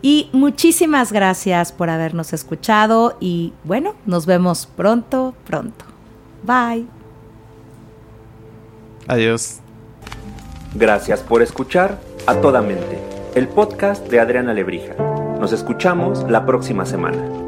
Y 0.00 0.30
muchísimas 0.32 1.12
gracias 1.12 1.72
por 1.72 1.90
habernos 1.90 2.32
escuchado 2.32 3.16
y 3.20 3.52
bueno, 3.64 3.94
nos 4.06 4.26
vemos 4.26 4.66
pronto, 4.66 5.34
pronto. 5.44 5.84
Bye. 6.44 6.86
Adiós. 9.08 9.60
Gracias 10.74 11.20
por 11.20 11.42
escuchar 11.42 11.98
A 12.26 12.36
Toda 12.36 12.60
Mente, 12.62 12.98
el 13.34 13.48
podcast 13.48 14.06
de 14.08 14.20
Adriana 14.20 14.54
Lebrija. 14.54 14.94
Nos 15.40 15.52
escuchamos 15.52 16.24
la 16.30 16.44
próxima 16.44 16.84
semana. 16.84 17.47